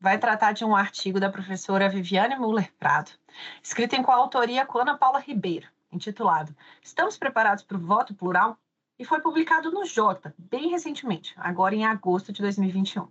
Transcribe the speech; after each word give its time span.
vai 0.00 0.18
tratar 0.18 0.52
de 0.52 0.64
um 0.64 0.74
artigo 0.74 1.18
da 1.18 1.30
professora 1.30 1.88
Viviane 1.88 2.36
Muller 2.36 2.72
Prado, 2.78 3.10
escrito 3.62 3.94
em 3.94 4.02
coautoria 4.02 4.66
com 4.66 4.78
Ana 4.78 4.96
Paula 4.96 5.20
Ribeiro, 5.20 5.68
intitulado 5.90 6.54
Estamos 6.82 7.16
preparados 7.16 7.64
para 7.64 7.76
o 7.76 7.80
voto 7.80 8.14
plural? 8.14 8.58
E 8.98 9.04
foi 9.04 9.20
publicado 9.20 9.70
no 9.70 9.84
Jota, 9.84 10.34
bem 10.38 10.70
recentemente, 10.70 11.34
agora 11.36 11.74
em 11.74 11.84
agosto 11.84 12.32
de 12.32 12.40
2021. 12.40 13.08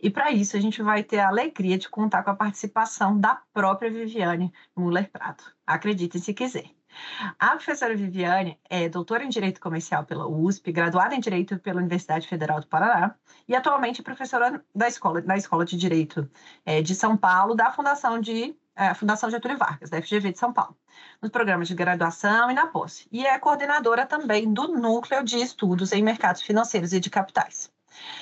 E 0.00 0.10
para 0.10 0.32
isso 0.32 0.56
a 0.56 0.60
gente 0.60 0.82
vai 0.82 1.04
ter 1.04 1.20
a 1.20 1.28
alegria 1.28 1.78
de 1.78 1.88
contar 1.88 2.24
com 2.24 2.30
a 2.30 2.36
participação 2.36 3.16
da 3.18 3.40
própria 3.52 3.88
Viviane 3.88 4.52
Muller 4.74 5.08
Prado. 5.08 5.44
Acreditem 5.64 6.20
se 6.20 6.34
quiser. 6.34 6.70
A 7.38 7.50
professora 7.50 7.94
Viviane 7.94 8.58
é 8.68 8.88
doutora 8.88 9.24
em 9.24 9.28
Direito 9.28 9.60
Comercial 9.60 10.04
pela 10.04 10.26
USP, 10.26 10.72
graduada 10.72 11.14
em 11.14 11.20
Direito 11.20 11.58
pela 11.58 11.78
Universidade 11.78 12.28
Federal 12.28 12.60
do 12.60 12.66
Paraná 12.66 13.14
e 13.48 13.54
atualmente 13.54 14.02
professora 14.02 14.64
da 14.74 14.88
escola, 14.88 15.20
da 15.20 15.36
escola 15.36 15.64
de 15.64 15.76
Direito 15.76 16.30
é, 16.64 16.82
de 16.82 16.94
São 16.94 17.16
Paulo, 17.16 17.54
da 17.54 17.70
Fundação 17.70 18.20
de 18.20 18.56
é, 18.74 18.94
Fundação 18.94 19.30
Getúlio 19.30 19.58
Vargas, 19.58 19.90
da 19.90 20.00
FGV 20.00 20.32
de 20.32 20.38
São 20.38 20.52
Paulo, 20.52 20.76
nos 21.20 21.30
programas 21.30 21.68
de 21.68 21.74
graduação 21.74 22.50
e 22.50 22.54
na 22.54 22.66
posse. 22.66 23.06
E 23.12 23.26
é 23.26 23.38
coordenadora 23.38 24.06
também 24.06 24.52
do 24.52 24.68
Núcleo 24.68 25.22
de 25.22 25.36
Estudos 25.36 25.92
em 25.92 26.02
Mercados 26.02 26.42
Financeiros 26.42 26.92
e 26.92 27.00
de 27.00 27.10
Capitais. 27.10 27.70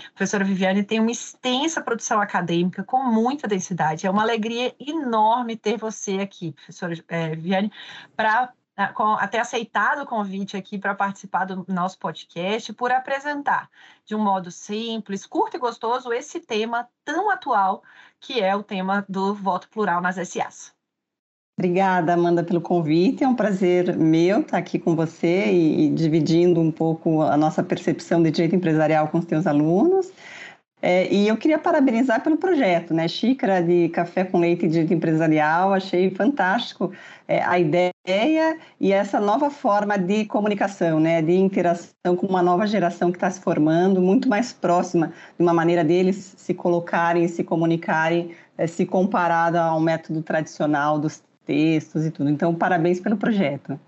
A 0.08 0.10
professora 0.14 0.44
Viviane 0.44 0.82
tem 0.82 0.98
uma 0.98 1.10
extensa 1.10 1.80
produção 1.80 2.20
acadêmica 2.20 2.82
com 2.82 3.02
muita 3.04 3.46
densidade. 3.46 4.06
É 4.06 4.10
uma 4.10 4.22
alegria 4.22 4.74
enorme 4.80 5.56
ter 5.56 5.78
você 5.78 6.18
aqui, 6.18 6.52
professora 6.52 6.94
é, 7.08 7.34
Viviane, 7.34 7.72
para 8.16 8.52
até 8.76 9.40
aceitado 9.40 10.02
o 10.02 10.06
convite 10.06 10.56
aqui 10.56 10.78
para 10.78 10.94
participar 10.94 11.44
do 11.44 11.64
nosso 11.68 11.98
podcast, 11.98 12.72
por 12.72 12.90
apresentar 12.90 13.68
de 14.04 14.14
um 14.14 14.18
modo 14.18 14.50
simples, 14.50 15.26
curto 15.26 15.56
e 15.56 15.60
gostoso 15.60 16.12
esse 16.12 16.40
tema 16.40 16.88
tão 17.04 17.30
atual 17.30 17.82
que 18.18 18.40
é 18.40 18.54
o 18.54 18.62
tema 18.62 19.04
do 19.08 19.34
voto 19.34 19.68
plural 19.68 20.00
nas 20.00 20.16
SAs. 20.16 20.72
Obrigada, 21.58 22.14
Amanda, 22.14 22.42
pelo 22.42 22.60
convite. 22.60 23.22
É 23.22 23.28
um 23.28 23.36
prazer 23.36 23.94
meu 23.94 24.40
estar 24.40 24.56
aqui 24.56 24.78
com 24.78 24.96
você 24.96 25.52
e, 25.52 25.86
e 25.86 25.90
dividindo 25.90 26.58
um 26.58 26.72
pouco 26.72 27.20
a 27.20 27.36
nossa 27.36 27.62
percepção 27.62 28.22
de 28.22 28.30
direito 28.30 28.56
empresarial 28.56 29.08
com 29.08 29.18
os 29.18 29.26
teus 29.26 29.46
alunos. 29.46 30.10
É, 30.82 31.12
e 31.12 31.28
eu 31.28 31.36
queria 31.36 31.58
parabenizar 31.58 32.22
pelo 32.22 32.38
projeto, 32.38 32.94
né? 32.94 33.06
Xícara 33.06 33.62
de 33.62 33.88
café 33.90 34.24
com 34.24 34.38
leite 34.38 34.66
de 34.66 34.94
empresarial, 34.94 35.72
achei 35.74 36.10
fantástico 36.10 36.90
é, 37.28 37.42
a 37.42 37.58
ideia 37.58 37.92
e 38.80 38.92
essa 38.92 39.20
nova 39.20 39.50
forma 39.50 39.98
de 39.98 40.24
comunicação, 40.24 40.98
né? 40.98 41.20
De 41.20 41.32
interação 41.32 42.16
com 42.16 42.26
uma 42.26 42.42
nova 42.42 42.66
geração 42.66 43.10
que 43.10 43.18
está 43.18 43.30
se 43.30 43.40
formando, 43.40 44.00
muito 44.00 44.28
mais 44.28 44.52
próxima 44.52 45.12
de 45.36 45.42
uma 45.42 45.52
maneira 45.52 45.84
deles 45.84 46.34
se 46.36 46.54
colocarem, 46.54 47.28
se 47.28 47.44
comunicarem, 47.44 48.34
é, 48.56 48.66
se 48.66 48.86
comparada 48.86 49.62
ao 49.62 49.80
método 49.80 50.22
tradicional 50.22 50.98
dos 50.98 51.22
textos 51.44 52.06
e 52.06 52.10
tudo. 52.10 52.30
Então, 52.30 52.54
parabéns 52.54 53.00
pelo 53.00 53.16
projeto. 53.16 53.78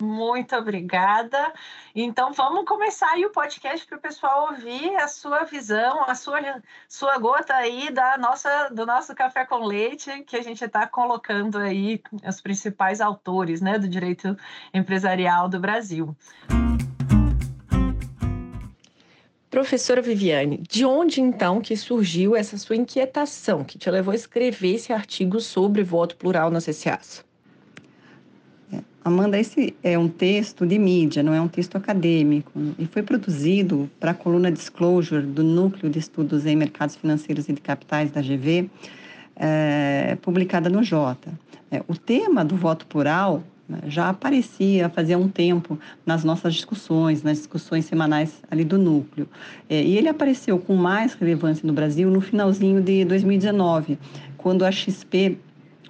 Muito 0.00 0.56
obrigada. 0.56 1.52
Então 1.94 2.32
vamos 2.32 2.64
começar 2.64 3.10
aí 3.10 3.24
o 3.24 3.30
podcast 3.30 3.86
para 3.86 3.98
o 3.98 4.00
pessoal 4.00 4.48
ouvir 4.50 4.96
a 4.96 5.06
sua 5.06 5.44
visão, 5.44 6.04
a 6.04 6.14
sua, 6.14 6.40
sua 6.88 7.18
gota 7.18 7.54
aí 7.54 7.90
da 7.90 8.16
nossa, 8.16 8.68
do 8.70 8.86
nosso 8.86 9.14
café 9.14 9.44
com 9.44 9.64
leite, 9.64 10.22
que 10.22 10.36
a 10.36 10.42
gente 10.42 10.64
está 10.64 10.86
colocando 10.86 11.58
aí 11.58 12.02
os 12.26 12.40
principais 12.40 13.00
autores 13.00 13.60
né, 13.60 13.78
do 13.78 13.88
direito 13.88 14.36
empresarial 14.72 15.48
do 15.48 15.60
Brasil. 15.60 16.16
Professora 19.50 20.00
Viviane, 20.00 20.58
de 20.58 20.84
onde 20.84 21.20
então 21.20 21.60
que 21.60 21.76
surgiu 21.76 22.36
essa 22.36 22.56
sua 22.56 22.76
inquietação 22.76 23.64
que 23.64 23.76
te 23.76 23.90
levou 23.90 24.12
a 24.12 24.14
escrever 24.14 24.76
esse 24.76 24.92
artigo 24.92 25.40
sobre 25.40 25.82
voto 25.82 26.16
plural 26.16 26.50
nas 26.50 26.66
CCAs? 26.66 27.28
Amanda, 29.02 29.38
esse 29.38 29.74
é 29.82 29.98
um 29.98 30.08
texto 30.08 30.66
de 30.66 30.78
mídia, 30.78 31.22
não 31.22 31.32
é 31.32 31.40
um 31.40 31.48
texto 31.48 31.76
acadêmico, 31.76 32.52
e 32.78 32.84
foi 32.84 33.02
produzido 33.02 33.90
para 33.98 34.10
a 34.10 34.14
coluna 34.14 34.52
Disclosure 34.52 35.24
do 35.24 35.42
Núcleo 35.42 35.90
de 35.90 35.98
Estudos 35.98 36.44
em 36.44 36.54
Mercados 36.54 36.96
Financeiros 36.96 37.48
e 37.48 37.52
de 37.54 37.62
Capitais 37.62 38.10
da 38.10 38.20
GV, 38.20 38.68
é, 39.36 40.18
publicada 40.20 40.68
no 40.68 40.82
Jota. 40.82 41.32
É, 41.70 41.82
o 41.88 41.96
tema 41.96 42.44
do 42.44 42.56
voto 42.56 42.86
plural 42.86 43.42
né, 43.66 43.78
já 43.86 44.10
aparecia 44.10 44.90
fazia 44.90 45.16
um 45.16 45.28
tempo 45.28 45.78
nas 46.04 46.22
nossas 46.22 46.52
discussões, 46.52 47.22
nas 47.22 47.38
discussões 47.38 47.86
semanais 47.86 48.42
ali 48.50 48.64
do 48.64 48.76
núcleo. 48.76 49.26
É, 49.66 49.82
e 49.82 49.96
ele 49.96 50.08
apareceu 50.10 50.58
com 50.58 50.76
mais 50.76 51.14
relevância 51.14 51.66
no 51.66 51.72
Brasil 51.72 52.10
no 52.10 52.20
finalzinho 52.20 52.82
de 52.82 53.06
2019, 53.06 53.98
quando 54.36 54.62
a 54.62 54.70
XP 54.70 55.38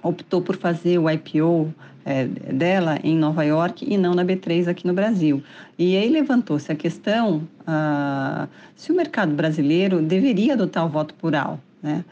optou 0.01 0.41
por 0.41 0.55
fazer 0.55 0.97
o 0.97 1.09
IPO 1.09 1.73
é, 2.05 2.25
dela 2.25 2.99
em 3.03 3.15
Nova 3.15 3.43
York 3.43 3.85
e 3.87 3.97
não 3.97 4.13
na 4.13 4.23
B3 4.23 4.67
aqui 4.67 4.85
no 4.87 4.93
Brasil. 4.93 5.43
E 5.77 5.97
aí 5.97 6.09
levantou-se 6.09 6.71
a 6.71 6.75
questão 6.75 7.47
ah, 7.65 8.47
se 8.75 8.91
o 8.91 8.95
mercado 8.95 9.33
brasileiro 9.33 10.01
deveria 10.01 10.53
adotar 10.53 10.85
o 10.85 10.89
voto 10.89 11.13
plural. 11.15 11.59
Né? 11.81 12.05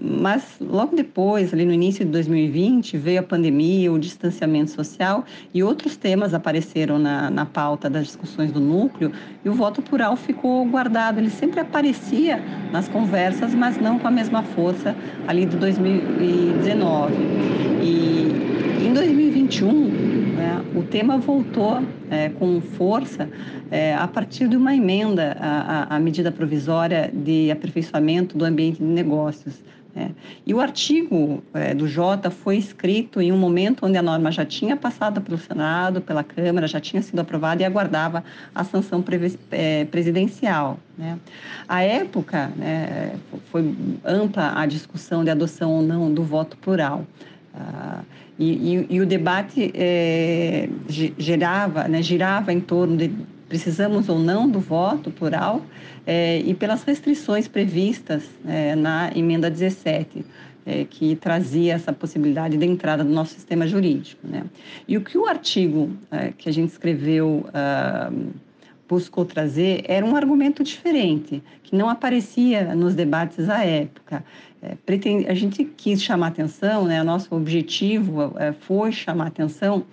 Mas 0.00 0.56
logo 0.60 0.94
depois, 0.94 1.52
ali 1.52 1.64
no 1.64 1.72
início 1.72 2.04
de 2.04 2.10
2020, 2.12 2.96
veio 2.96 3.20
a 3.20 3.22
pandemia, 3.22 3.90
o 3.90 3.98
distanciamento 3.98 4.70
social 4.70 5.24
e 5.52 5.62
outros 5.62 5.96
temas 5.96 6.34
apareceram 6.34 6.98
na, 6.98 7.30
na 7.30 7.46
pauta 7.46 7.90
das 7.90 8.06
discussões 8.06 8.52
do 8.52 8.60
núcleo 8.60 9.10
e 9.44 9.48
o 9.48 9.54
voto 9.54 9.82
plural 9.82 10.16
ficou 10.16 10.64
guardado. 10.66 11.18
Ele 11.18 11.30
sempre 11.30 11.60
aparecia 11.60 12.40
nas 12.70 12.88
conversas, 12.88 13.54
mas 13.54 13.80
não 13.80 13.98
com 13.98 14.06
a 14.06 14.10
mesma 14.10 14.42
força 14.42 14.94
ali 15.26 15.46
de 15.46 15.56
2019. 15.56 17.14
E 17.82 18.55
em 18.86 18.92
2021, 18.94 19.88
né, 20.36 20.64
o 20.76 20.82
tema 20.84 21.18
voltou 21.18 21.82
é, 22.08 22.28
com 22.28 22.60
força 22.60 23.28
é, 23.68 23.94
a 23.96 24.06
partir 24.06 24.48
de 24.48 24.56
uma 24.56 24.74
emenda 24.74 25.36
à, 25.90 25.98
medida 25.98 26.30
provisória 26.30 27.10
de 27.12 27.50
aperfeiçoamento 27.50 28.38
do 28.38 28.44
ambiente 28.44 28.78
de 28.78 28.84
negócios. 28.84 29.60
É. 29.96 30.10
E 30.46 30.52
o 30.52 30.60
artigo 30.60 31.42
é, 31.54 31.74
do 31.74 31.88
Jota 31.88 32.30
foi 32.30 32.58
escrito 32.58 33.20
em 33.20 33.32
um 33.32 33.38
momento 33.38 33.86
onde 33.86 33.96
a 33.96 34.02
norma 34.02 34.30
já 34.30 34.44
tinha 34.44 34.76
passado 34.76 35.22
pelo 35.22 35.38
Senado, 35.38 36.02
pela 36.02 36.22
Câmara, 36.22 36.68
já 36.68 36.78
tinha 36.78 37.00
sido 37.00 37.18
aprovada 37.18 37.62
e 37.62 37.64
aguardava 37.64 38.22
a 38.54 38.62
sanção 38.62 39.02
é, 39.50 39.86
presidencial. 39.86 40.78
Né? 40.98 41.18
À 41.66 41.82
época, 41.82 42.52
né, 42.56 43.14
foi 43.50 43.74
ampla 44.04 44.52
a 44.54 44.66
discussão 44.66 45.24
de 45.24 45.30
adoção 45.30 45.72
ou 45.72 45.82
não 45.82 46.12
do 46.12 46.22
voto 46.22 46.58
plural. 46.58 47.04
Ah, 47.56 48.02
e, 48.38 48.74
e, 48.74 48.86
e, 48.90 49.00
o 49.00 49.06
debate 49.06 49.72
é, 49.74 50.68
gerava, 50.88 51.88
né, 51.88 52.02
girava 52.02 52.52
em 52.52 52.60
torno 52.60 52.96
de 52.98 53.10
precisamos 53.48 54.08
ou 54.08 54.18
não 54.18 54.48
do 54.48 54.60
voto 54.60 55.10
plural 55.10 55.62
é, 56.06 56.40
e 56.40 56.52
pelas 56.52 56.82
restrições 56.82 57.48
previstas 57.48 58.24
é, 58.46 58.74
na 58.74 59.10
emenda 59.14 59.50
17, 59.50 60.24
é, 60.66 60.84
que 60.84 61.16
trazia 61.16 61.74
essa 61.74 61.92
possibilidade 61.92 62.56
de 62.56 62.66
entrada 62.66 63.04
do 63.04 63.10
nosso 63.10 63.34
sistema 63.34 63.66
jurídico. 63.66 64.26
Né? 64.26 64.44
E 64.86 64.96
o 64.96 65.00
que 65.00 65.16
o 65.16 65.26
artigo 65.26 65.90
que 66.38 66.48
a 66.48 66.52
gente 66.52 66.70
escreveu 66.70 67.46
ah, 67.54 68.10
buscou 68.88 69.24
trazer 69.24 69.84
era 69.86 70.04
um 70.04 70.16
argumento 70.16 70.62
diferente, 70.62 71.42
que 71.62 71.76
não 71.76 71.88
aparecia 71.88 72.74
nos 72.74 72.94
debates 72.94 73.48
à 73.48 73.64
época. 73.64 74.24
É, 74.66 75.30
a 75.30 75.34
gente 75.34 75.64
quis 75.64 76.02
chamar 76.02 76.28
atenção, 76.28 76.86
né, 76.86 77.02
nosso 77.02 77.34
objetivo 77.34 78.34
é, 78.38 78.52
foi 78.52 78.90
chamar 78.90 79.28
atenção 79.28 79.84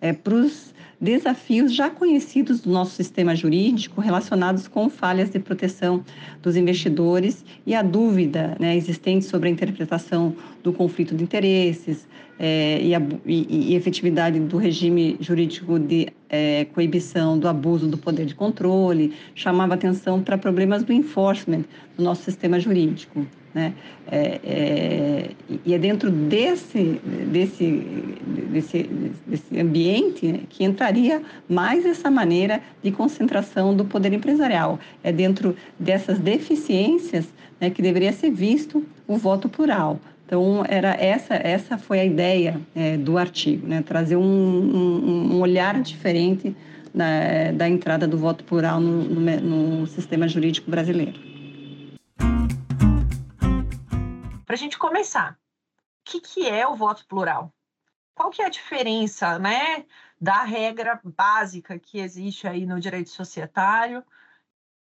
é, 0.00 0.12
para 0.12 0.34
os 0.34 0.72
desafios 1.00 1.74
já 1.74 1.90
conhecidos 1.90 2.60
do 2.60 2.70
nosso 2.70 2.92
sistema 2.92 3.34
jurídico 3.34 4.00
relacionados 4.00 4.68
com 4.68 4.88
falhas 4.88 5.30
de 5.30 5.40
proteção 5.40 6.04
dos 6.40 6.56
investidores 6.56 7.44
e 7.66 7.74
a 7.74 7.82
dúvida 7.82 8.56
né, 8.60 8.76
existente 8.76 9.24
sobre 9.24 9.48
a 9.48 9.52
interpretação 9.52 10.34
do 10.62 10.72
conflito 10.72 11.14
de 11.14 11.24
interesses 11.24 12.06
é, 12.38 12.80
e, 12.80 12.94
a, 12.94 13.02
e, 13.26 13.72
e, 13.72 13.74
efetividade 13.74 14.38
do 14.38 14.56
regime 14.56 15.16
jurídico 15.20 15.78
de 15.78 16.08
é, 16.28 16.64
coibição 16.66 17.38
do 17.38 17.48
abuso 17.48 17.88
do 17.88 17.98
poder 17.98 18.24
de 18.24 18.34
controle, 18.34 19.12
chamava 19.34 19.74
atenção 19.74 20.22
para 20.22 20.38
problemas 20.38 20.82
do 20.82 20.92
enforcement 20.92 21.64
do 21.96 22.02
nosso 22.02 22.22
sistema 22.22 22.58
jurídico. 22.58 23.26
Né? 23.54 23.74
É, 24.10 24.40
é, 24.44 25.30
e 25.64 25.74
é 25.74 25.78
dentro 25.78 26.10
desse, 26.10 27.00
desse, 27.30 27.66
desse, 28.50 28.82
desse 29.26 29.60
ambiente 29.60 30.26
né, 30.26 30.40
que 30.48 30.64
entraria 30.64 31.20
mais 31.48 31.84
essa 31.84 32.10
maneira 32.10 32.62
de 32.82 32.90
concentração 32.90 33.76
do 33.76 33.84
poder 33.84 34.12
empresarial. 34.12 34.78
É 35.04 35.12
dentro 35.12 35.54
dessas 35.78 36.18
deficiências 36.18 37.26
né, 37.60 37.68
que 37.68 37.82
deveria 37.82 38.12
ser 38.12 38.30
visto 38.30 38.84
o 39.06 39.16
voto 39.16 39.48
plural. 39.48 40.00
Então, 40.24 40.64
era 40.66 40.94
essa, 40.94 41.34
essa 41.34 41.76
foi 41.76 42.00
a 42.00 42.04
ideia 42.06 42.58
é, 42.74 42.96
do 42.96 43.18
artigo, 43.18 43.66
né? 43.66 43.82
trazer 43.82 44.16
um, 44.16 44.22
um, 44.22 45.34
um 45.34 45.40
olhar 45.42 45.78
diferente 45.82 46.56
da, 46.94 47.52
da 47.52 47.68
entrada 47.68 48.06
do 48.06 48.16
voto 48.16 48.42
plural 48.44 48.80
no, 48.80 49.04
no, 49.04 49.80
no 49.80 49.86
sistema 49.86 50.26
jurídico 50.26 50.70
brasileiro. 50.70 51.31
Para 54.52 54.56
a 54.56 54.58
gente 54.58 54.76
começar, 54.76 55.32
o 55.32 55.36
que, 56.04 56.20
que 56.20 56.46
é 56.46 56.68
o 56.68 56.76
voto 56.76 57.06
plural? 57.06 57.50
Qual 58.14 58.28
que 58.28 58.42
é 58.42 58.44
a 58.44 58.50
diferença, 58.50 59.38
né, 59.38 59.86
da 60.20 60.42
regra 60.42 61.00
básica 61.02 61.78
que 61.78 61.98
existe 61.98 62.46
aí 62.46 62.66
no 62.66 62.78
direito 62.78 63.08
societário, 63.08 64.04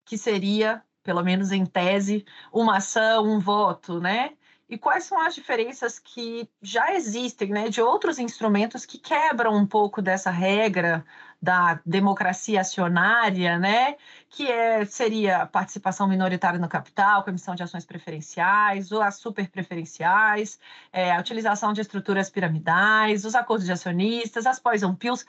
que 0.03 0.17
seria, 0.17 0.83
pelo 1.01 1.23
menos 1.23 1.53
em 1.53 1.65
tese, 1.65 2.25
uma 2.51 2.79
ação, 2.79 3.23
um 3.23 3.39
voto, 3.39 4.01
né? 4.01 4.35
E 4.71 4.77
quais 4.77 5.03
são 5.03 5.19
as 5.19 5.35
diferenças 5.35 5.99
que 5.99 6.49
já 6.61 6.93
existem, 6.93 7.49
né, 7.49 7.67
de 7.67 7.81
outros 7.81 8.17
instrumentos 8.17 8.85
que 8.85 8.97
quebram 8.97 9.53
um 9.53 9.67
pouco 9.67 10.01
dessa 10.01 10.31
regra 10.31 11.03
da 11.41 11.81
democracia 11.85 12.61
acionária, 12.61 13.59
né, 13.59 13.97
que 14.29 14.49
é, 14.49 14.85
seria 14.85 15.45
participação 15.45 16.07
minoritária 16.07 16.57
no 16.57 16.69
capital, 16.69 17.21
com 17.21 17.31
emissão 17.31 17.53
de 17.53 17.63
ações 17.63 17.83
preferenciais, 17.83 18.93
ou 18.93 19.01
as 19.01 19.15
super 19.15 19.49
preferenciais, 19.49 20.57
é, 20.93 21.11
a 21.11 21.19
utilização 21.19 21.73
de 21.73 21.81
estruturas 21.81 22.29
piramidais, 22.29 23.25
os 23.25 23.35
acordos 23.35 23.65
de 23.65 23.73
acionistas, 23.73 24.45
as 24.45 24.57
poison 24.57 24.95
pills. 24.95 25.25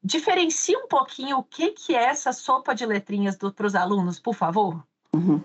Diferencia 0.00 0.78
um 0.78 0.86
pouquinho 0.86 1.38
o 1.38 1.42
que, 1.42 1.72
que 1.72 1.96
é 1.96 2.04
essa 2.04 2.32
sopa 2.32 2.72
de 2.72 2.86
letrinhas 2.86 3.36
para 3.36 3.66
os 3.66 3.74
alunos, 3.74 4.20
por 4.20 4.34
favor? 4.36 4.80
Uhum. 5.12 5.42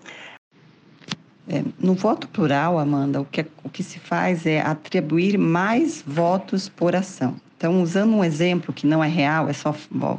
É, 1.52 1.62
no 1.78 1.92
voto 1.92 2.26
plural, 2.28 2.78
Amanda, 2.78 3.20
o 3.20 3.26
que, 3.26 3.44
o 3.62 3.68
que 3.68 3.82
se 3.82 3.98
faz 3.98 4.46
é 4.46 4.62
atribuir 4.62 5.36
mais 5.36 6.02
votos 6.06 6.66
por 6.66 6.96
ação. 6.96 7.36
Então, 7.58 7.82
usando 7.82 8.14
um 8.14 8.24
exemplo 8.24 8.72
que 8.72 8.86
não 8.86 9.04
é 9.04 9.06
real, 9.06 9.50
é 9.50 9.52
só 9.52 9.74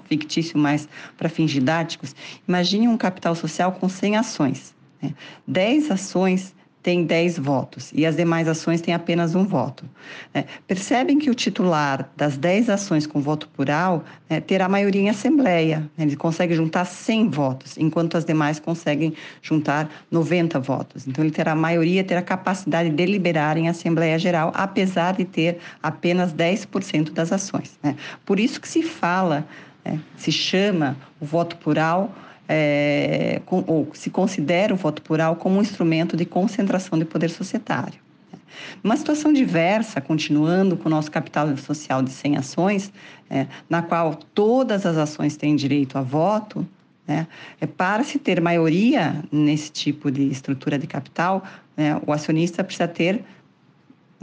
fictício, 0.06 0.60
mas 0.60 0.88
para 1.18 1.28
fins 1.28 1.50
didáticos, 1.50 2.16
imagine 2.48 2.88
um 2.88 2.96
capital 2.96 3.34
social 3.34 3.72
com 3.72 3.90
100 3.90 4.18
ações. 4.18 4.76
Né? 5.02 5.12
10 5.48 5.90
ações 5.90 6.54
tem 6.84 7.06
10 7.06 7.40
votos 7.40 7.92
e 7.96 8.06
as 8.06 8.18
demais 8.18 8.46
ações 8.48 8.82
têm 8.82 8.94
apenas 8.94 9.34
um 9.34 9.46
voto. 9.46 9.86
Né? 10.34 10.44
Percebem 10.68 11.18
que 11.18 11.30
o 11.30 11.34
titular 11.34 12.10
das 12.16 12.36
10 12.36 12.70
ações 12.70 13.08
com 13.08 13.22
voto 13.22 13.48
plural 13.48 14.04
né, 14.30 14.42
terá 14.42 14.68
maioria 14.68 15.02
em 15.02 15.10
assembleia, 15.10 15.90
né? 15.98 16.04
ele 16.04 16.18
consegue 16.18 16.54
juntar 16.54 16.84
100 16.84 17.30
votos, 17.30 17.78
enquanto 17.78 18.18
as 18.18 18.26
demais 18.26 18.60
conseguem 18.60 19.14
juntar 19.42 19.90
90 20.12 20.60
votos. 20.60 21.08
Então, 21.08 21.24
ele 21.24 21.32
terá 21.32 21.56
maioria, 21.56 22.04
terá 22.04 22.22
capacidade 22.22 22.90
de 22.90 22.96
deliberar 22.96 23.58
em 23.58 23.70
Assembleia 23.70 24.20
Geral, 24.20 24.52
apesar 24.54 25.14
de 25.14 25.24
ter 25.24 25.60
apenas 25.82 26.34
10% 26.34 27.14
das 27.14 27.32
ações. 27.32 27.80
Né? 27.82 27.96
Por 28.26 28.40
isso 28.40 28.60
que 28.60 28.68
se 28.68 28.84
fala, 28.84 29.48
se 30.18 30.32
chama 30.32 30.98
o 31.20 31.26
voto 31.26 31.56
plural 31.58 32.14
é, 32.48 33.42
com, 33.46 33.64
ou 33.68 33.90
se 33.94 34.10
considera 34.10 34.74
o 34.74 34.78
voto 34.78 35.02
plural 35.02 35.36
como 35.36 35.58
um 35.58 35.62
instrumento 35.62 36.16
de 36.18 36.26
concentração 36.26 36.98
de 36.98 37.06
poder 37.06 37.30
societário. 37.30 38.00
Uma 38.84 38.96
situação 38.98 39.34
diversa, 39.34 40.00
continuando 40.00 40.78
com 40.78 40.88
o 40.88 40.92
nosso 40.92 41.10
capital 41.10 41.56
social 41.58 42.02
de 42.02 42.12
100 42.12 42.38
ações, 42.38 42.94
é, 43.30 43.48
na 43.70 43.82
qual 43.82 44.16
todas 44.34 44.86
as 44.86 44.98
ações 44.98 45.36
têm 45.36 45.56
direito 45.56 45.98
a 45.98 46.02
voto, 46.02 46.68
né, 47.08 47.28
é, 47.60 47.66
para 47.66 48.04
se 48.04 48.20
ter 48.20 48.40
maioria 48.40 49.24
nesse 49.32 49.72
tipo 49.72 50.12
de 50.12 50.24
estrutura 50.30 50.78
de 50.78 50.88
capital, 50.88 51.44
né, 51.76 52.00
o 52.06 52.14
acionista 52.14 52.64
precisa 52.64 52.88
ter 52.88 53.24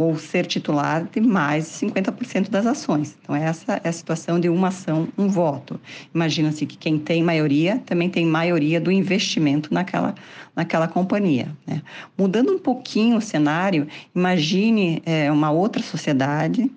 ou 0.00 0.16
ser 0.16 0.46
titular 0.46 1.06
de 1.12 1.20
mais 1.20 1.66
de 1.66 1.86
50% 1.86 2.48
das 2.48 2.64
ações. 2.64 3.18
Então, 3.22 3.36
essa 3.36 3.78
é 3.84 3.88
a 3.90 3.92
situação 3.92 4.40
de 4.40 4.48
uma 4.48 4.68
ação, 4.68 5.06
um 5.18 5.28
voto. 5.28 5.78
Imagina-se 6.14 6.64
que 6.64 6.78
quem 6.78 6.98
tem 6.98 7.22
maioria 7.22 7.82
também 7.84 8.08
tem 8.08 8.24
maioria 8.24 8.80
do 8.80 8.90
investimento 8.90 9.74
naquela, 9.74 10.14
naquela 10.56 10.88
companhia. 10.88 11.54
Né? 11.66 11.82
Mudando 12.16 12.50
um 12.50 12.58
pouquinho 12.58 13.18
o 13.18 13.20
cenário, 13.20 13.86
imagine 14.16 15.02
é, 15.04 15.30
uma 15.30 15.50
outra 15.50 15.82
sociedade, 15.82 16.72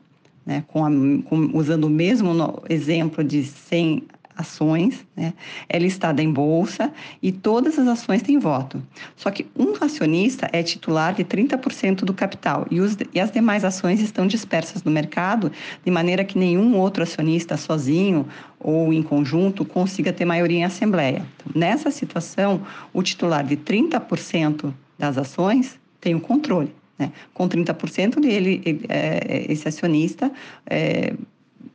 né, 0.45 0.65
com 0.67 0.83
a, 0.83 0.89
com, 0.89 1.57
usando 1.57 1.85
o 1.85 1.89
mesmo 1.89 2.61
exemplo 2.69 3.23
de 3.23 3.45
100 3.45 4.03
ações, 4.35 5.05
né? 5.15 5.33
é 5.69 5.77
listada 5.77 6.21
em 6.21 6.31
bolsa 6.31 6.91
e 7.21 7.31
todas 7.31 7.77
as 7.77 7.87
ações 7.87 8.21
têm 8.21 8.39
voto. 8.39 8.81
Só 9.15 9.29
que 9.31 9.45
um 9.57 9.73
acionista 9.81 10.49
é 10.51 10.63
titular 10.63 11.13
de 11.13 11.23
30% 11.23 12.03
do 12.03 12.13
capital 12.13 12.65
e, 12.69 12.79
os, 12.79 12.97
e 13.13 13.19
as 13.19 13.31
demais 13.31 13.63
ações 13.63 13.99
estão 13.99 14.25
dispersas 14.27 14.83
no 14.83 14.91
mercado, 14.91 15.51
de 15.83 15.91
maneira 15.91 16.23
que 16.23 16.37
nenhum 16.37 16.77
outro 16.77 17.03
acionista 17.03 17.57
sozinho 17.57 18.27
ou 18.59 18.93
em 18.93 19.03
conjunto 19.03 19.65
consiga 19.65 20.13
ter 20.13 20.25
maioria 20.25 20.59
em 20.59 20.63
assembleia. 20.63 21.25
Então, 21.35 21.51
nessa 21.53 21.91
situação, 21.91 22.61
o 22.93 23.03
titular 23.03 23.43
de 23.43 23.57
30% 23.57 24.73
das 24.97 25.17
ações 25.17 25.79
tem 25.99 26.15
o 26.15 26.19
controle. 26.19 26.73
Né? 26.97 27.11
Com 27.33 27.47
30% 27.47 28.23
ele, 28.23 28.61
ele 28.65 28.85
é, 28.87 29.45
esse 29.49 29.67
acionista 29.67 30.31
é, 30.65 31.13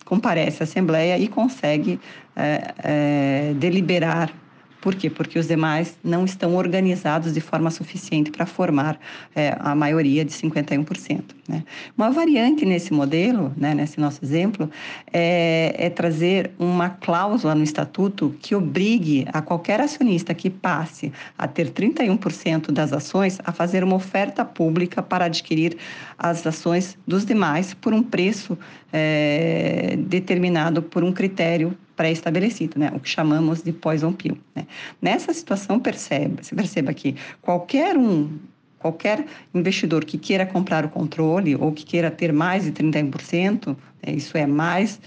comparece 0.05 0.63
à 0.63 0.65
Assembleia 0.65 1.19
e 1.19 1.29
consegue 1.29 2.01
é, 2.37 2.75
é, 2.83 3.53
deliberar 3.55 4.33
por 4.81 4.95
quê? 4.95 5.11
Porque 5.11 5.39
os 5.39 5.49
demais 5.49 5.97
não 6.05 6.25
estão 6.25 6.55
organizados 6.55 7.35
de 7.35 7.41
forma 7.41 7.71
suficiente 7.71 8.31
para 8.31 8.47
formar 8.47 8.99
é, 9.35 9.57
a 9.59 9.75
maioria 9.75 10.25
de 10.25 10.33
51%. 10.33 11.23
Né? 11.49 11.65
Uma 11.97 12.11
variante 12.11 12.65
nesse 12.65 12.93
modelo, 12.93 13.53
né, 13.57 13.75
nesse 13.75 13.99
nosso 13.99 14.25
exemplo, 14.25 14.71
é, 15.13 15.75
é 15.77 15.91
trazer 15.91 16.53
uma 16.59 16.91
cláusula 16.91 17.55
no 17.55 17.65
estatuto 17.65 18.35
que 18.41 18.55
obrigue 18.55 19.27
a 19.33 19.43
qualquer 19.43 19.81
acionista 19.81 20.33
que 20.33 20.49
passe 20.49 21.13
a 21.37 21.49
ter 21.49 21.71
31% 21.71 22.71
das 22.71 22.93
ações 22.93 23.39
a 23.45 23.51
fazer 23.51 23.83
uma 23.83 23.97
oferta 23.97 24.45
pública 24.45 25.03
para 25.03 25.25
adquirir 25.25 25.77
as 26.17 26.47
ações 26.47 26.97
dos 27.07 27.25
demais 27.25 27.75
por 27.75 27.93
um 27.93 28.03
preço 28.03 28.57
é, 28.93 29.97
determinado 29.99 30.83
por 30.83 31.03
um 31.03 31.13
critério 31.13 31.77
pré-estabelecido, 31.99 32.79
né? 32.79 32.93
o 32.95 33.01
que 33.01 33.09
chamamos 33.09 33.61
de 33.61 33.73
poison 33.73 34.13
pill. 34.13 34.39
Né? 34.55 34.65
Nessa 35.03 35.35
situação, 35.35 35.81
perceba, 35.81 36.45
se 36.45 36.55
perceba 36.55 36.95
que 36.95 37.17
qualquer 37.43 37.97
um 37.97 38.39
qualquer 38.79 39.27
investidor 39.53 40.05
que 40.05 40.17
queira 40.17 40.47
comprar 40.47 40.85
o 40.85 40.89
controle 40.89 41.57
ou 41.57 41.73
que 41.73 41.85
queira 41.85 42.13
ter 42.13 42.33
mais 42.33 42.63
de 42.63 42.71
31%, 42.71 43.77
né, 44.01 44.13
isso 44.13 44.39
é 44.39 44.47
mais 44.47 45.01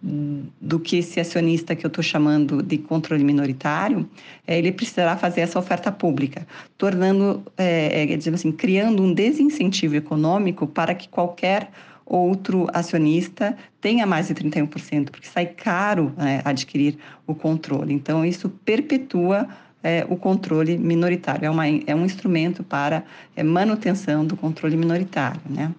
do 0.00 0.78
que 0.78 0.98
esse 0.98 1.18
acionista 1.18 1.74
que 1.74 1.84
eu 1.84 1.88
estou 1.88 2.04
chamando 2.04 2.62
de 2.62 2.78
controle 2.78 3.24
minoritário, 3.24 4.08
é, 4.46 4.56
ele 4.56 4.70
precisará 4.70 5.16
fazer 5.16 5.40
essa 5.40 5.58
oferta 5.58 5.90
pública, 5.90 6.46
tornando, 6.76 7.42
é, 7.56 8.04
é, 8.04 8.32
assim, 8.32 8.52
criando 8.52 9.02
um 9.02 9.12
desincentivo 9.12 9.96
econômico 9.96 10.68
para 10.68 10.94
que 10.94 11.08
qualquer 11.08 11.68
outro 12.08 12.66
acionista 12.72 13.56
tenha 13.80 14.06
mais 14.06 14.28
de 14.28 14.34
31%, 14.34 15.10
porque 15.10 15.28
sai 15.28 15.46
caro 15.46 16.12
né, 16.16 16.40
adquirir 16.44 16.96
o 17.26 17.34
controle. 17.34 17.92
Então, 17.92 18.24
isso 18.24 18.48
perpetua 18.48 19.46
é, 19.82 20.04
o 20.08 20.16
controle 20.16 20.76
minoritário, 20.76 21.44
é, 21.46 21.50
uma, 21.50 21.68
é 21.68 21.94
um 21.94 22.04
instrumento 22.04 22.64
para 22.64 23.04
é, 23.36 23.42
manutenção 23.42 24.24
do 24.24 24.36
controle 24.36 24.76
minoritário. 24.76 25.40
Né? 25.48 25.72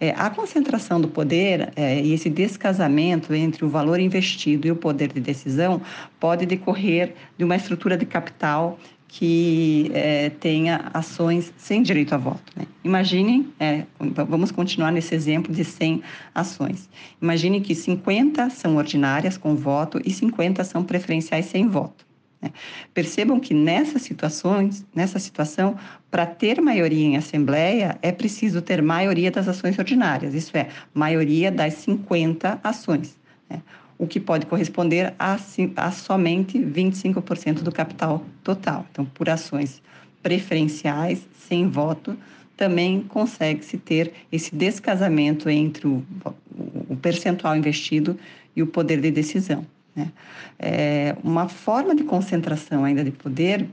É, 0.00 0.10
a 0.10 0.30
concentração 0.30 1.00
do 1.00 1.08
poder 1.08 1.72
é, 1.76 2.00
e 2.00 2.12
esse 2.12 2.30
descasamento 2.30 3.34
entre 3.34 3.64
o 3.64 3.68
valor 3.68 4.00
investido 4.00 4.66
e 4.66 4.70
o 4.70 4.76
poder 4.76 5.12
de 5.12 5.20
decisão 5.20 5.82
pode 6.18 6.46
decorrer 6.46 7.14
de 7.36 7.44
uma 7.44 7.56
estrutura 7.56 7.96
de 7.96 8.06
capital 8.06 8.78
que 9.14 9.90
é, 9.92 10.30
tenha 10.30 10.90
ações 10.94 11.52
sem 11.58 11.82
direito 11.82 12.14
a 12.14 12.16
voto. 12.16 12.50
Né? 12.56 12.64
Imaginem, 12.82 13.52
é, 13.60 13.84
vamos 14.26 14.50
continuar 14.50 14.90
nesse 14.90 15.14
exemplo 15.14 15.52
de 15.52 15.66
100 15.66 16.02
ações. 16.34 16.88
Imagine 17.20 17.60
que 17.60 17.74
50 17.74 18.48
são 18.48 18.76
ordinárias 18.76 19.36
com 19.36 19.54
voto 19.54 20.00
e 20.02 20.10
50 20.10 20.64
são 20.64 20.82
preferenciais 20.82 21.44
sem 21.44 21.68
voto. 21.68 22.06
Né? 22.40 22.52
Percebam 22.94 23.38
que 23.38 23.52
nessas 23.52 24.00
situações, 24.00 24.82
nessa 24.94 25.18
situação, 25.18 25.76
para 26.10 26.24
ter 26.24 26.58
maioria 26.62 27.04
em 27.04 27.18
assembleia, 27.18 27.98
é 28.00 28.12
preciso 28.12 28.62
ter 28.62 28.80
maioria 28.80 29.30
das 29.30 29.46
ações 29.46 29.78
ordinárias, 29.78 30.32
isso 30.32 30.56
é, 30.56 30.68
maioria 30.94 31.52
das 31.52 31.74
50 31.74 32.60
ações, 32.64 33.20
né? 33.48 33.60
O 34.02 34.06
que 34.08 34.18
pode 34.18 34.46
corresponder 34.46 35.14
a, 35.16 35.38
a 35.76 35.90
somente 35.92 36.58
25% 36.58 37.62
do 37.62 37.70
capital 37.70 38.24
total. 38.42 38.84
Então, 38.90 39.04
por 39.04 39.28
ações 39.28 39.80
preferenciais, 40.20 41.24
sem 41.38 41.68
voto, 41.68 42.16
também 42.56 43.02
consegue-se 43.02 43.78
ter 43.78 44.12
esse 44.32 44.56
descasamento 44.56 45.48
entre 45.48 45.86
o, 45.86 46.04
o 46.88 46.96
percentual 46.96 47.54
investido 47.54 48.18
e 48.56 48.62
o 48.62 48.66
poder 48.66 49.00
de 49.00 49.12
decisão. 49.12 49.64
Né? 49.94 50.10
É, 50.58 51.16
uma 51.22 51.48
forma 51.48 51.94
de 51.94 52.02
concentração 52.02 52.84
ainda 52.84 53.04
de 53.04 53.12
poder 53.12 53.68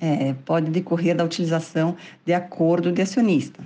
é, 0.00 0.32
pode 0.44 0.70
decorrer 0.70 1.16
da 1.16 1.24
utilização 1.24 1.96
de 2.24 2.32
acordo 2.32 2.92
de 2.92 3.02
acionista, 3.02 3.64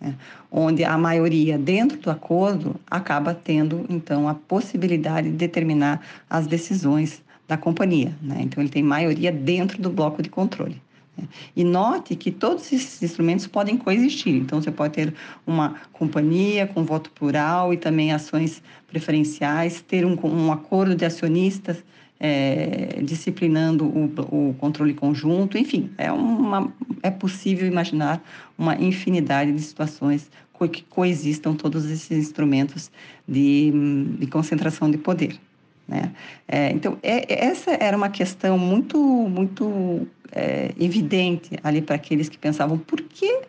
né? 0.00 0.14
onde 0.50 0.84
a 0.84 0.96
maioria 0.96 1.58
dentro 1.58 1.98
do 1.98 2.10
acordo 2.10 2.76
acaba 2.90 3.34
tendo, 3.34 3.84
então, 3.88 4.28
a 4.28 4.34
possibilidade 4.34 5.30
de 5.30 5.36
determinar 5.36 6.00
as 6.28 6.46
decisões 6.46 7.22
da 7.46 7.56
companhia. 7.56 8.12
Né? 8.22 8.38
Então, 8.40 8.62
ele 8.62 8.70
tem 8.70 8.82
maioria 8.82 9.32
dentro 9.32 9.80
do 9.80 9.90
bloco 9.90 10.22
de 10.22 10.28
controle. 10.28 10.80
E 11.56 11.64
note 11.64 12.14
que 12.14 12.30
todos 12.30 12.72
esses 12.72 13.02
instrumentos 13.02 13.46
podem 13.46 13.76
coexistir. 13.76 14.34
Então, 14.34 14.62
você 14.62 14.70
pode 14.70 14.94
ter 14.94 15.14
uma 15.46 15.74
companhia 15.92 16.66
com 16.66 16.84
voto 16.84 17.10
plural 17.10 17.74
e 17.74 17.76
também 17.76 18.12
ações 18.12 18.62
preferenciais, 18.86 19.80
ter 19.82 20.04
um, 20.04 20.16
um 20.24 20.52
acordo 20.52 20.94
de 20.94 21.04
acionistas 21.04 21.82
é, 22.20 23.00
disciplinando 23.02 23.84
o, 23.84 24.50
o, 24.50 24.54
controle 24.54 24.94
conjunto, 24.94 25.56
enfim, 25.56 25.90
é, 25.96 26.10
uma, 26.10 26.72
é 27.02 27.10
possível 27.10 27.66
imaginar 27.66 28.22
uma 28.56 28.74
infinidade 28.76 29.52
de 29.52 29.60
situações 29.60 30.30
que 30.72 30.82
coexistam 30.82 31.54
todos 31.54 31.88
esses 31.88 32.10
instrumentos 32.10 32.90
de, 33.28 33.70
de 34.18 34.26
concentração 34.26 34.90
de 34.90 34.98
poder. 34.98 35.38
Né? 35.86 36.12
É, 36.48 36.70
então, 36.72 36.98
é, 37.02 37.46
essa 37.46 37.70
era 37.70 37.96
uma 37.96 38.08
questão 38.08 38.58
muito, 38.58 38.98
muito 38.98 40.08
é, 40.32 40.74
evidente 40.78 41.56
ali 41.62 41.80
para 41.80 41.94
aqueles 41.94 42.28
que 42.28 42.36
pensavam 42.36 42.76
por 42.76 43.00
que 43.00 43.42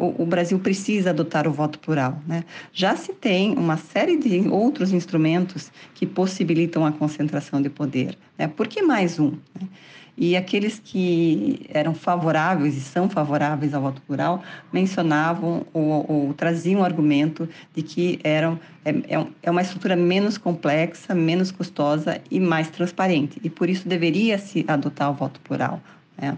o, 0.00 0.22
o, 0.22 0.26
Brasil 0.26 0.58
precisa 0.58 1.10
adotar 1.10 1.46
o 1.46 1.52
voto 1.52 1.78
plural. 1.78 2.18
Né? 2.26 2.44
Já 2.72 2.96
se 2.96 3.12
tem 3.12 3.52
uma 3.56 3.76
série 3.76 4.16
de 4.16 4.48
outros 4.48 4.92
instrumentos 4.92 5.70
que 5.94 6.06
possibilitam 6.06 6.86
a 6.86 6.92
concentração 6.92 7.60
de 7.60 7.68
poder. 7.68 8.16
Né? 8.38 8.48
Por 8.48 8.66
que 8.66 8.82
mais 8.82 9.18
um? 9.18 9.32
Né? 9.54 9.68
E 10.16 10.36
aqueles 10.36 10.78
que 10.78 11.66
eram 11.70 11.94
favoráveis 11.94 12.76
e 12.76 12.80
são 12.80 13.08
favoráveis 13.08 13.72
ao 13.72 13.80
voto 13.80 14.02
plural 14.02 14.42
mencionavam 14.70 15.66
ou, 15.72 16.04
ou 16.06 16.34
traziam 16.34 16.82
o 16.82 16.84
argumento 16.84 17.48
de 17.74 17.82
que 17.82 18.20
eram, 18.22 18.60
é, 18.84 18.90
é, 18.90 19.26
é 19.42 19.50
uma 19.50 19.62
estrutura 19.62 19.96
menos 19.96 20.36
complexa, 20.36 21.14
menos 21.14 21.50
custosa 21.50 22.20
e 22.30 22.38
mais 22.38 22.68
transparente. 22.68 23.40
E 23.42 23.48
por 23.48 23.70
isso 23.70 23.88
deveria 23.88 24.36
se 24.36 24.64
adotar 24.68 25.10
o 25.10 25.14
voto 25.14 25.40
plural. 25.40 25.80
Né? 26.20 26.36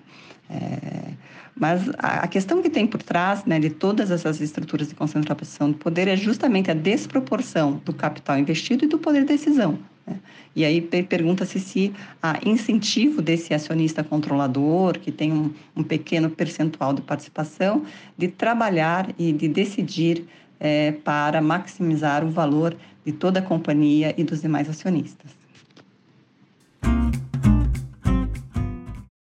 É, 0.48 1.14
mas 1.54 1.82
a, 1.98 2.26
questão 2.26 2.62
que 2.62 2.70
tem 2.70 2.86
por 2.86 3.02
trás 3.02 3.44
né, 3.44 3.60
de 3.60 3.70
todas 3.70 4.10
essas 4.10 4.40
estruturas 4.40 4.88
de 4.88 4.94
concentração 4.94 5.70
de 5.70 5.76
poder 5.76 6.08
é 6.08 6.16
justamente 6.16 6.70
a 6.70 6.74
desproporção 6.74 7.80
do 7.84 7.92
capital 7.92 8.38
investido 8.38 8.84
e 8.84 8.88
do 8.88 8.98
poder 8.98 9.20
de 9.20 9.28
decisão. 9.28 9.78
Né? 10.06 10.16
E 10.56 10.64
aí 10.64 10.80
pergunta-se 10.80 11.60
se 11.60 11.92
há 12.22 12.38
incentivo 12.44 13.22
desse 13.22 13.54
acionista 13.54 14.02
controlador, 14.02 14.98
que 14.98 15.12
tem 15.12 15.32
um, 15.32 15.52
um, 15.76 15.82
pequeno 15.82 16.30
percentual 16.30 16.92
de 16.92 17.02
participação, 17.02 17.84
de 18.16 18.28
trabalhar 18.28 19.08
e 19.18 19.32
de 19.32 19.48
decidir 19.48 20.24
é, 20.58 20.92
para 20.92 21.40
maximizar 21.40 22.24
o 22.24 22.30
valor 22.30 22.76
de 23.04 23.12
toda 23.12 23.40
a 23.40 23.42
companhia 23.42 24.14
e 24.16 24.24
dos 24.24 24.42
demais 24.42 24.68
acionistas. 24.68 25.41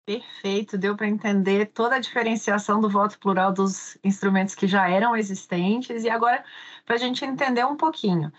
Perfeito, 0.07 0.77
deu 0.77 0.95
para 0.95 1.05
entender 1.05 1.65
toda 1.65 1.95
a 1.97 1.99
diferenciação 1.99 2.79
do 2.79 2.89
voto 2.89 3.19
plural 3.19 3.51
dos 3.51 3.97
instrumentos 4.01 4.55
que 4.55 4.65
já 4.65 4.89
eram 4.89 5.13
existentes 5.17 6.05
e 6.05 6.09
agora 6.09 6.45
para 6.85 6.95
a 6.95 6.97
gente 6.97 7.25
entender 7.25 7.65
um 7.65 7.75
pouquinho 7.75 8.31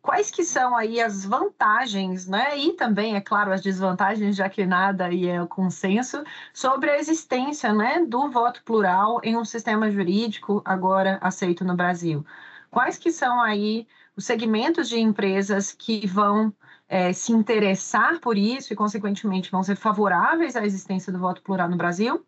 quais 0.00 0.30
que 0.30 0.44
são 0.44 0.76
aí 0.76 1.00
as 1.00 1.24
vantagens, 1.24 2.28
né? 2.28 2.56
E 2.56 2.74
também, 2.74 3.16
é 3.16 3.20
claro, 3.20 3.52
as 3.52 3.60
desvantagens, 3.62 4.36
já 4.36 4.48
que 4.48 4.64
nada 4.64 5.06
aí 5.06 5.26
é 5.26 5.42
o 5.42 5.48
consenso, 5.48 6.22
sobre 6.54 6.90
a 6.90 6.98
existência 6.98 7.72
né, 7.72 8.04
do 8.06 8.30
voto 8.30 8.62
plural 8.64 9.20
em 9.24 9.36
um 9.36 9.44
sistema 9.44 9.90
jurídico 9.90 10.62
agora 10.64 11.18
aceito 11.20 11.64
no 11.64 11.76
Brasil. 11.76 12.24
Quais 12.70 12.96
que 12.96 13.10
são 13.12 13.40
aí 13.40 13.86
os 14.16 14.24
segmentos 14.24 14.88
de 14.88 15.00
empresas 15.00 15.72
que 15.72 16.06
vão 16.06 16.54
é, 16.92 17.10
se 17.10 17.32
interessar 17.32 18.20
por 18.20 18.36
isso 18.36 18.70
e, 18.70 18.76
consequentemente, 18.76 19.50
vão 19.50 19.62
ser 19.62 19.76
favoráveis 19.76 20.54
à 20.56 20.62
existência 20.62 21.10
do 21.10 21.18
voto 21.18 21.40
plural 21.40 21.66
no 21.66 21.74
Brasil? 21.74 22.22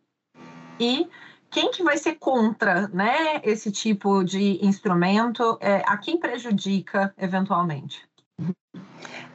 E 0.81 1.07
quem 1.51 1.71
que 1.71 1.85
vai 1.85 1.99
ser 1.99 2.15
contra 2.15 2.89
né, 2.89 3.43
esse 3.43 3.71
tipo 3.71 4.25
de 4.25 4.59
instrumento? 4.65 5.59
É, 5.61 5.83
a 5.87 5.99
quem 5.99 6.19
prejudica 6.19 7.13
eventualmente? 7.19 8.09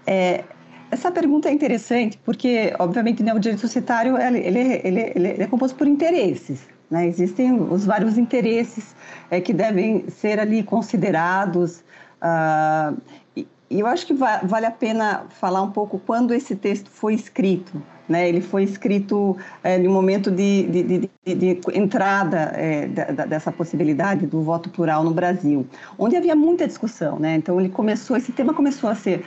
É, 0.08 0.46
essa 0.90 1.12
pergunta 1.12 1.48
é 1.48 1.54
interessante 1.54 2.20
porque, 2.26 2.74
obviamente, 2.80 3.22
né, 3.22 3.32
o 3.32 3.40
direito 3.40 3.62
societário 3.62 4.18
ele, 4.18 4.40
ele, 4.40 4.82
ele, 4.84 5.00
ele 5.14 5.44
é 5.44 5.46
composto 5.46 5.78
por 5.78 5.88
interesses. 5.88 6.68
Né? 6.90 7.06
Existem 7.06 7.54
os 7.54 7.86
vários 7.86 8.18
interesses 8.18 8.96
é, 9.30 9.40
que 9.40 9.54
devem 9.54 10.10
ser 10.10 10.40
ali 10.40 10.64
considerados. 10.64 11.84
Uh, 12.20 13.00
e, 13.70 13.80
eu 13.80 13.88
acho 13.88 14.06
que 14.06 14.14
va 14.14 14.42
vale 14.44 14.66
a 14.66 14.72
pena 14.72 15.26
falar 15.30 15.62
um 15.62 15.72
pouco 15.72 16.00
quando 16.00 16.34
esse 16.34 16.56
texto 16.56 16.90
foi 16.90 17.14
escrito. 17.14 17.82
Né? 18.08 18.28
Ele 18.28 18.42
foi 18.42 18.64
escrito 18.64 19.38
é, 19.64 19.78
no 19.78 19.92
momento 19.92 20.32
de, 20.32 20.64
de, 20.64 20.84
de, 20.84 21.36
de 21.36 21.60
entrada 21.76 22.52
é, 22.56 22.88
da, 22.88 23.26
dessa 23.26 23.52
possibilidade 23.52 24.26
do 24.26 24.42
voto 24.42 24.68
plural 24.72 25.04
no 25.04 25.12
Brasil, 25.12 25.68
onde 25.96 26.16
havia 26.18 26.36
muita 26.36 26.66
discussão. 26.66 27.20
Né? 27.20 27.36
Então, 27.36 27.60
ele 27.60 27.70
começou, 27.70 28.18
esse 28.18 28.32
tema 28.32 28.52
começou 28.52 28.90
a 28.90 28.96
ser 28.96 29.24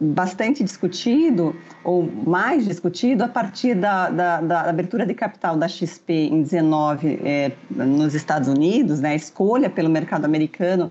bastante 0.00 0.64
discutido, 0.64 1.54
ou 1.84 2.10
mais 2.26 2.66
discutido, 2.66 3.22
a 3.22 3.28
partir 3.28 3.74
da, 3.74 4.08
da, 4.08 4.40
da 4.40 4.60
abertura 4.62 5.04
de 5.04 5.12
capital 5.12 5.56
da 5.56 5.68
XP 5.68 6.12
em 6.12 6.42
19 6.42 7.20
é, 7.22 7.52
nos 7.70 8.14
Estados 8.14 8.48
Unidos, 8.48 8.98
né? 9.00 9.10
a 9.10 9.14
escolha 9.14 9.68
pelo 9.68 9.90
mercado 9.90 10.24
americano 10.24 10.90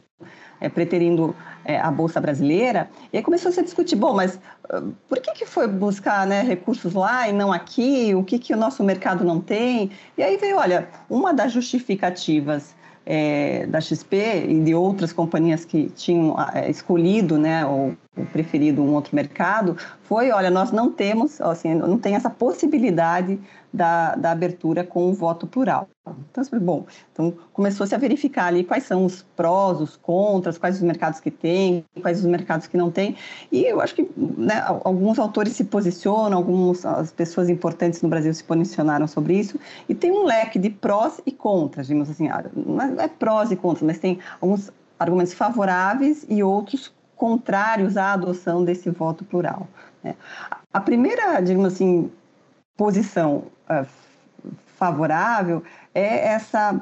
é, 0.60 0.70
preterindo 0.70 1.36
é, 1.66 1.80
a 1.80 1.92
Bolsa 1.92 2.20
Brasileira, 2.20 2.90
e 3.12 3.18
aí 3.18 3.24
começou 3.24 3.50
a 3.50 3.52
se 3.52 3.62
discutir, 3.62 3.96
bom, 3.96 4.14
mas 4.14 4.40
uh, 4.74 4.94
por 5.08 5.20
que, 5.20 5.32
que 5.34 5.46
foi 5.46 5.68
buscar 5.68 6.26
né, 6.26 6.42
recursos 6.42 6.94
lá 6.94 7.28
e 7.28 7.34
não 7.34 7.52
aqui? 7.52 8.14
O 8.16 8.24
que, 8.24 8.40
que 8.40 8.54
o 8.54 8.58
nosso 8.58 8.84
mercado 8.84 9.24
não 9.24 9.40
tem? 9.40 9.92
E 10.18 10.24
aí 10.24 10.38
veio, 10.38 10.58
olha, 10.58 10.90
uma 11.10 11.34
das 11.34 11.52
justificativas 11.52 12.76
é, 13.06 13.66
da 13.68 13.82
XP 13.82 14.46
e 14.48 14.60
de 14.60 14.76
outras 14.76 15.12
companhias 15.12 15.66
que 15.66 15.90
tinham 15.90 16.36
é, 16.54 16.70
escolhido, 16.70 17.38
né, 17.38 17.66
ou, 17.66 17.96
preferido 18.26 18.82
um 18.82 18.94
outro 18.94 19.16
mercado, 19.16 19.78
foi, 20.04 20.32
olha, 20.32 20.50
nós 20.50 20.72
não 20.72 20.92
temos, 20.92 21.40
assim, 21.42 21.74
não 21.74 21.98
tem 21.98 22.16
essa 22.16 22.30
possibilidade 22.30 23.40
da, 23.72 24.16
da 24.16 24.32
abertura 24.32 24.84
com 24.84 25.10
o 25.10 25.14
voto 25.14 25.46
plural. 25.46 25.88
Então, 26.32 26.44
bom, 26.60 26.86
então 27.12 27.34
começou-se 27.54 27.94
a 27.94 27.98
verificar 27.98 28.48
ali 28.48 28.64
quais 28.64 28.84
são 28.84 29.06
os 29.06 29.22
prós, 29.36 29.80
os 29.80 29.96
contras, 29.96 30.58
quais 30.58 30.78
os 30.78 30.82
mercados 30.82 31.20
que 31.20 31.30
tem, 31.30 31.86
quais 32.02 32.20
os 32.20 32.26
mercados 32.26 32.66
que 32.66 32.76
não 32.76 32.90
tem. 32.90 33.16
E 33.52 33.64
eu 33.66 33.80
acho 33.80 33.94
que 33.96 34.10
né, 34.18 34.64
alguns 34.84 35.20
autores 35.20 35.54
se 35.54 35.66
posicionam, 35.66 36.38
algumas 36.38 36.84
pessoas 37.12 37.50
importantes 37.50 38.02
no 38.02 38.10
Brasil 38.10 38.34
se 38.34 38.44
posicionaram 38.44 39.08
sobre 39.08 39.36
isso, 39.36 39.60
e 39.88 39.94
tem 39.94 40.12
um 40.12 40.24
leque 40.24 40.58
de 40.58 40.70
prós 40.70 41.22
e 41.26 41.32
contras, 41.32 41.88
digamos 41.88 42.10
assim, 42.10 42.28
ah, 42.28 42.44
não 42.56 43.00
é 43.00 43.08
prós 43.08 43.52
e 43.52 43.56
contras, 43.56 43.84
mas 43.84 44.00
tem 44.00 44.20
alguns 44.42 44.72
argumentos 44.98 45.34
favoráveis 45.34 46.26
e 46.28 46.44
outros 46.44 46.92
contrários 47.20 47.98
à 47.98 48.14
adoção 48.14 48.64
desse 48.64 48.90
voto 48.90 49.26
plural. 49.26 49.68
Né? 50.02 50.16
A 50.72 50.80
primeira, 50.80 51.42
digamos 51.42 51.74
assim, 51.74 52.10
posição 52.78 53.44
uh, 53.70 53.86
favorável 54.78 55.62
é 55.94 56.30
essa, 56.30 56.82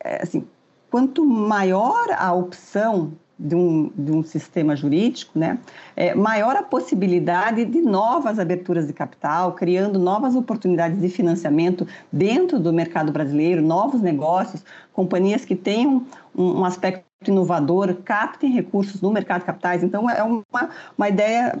é, 0.00 0.22
assim, 0.24 0.44
quanto 0.90 1.24
maior 1.24 2.08
a 2.18 2.32
opção 2.32 3.12
de 3.38 3.54
um, 3.54 3.92
de 3.96 4.10
um 4.10 4.24
sistema 4.24 4.74
jurídico, 4.74 5.38
né, 5.38 5.58
é, 5.94 6.14
maior 6.16 6.56
a 6.56 6.62
possibilidade 6.62 7.64
de 7.64 7.80
novas 7.80 8.40
aberturas 8.40 8.88
de 8.88 8.92
capital, 8.92 9.52
criando 9.52 10.00
novas 10.00 10.34
oportunidades 10.34 11.00
de 11.00 11.08
financiamento 11.08 11.86
dentro 12.10 12.58
do 12.58 12.72
mercado 12.72 13.12
brasileiro, 13.12 13.62
novos 13.62 14.00
negócios, 14.00 14.64
companhias 14.92 15.44
que 15.44 15.54
tenham 15.54 16.04
um, 16.34 16.60
um 16.60 16.64
aspecto 16.64 17.05
inovador, 17.24 17.94
captem 18.04 18.52
recursos 18.52 19.00
no 19.00 19.10
mercado 19.10 19.40
de 19.40 19.46
capitais. 19.46 19.82
Então, 19.82 20.08
é 20.08 20.22
uma, 20.22 20.70
uma 20.96 21.08
ideia 21.08 21.58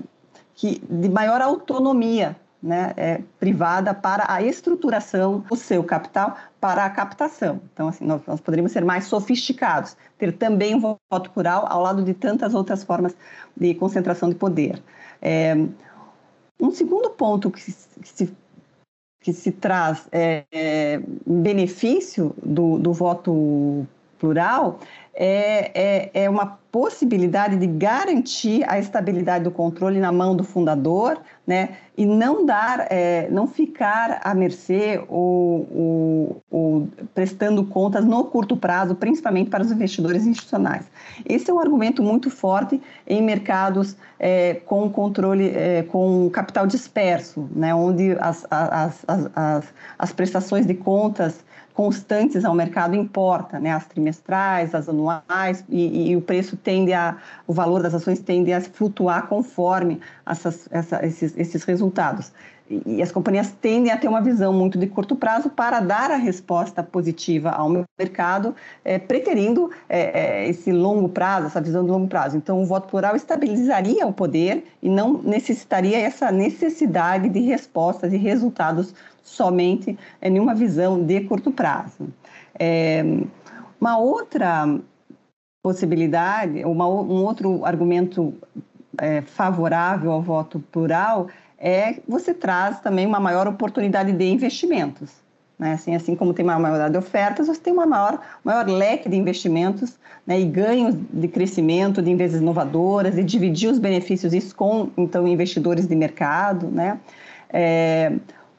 que, 0.54 0.80
de 0.88 1.08
maior 1.08 1.40
autonomia 1.40 2.36
né, 2.62 2.92
é, 2.96 3.22
privada 3.38 3.94
para 3.94 4.24
a 4.28 4.42
estruturação 4.42 5.40
do 5.40 5.56
seu 5.56 5.84
capital 5.84 6.36
para 6.60 6.84
a 6.84 6.90
captação. 6.90 7.60
Então, 7.72 7.88
assim, 7.88 8.04
nós, 8.04 8.20
nós, 8.26 8.40
poderíamos 8.40 8.72
ser 8.72 8.84
mais 8.84 9.04
sofisticados, 9.04 9.96
ter 10.18 10.32
também 10.32 10.74
um 10.74 10.80
voto 10.80 11.30
plural 11.30 11.66
ao 11.68 11.82
lado 11.82 12.02
de 12.02 12.12
tantas 12.12 12.54
outras 12.54 12.82
formas 12.82 13.16
de 13.56 13.74
concentração 13.74 14.28
de 14.28 14.34
poder. 14.34 14.82
É, 15.22 15.54
um 16.60 16.70
segundo 16.70 17.10
ponto 17.10 17.50
que 17.50 17.60
se, 17.60 18.00
que 18.00 18.08
se, 18.08 18.36
que 19.20 19.32
se 19.32 19.52
traz 19.52 20.08
é, 20.10 20.44
é, 20.50 21.00
benefício 21.26 22.34
do, 22.42 22.78
do 22.78 22.92
voto 22.92 23.86
plural 24.18 24.80
é, 25.18 25.70
é, 25.74 26.24
é, 26.24 26.30
uma 26.30 26.58
possibilidade 26.70 27.56
de 27.56 27.66
garantir 27.66 28.62
a 28.68 28.78
estabilidade 28.78 29.44
do 29.44 29.50
controle 29.50 29.98
na 29.98 30.12
mão 30.12 30.36
do 30.36 30.44
fundador, 30.44 31.18
né, 31.46 31.70
e 31.96 32.04
não 32.04 32.44
dar, 32.44 32.86
é, 32.90 33.26
não 33.30 33.46
ficar 33.46 34.20
à 34.22 34.34
mercê 34.34 35.02
ou, 35.08 35.66
ou, 35.72 36.42
ou, 36.50 36.88
prestando 37.14 37.64
contas 37.64 38.04
no 38.04 38.24
curto 38.24 38.58
prazo, 38.58 38.94
principalmente 38.94 39.48
para 39.48 39.62
os 39.62 39.72
investidores 39.72 40.26
institucionais. 40.26 40.84
Esse 41.24 41.50
é 41.50 41.54
um 41.54 41.60
argumento 41.60 42.02
muito 42.02 42.28
forte 42.28 42.78
em 43.06 43.22
mercados 43.22 43.96
é, 44.18 44.54
com 44.66 44.90
controle, 44.90 45.48
é, 45.48 45.82
com 45.84 46.28
capital 46.28 46.66
disperso, 46.66 47.48
né, 47.56 47.74
onde 47.74 48.12
as, 48.20 48.46
as, 48.50 49.02
as, 49.08 49.30
as, 49.34 49.64
as 49.98 50.12
prestações 50.12 50.66
de 50.66 50.74
contas 50.74 51.42
constantes 51.76 52.42
ao 52.42 52.54
mercado 52.54 52.96
importa, 52.96 53.60
né? 53.60 53.70
As 53.70 53.84
trimestrais, 53.84 54.74
as 54.74 54.88
anuais 54.88 55.62
e, 55.68 56.10
e, 56.10 56.16
o 56.16 56.22
preço 56.22 56.56
tende 56.56 56.94
a, 56.94 57.18
o 57.46 57.52
valor 57.52 57.82
das 57.82 57.92
ações 57.92 58.18
tende 58.18 58.50
a 58.50 58.62
flutuar 58.62 59.26
conforme 59.26 60.00
essas, 60.24 60.66
essa, 60.72 61.04
esses, 61.04 61.36
esses 61.36 61.64
resultados. 61.64 62.32
E, 62.68 63.00
as 63.00 63.12
companhias 63.12 63.52
tendem 63.60 63.92
a 63.92 63.96
ter 63.96 64.08
uma 64.08 64.20
visão 64.20 64.52
muito 64.52 64.76
de 64.76 64.86
curto 64.86 65.14
prazo 65.14 65.48
para 65.48 65.80
dar 65.80 66.10
a 66.10 66.16
resposta 66.16 66.82
positiva 66.82 67.50
ao 67.50 67.86
mercado, 67.98 68.54
é, 68.84 68.98
preterindo 68.98 69.70
é, 69.88 70.00
é, 70.44 70.48
esse 70.48 70.72
longo 70.72 71.08
prazo, 71.08 71.46
essa 71.46 71.60
visão 71.60 71.84
de 71.84 71.90
longo 71.90 72.08
prazo. 72.08 72.36
Então, 72.36 72.60
o 72.60 72.66
voto 72.66 72.88
plural 72.88 73.14
estabilizaria 73.14 74.06
o 74.06 74.12
poder 74.12 74.64
e 74.82 74.88
não 74.88 75.22
necessitaria 75.22 75.98
essa 75.98 76.32
necessidade 76.32 77.28
de 77.28 77.40
respostas 77.40 78.12
e 78.12 78.16
resultados 78.16 78.94
somente 79.22 79.96
é, 80.20 80.28
nenhuma 80.28 80.54
visão 80.54 81.02
de 81.02 81.20
curto 81.20 81.52
prazo. 81.52 82.08
É, 82.58 83.04
uma 83.80 83.98
outra 83.98 84.80
possibilidade, 85.62 86.64
uma, 86.64 86.86
um 86.86 87.24
outro 87.24 87.64
argumento 87.64 88.34
é, 88.98 89.20
favorável 89.20 90.10
ao 90.10 90.22
voto 90.22 90.60
plural 90.72 91.28
é 91.58 91.96
você 92.06 92.34
traz 92.34 92.80
também 92.80 93.06
uma 93.06 93.20
maior 93.20 93.46
oportunidade 93.48 94.12
de 94.12 94.24
investimentos. 94.24 95.10
Né? 95.58 95.72
Assim, 95.72 95.94
assim 95.94 96.14
como 96.14 96.34
tem 96.34 96.44
uma 96.44 96.58
maior 96.58 96.90
de 96.90 96.98
ofertas, 96.98 97.46
você 97.46 97.60
tem 97.60 97.72
uma 97.72 97.86
maior, 97.86 98.20
maior 98.44 98.66
leque 98.66 99.08
de 99.08 99.16
investimentos 99.16 99.96
né? 100.26 100.38
e 100.38 100.44
ganhos 100.44 100.94
de 101.10 101.28
crescimento 101.28 102.02
de 102.02 102.10
empresas 102.10 102.40
inovadoras 102.40 103.16
e 103.16 103.24
dividir 103.24 103.70
os 103.70 103.78
benefícios 103.78 104.52
com 104.52 104.90
então 104.96 105.26
investidores 105.26 105.86
de 105.86 105.96
mercado. 105.96 106.66
Né? 106.68 106.98
É, 107.50 108.12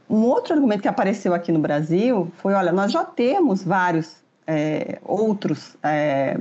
um 0.09 0.23
outro 0.23 0.53
argumento 0.53 0.81
que 0.81 0.87
apareceu 0.87 1.33
aqui 1.33 1.51
no 1.51 1.59
Brasil 1.59 2.31
foi: 2.37 2.53
olha, 2.53 2.71
nós 2.71 2.91
já 2.91 3.03
temos 3.03 3.63
vários 3.63 4.15
é, 4.47 4.97
outros 5.03 5.77
é, 5.83 6.37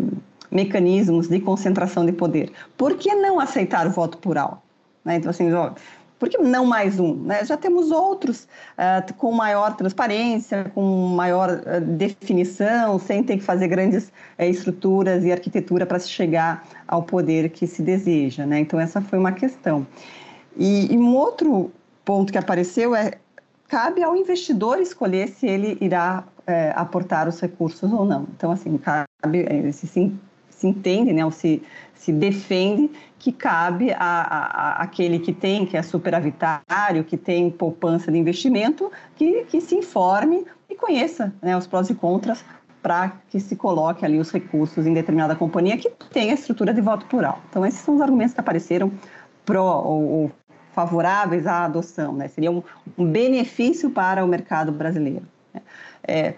mecanismos 0.51 1.29
de 1.29 1.40
concentração 1.40 2.07
de 2.07 2.12
poder. 2.12 2.51
Por 2.79 2.97
que 2.97 3.14
não 3.14 3.38
aceitar 3.38 3.87
o 3.87 3.90
voto 3.90 4.16
plural? 4.19 4.62
Né? 5.05 5.16
Então, 5.16 5.31
assim, 5.31 5.51
por 6.18 6.29
que 6.29 6.38
não 6.38 6.64
mais 6.64 6.98
um? 6.98 7.14
Né? 7.14 7.44
Já 7.44 7.57
temos 7.57 7.90
outros 7.90 8.48
uh, 8.79 9.14
com 9.14 9.33
maior 9.33 9.76
transparência, 9.76 10.70
com 10.74 11.09
maior 11.09 11.50
uh, 11.50 11.81
definição, 11.81 12.98
sem 12.98 13.22
ter 13.22 13.37
que 13.37 13.42
fazer 13.42 13.68
grandes 13.68 14.09
uh, 14.38 14.42
estruturas 14.42 15.24
e 15.24 15.33
arquitetura 15.33 15.85
para 15.85 15.98
se 15.98 16.09
chegar 16.09 16.66
ao 16.88 17.02
poder 17.02 17.50
que 17.50 17.66
se 17.66 17.83
deseja. 17.83 18.46
Né? 18.46 18.61
Então, 18.61 18.81
essa 18.81 19.00
foi 19.00 19.18
uma 19.18 19.33
questão. 19.33 19.87
E, 20.57 20.92
e 20.92 20.96
um 20.96 21.14
outro 21.14 21.70
ponto 22.05 22.33
que 22.33 22.38
apareceu 22.38 22.94
é 22.94 23.12
cabe 23.68 24.02
ao 24.02 24.16
investidor 24.16 24.79
escolher 24.79 25.29
se 25.29 25.46
ele 25.46 25.76
irá 25.81 26.24
é, 26.46 26.72
aportar 26.76 27.29
os 27.29 27.40
recursos 27.40 27.92
ou 27.92 28.05
não. 28.05 28.26
Então, 28.37 28.50
assim, 28.50 28.79
cabe, 28.79 29.72
se, 29.72 29.87
se, 29.87 30.12
se 30.48 30.66
entende, 30.66 31.12
né, 31.12 31.24
ou 31.24 31.31
se, 31.31 31.62
se 31.96 32.12
defende 32.12 32.90
que 33.18 33.32
cabe 33.32 33.92
a, 33.92 33.96
a, 33.98 34.82
aquele 34.82 35.18
que 35.18 35.32
tem, 35.32 35.66
que 35.66 35.76
é 35.76 35.82
superavitário, 35.82 37.02
que 37.04 37.16
tem 37.16 37.50
poupança 37.50 38.12
de 38.12 38.18
investimento, 38.18 38.90
que, 39.16 39.44
que 39.44 39.61
se 39.61 39.74
informe 39.74 40.44
e 40.68 40.74
conheça 40.74 41.35
né, 41.42 41.56
os 41.56 41.66
prós 41.66 41.90
e 41.90 41.94
contras 41.94 42.44
para 42.82 43.12
que 43.28 43.40
se 43.40 43.56
coloque 43.56 44.04
ali 44.04 44.18
os 44.18 44.30
recursos 44.30 44.87
em 44.87 44.94
determinada 44.94 45.35
companhia 45.35 45.76
que 45.76 45.90
tem 46.12 46.30
a 46.30 46.35
estrutura 46.35 46.72
de 46.72 46.80
voto 46.80 47.06
plural. 47.06 47.40
Então, 47.50 47.66
esses 47.66 47.80
são 47.80 47.96
os 47.96 48.00
argumentos 48.00 48.35
que 48.35 48.40
apareceram 48.40 48.92
pró 49.44 49.82
ou, 49.82 50.02
ou 50.04 50.32
favoráveis 50.72 51.46
à 51.46 51.64
adoção, 51.64 52.12
né? 52.12 52.28
seria 52.28 52.52
um, 52.52 52.62
um 52.98 53.11
benefício 53.11 53.90
para 53.90 54.24
o 54.24 54.28
mercado 54.28 54.70
brasileiro. 54.70 55.26
Né? 55.52 55.62
É, 56.06 56.35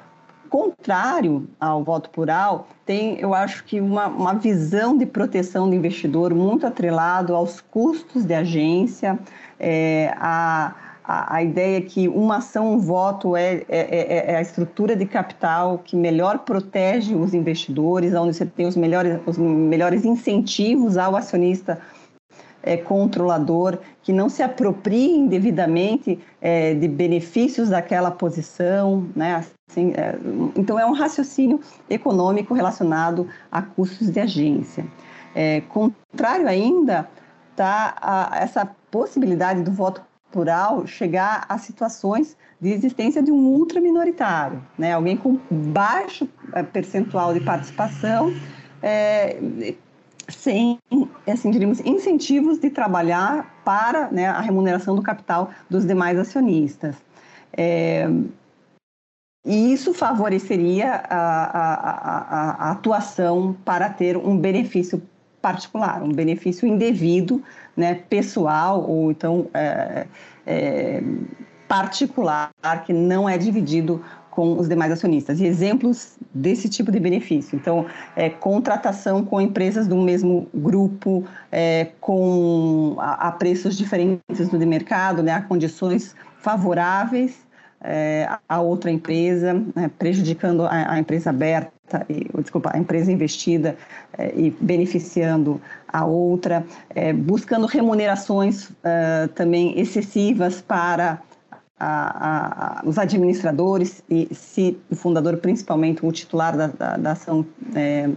contrário 0.48 1.48
ao 1.60 1.84
voto 1.84 2.10
plural, 2.10 2.68
tem, 2.84 3.18
eu 3.20 3.34
acho 3.34 3.64
que 3.64 3.80
uma, 3.80 4.06
uma 4.06 4.34
visão 4.34 4.96
de 4.96 5.06
proteção 5.06 5.68
do 5.68 5.74
investidor 5.74 6.34
muito 6.34 6.66
atrelado 6.66 7.34
aos 7.34 7.60
custos 7.60 8.24
de 8.24 8.34
agência, 8.34 9.18
é, 9.60 10.12
a, 10.16 10.74
a, 11.04 11.36
a, 11.36 11.42
ideia 11.42 11.80
que 11.80 12.08
uma 12.08 12.36
ação, 12.36 12.74
um 12.74 12.78
voto 12.78 13.36
é, 13.36 13.56
é, 13.56 13.66
é, 13.68 14.32
é, 14.32 14.36
a 14.36 14.40
estrutura 14.40 14.96
de 14.96 15.06
capital 15.06 15.78
que 15.78 15.96
melhor 15.96 16.40
protege 16.40 17.14
os 17.14 17.34
investidores, 17.34 18.14
onde 18.14 18.34
você 18.34 18.46
tem 18.46 18.66
os 18.66 18.76
melhores, 18.76 19.18
os 19.26 19.38
melhores 19.38 20.04
incentivos 20.04 20.96
ao 20.96 21.16
acionista 21.16 21.80
é, 22.68 22.76
controlador 22.76 23.78
que 24.02 24.12
não 24.12 24.28
se 24.28 24.42
aproprie 24.42 25.16
indevidamente 25.16 26.18
é, 26.38 26.74
de 26.74 26.86
benefícios 26.86 27.70
daquela 27.70 28.10
posição, 28.10 29.08
né? 29.16 29.42
Assim, 29.70 29.92
é, 29.96 30.14
então 30.54 30.78
é 30.78 30.84
um 30.84 30.92
raciocínio 30.92 31.60
econômico 31.88 32.52
relacionado 32.52 33.26
a 33.50 33.62
custos 33.62 34.10
de 34.10 34.20
agência. 34.20 34.84
É, 35.34 35.62
contrário 35.62 36.46
ainda 36.46 37.08
está 37.52 38.30
essa 38.34 38.70
possibilidade 38.90 39.62
do 39.62 39.72
voto 39.72 40.02
plural 40.30 40.86
chegar 40.86 41.46
a 41.48 41.56
situações 41.56 42.36
de 42.60 42.70
existência 42.70 43.22
de 43.22 43.32
um 43.32 43.46
ultra 43.46 43.80
minoritário, 43.80 44.62
né? 44.76 44.92
Alguém 44.92 45.16
com 45.16 45.38
baixo 45.50 46.28
é, 46.52 46.62
percentual 46.62 47.32
de 47.32 47.40
participação 47.40 48.30
é, 48.82 49.38
sem, 50.28 50.78
assim, 51.26 51.50
diríamos, 51.50 51.80
incentivos 51.80 52.58
de 52.58 52.70
trabalhar 52.70 53.60
para 53.64 54.10
né, 54.10 54.26
a 54.26 54.40
remuneração 54.40 54.94
do 54.94 55.02
capital 55.02 55.50
dos 55.68 55.86
demais 55.86 56.18
acionistas. 56.18 56.96
É, 57.56 58.06
e 59.44 59.72
isso 59.72 59.94
favoreceria 59.94 61.02
a, 61.08 61.44
a, 61.44 61.74
a, 61.74 62.68
a, 62.68 62.70
atuação 62.72 63.56
para 63.64 63.88
ter 63.88 64.16
um 64.16 64.36
benefício 64.36 65.00
particular, 65.40 66.02
um 66.02 66.12
benefício 66.12 66.68
indevido, 66.68 67.42
né, 67.76 67.94
pessoal 67.94 68.84
ou 68.88 69.10
então 69.10 69.48
é, 69.54 70.06
é, 70.46 71.02
particular, 71.66 72.50
que 72.84 72.92
não 72.92 73.28
é 73.28 73.38
dividido 73.38 74.04
com 74.30 74.58
os 74.58 74.68
demais 74.68 74.92
acionistas. 74.92 75.40
E 75.40 75.46
exemplos 75.46 76.16
desse 76.34 76.68
tipo 76.68 76.92
de 76.92 77.00
benefício. 77.00 77.56
Então, 77.56 77.86
é, 78.16 78.30
contratação 78.30 79.24
com 79.24 79.40
empresas 79.40 79.86
do 79.86 79.96
mesmo 79.96 80.48
grupo, 80.54 81.24
é, 81.50 81.88
com 82.00 82.96
a, 82.98 83.28
a, 83.28 83.32
preços 83.32 83.76
diferentes 83.76 84.48
do 84.48 84.58
de 84.58 84.66
mercado, 84.66 85.22
né, 85.22 85.32
a 85.32 85.42
condições 85.42 86.14
favoráveis 86.38 87.48
é, 87.80 88.28
a 88.48 88.60
outra 88.60 88.90
empresa, 88.90 89.54
né, 89.74 89.90
prejudicando 89.98 90.64
a, 90.64 90.92
a, 90.92 90.98
empresa 90.98 91.30
aberta, 91.30 92.04
e, 92.08 92.28
desculpa, 92.42 92.70
a 92.74 92.78
empresa 92.78 93.10
investida 93.10 93.76
é, 94.16 94.32
e 94.36 94.50
beneficiando 94.60 95.60
a 95.86 96.04
outra, 96.04 96.64
é, 96.94 97.12
buscando 97.12 97.66
remunerações 97.66 98.70
é, 98.82 99.28
também 99.28 99.78
excessivas 99.78 100.60
para 100.60 101.22
a, 101.78 102.80
a, 102.80 102.82
os 102.84 102.98
administradores 102.98 104.02
e 104.10 104.28
se 104.34 104.78
o 104.90 104.96
fundador, 104.96 105.36
principalmente 105.38 106.04
o 106.04 106.10
titular 106.10 106.56
da, 106.56 106.66
da, 106.68 106.96
da 106.96 107.12
ação 107.12 107.46
é, 107.74 108.10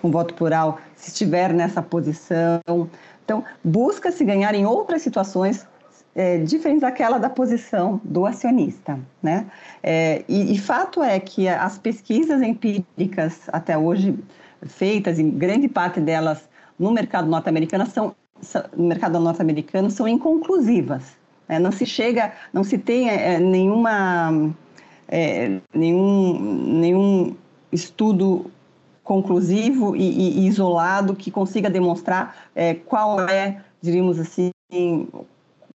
com 0.00 0.10
voto 0.10 0.34
plural, 0.34 0.78
se 0.94 1.10
estiver 1.10 1.52
nessa 1.52 1.82
posição. 1.82 2.60
Então, 3.24 3.44
busca-se 3.62 4.24
ganhar 4.24 4.54
em 4.54 4.64
outras 4.64 5.02
situações 5.02 5.66
é, 6.14 6.38
diferentes 6.38 6.82
daquela 6.82 7.18
da 7.18 7.30
posição 7.30 8.00
do 8.02 8.26
acionista, 8.26 8.98
né? 9.22 9.46
É, 9.82 10.24
e, 10.28 10.54
e, 10.54 10.58
fato 10.58 11.02
é 11.02 11.20
que 11.20 11.48
as 11.48 11.78
pesquisas 11.78 12.42
empíricas 12.42 13.42
até 13.48 13.78
hoje 13.78 14.18
feitas, 14.62 15.18
em 15.18 15.30
grande 15.30 15.68
parte 15.68 16.00
delas 16.00 16.48
no 16.78 16.90
mercado 16.90 17.28
norte-americano 17.28 17.86
são 17.86 18.14
no 18.74 18.88
mercado 18.88 19.20
norte-americano 19.20 19.90
são 19.90 20.08
inconclusivas. 20.08 21.19
Né? 21.50 21.58
Não 21.58 21.72
se 21.72 21.84
chega, 21.84 22.32
não 22.52 22.62
se 22.62 22.78
tem 22.78 23.10
é, 23.10 23.40
nenhuma 23.40 24.54
é, 25.08 25.58
nenhum 25.74 26.38
nenhum 26.78 27.36
estudo 27.72 28.48
conclusivo 29.02 29.96
e, 29.96 30.42
e, 30.42 30.46
isolado 30.46 31.16
que 31.16 31.28
consiga 31.28 31.68
demonstrar 31.68 32.36
é, 32.54 32.74
qual 32.74 33.20
é, 33.28 33.60
diríamos 33.82 34.20
assim, 34.20 34.52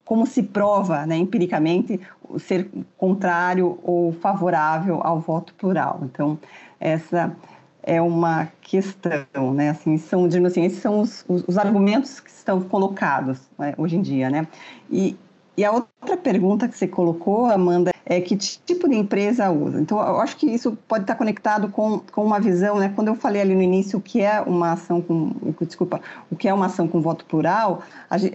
como 0.05 0.27
se 0.27 0.43
prova 0.43 1.07
né, 1.07 1.17
empiricamente 1.17 1.99
ser 2.37 2.69
contrário 2.95 3.79
ou 3.81 4.11
favorável 4.11 5.01
ao 5.03 5.19
voto 5.19 5.55
plural. 5.55 6.01
Então, 6.03 6.37
essa 6.79 7.35
é 7.81 7.99
uma 7.99 8.47
questão, 8.61 9.53
né? 9.53 9.69
Assim, 9.69 9.97
são, 9.97 10.25
assim, 10.45 10.65
esses 10.65 10.79
são 10.79 10.99
os, 10.99 11.25
os, 11.27 11.43
os 11.47 11.57
argumentos 11.57 12.19
que 12.19 12.29
estão 12.29 12.61
colocados 12.61 13.39
né, 13.57 13.73
hoje 13.77 13.97
em 13.97 14.01
dia, 14.01 14.29
né? 14.29 14.47
E, 14.91 15.17
e 15.55 15.63
a 15.63 15.71
outra 15.71 16.17
pergunta 16.17 16.67
que 16.67 16.75
você 16.75 16.87
colocou, 16.87 17.45
Amanda, 17.45 17.93
é 18.05 18.19
que 18.19 18.35
tipo 18.35 18.89
de 18.89 18.95
empresa 18.95 19.51
usa. 19.51 19.79
Então, 19.79 19.99
eu 19.99 20.19
acho 20.19 20.35
que 20.35 20.47
isso 20.47 20.75
pode 20.87 21.03
estar 21.03 21.15
conectado 21.15 21.69
com, 21.69 21.99
com 21.99 22.25
uma 22.25 22.39
visão, 22.39 22.79
né? 22.79 22.91
Quando 22.93 23.09
eu 23.09 23.15
falei 23.15 23.41
ali 23.41 23.53
no 23.53 23.61
início 23.61 23.99
o 23.99 24.01
que 24.01 24.21
é 24.21 24.41
uma 24.41 24.71
ação 24.71 24.99
com, 24.99 25.31
desculpa, 25.61 26.01
o 26.31 26.35
que 26.35 26.47
é 26.47 26.53
uma 26.53 26.65
ação 26.65 26.87
com 26.87 27.01
voto 27.01 27.23
plural, 27.25 27.83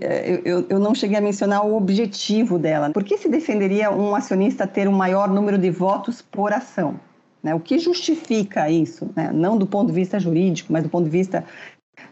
é, 0.01 0.41
eu, 0.45 0.65
eu 0.69 0.79
não 0.79 0.95
cheguei 0.95 1.19
a 1.19 1.21
mencionar 1.21 1.67
o 1.67 1.77
objetivo 1.77 2.59
dela. 2.59 2.91
Por 2.91 3.03
que 3.03 3.19
se 3.19 3.29
defenderia 3.29 3.91
um 3.91 4.15
acionista 4.15 4.67
ter 4.67 4.89
um 4.89 4.93
maior 4.93 5.29
número 5.29 5.59
de 5.59 5.71
votos 5.71 6.23
por 6.23 6.53
ação? 6.53 7.01
Né? 7.43 7.53
O 7.53 7.61
que 7.61 7.81
justifica 7.81 8.71
isso? 8.71 9.11
Né? 9.17 9.31
Não 9.33 9.59
do 9.59 9.67
ponto 9.67 9.89
de 9.89 9.93
vista 9.93 10.21
jurídico, 10.21 10.73
mas 10.73 10.85
do 10.85 10.89
ponto 10.89 11.05
de 11.05 11.11
vista 11.11 11.45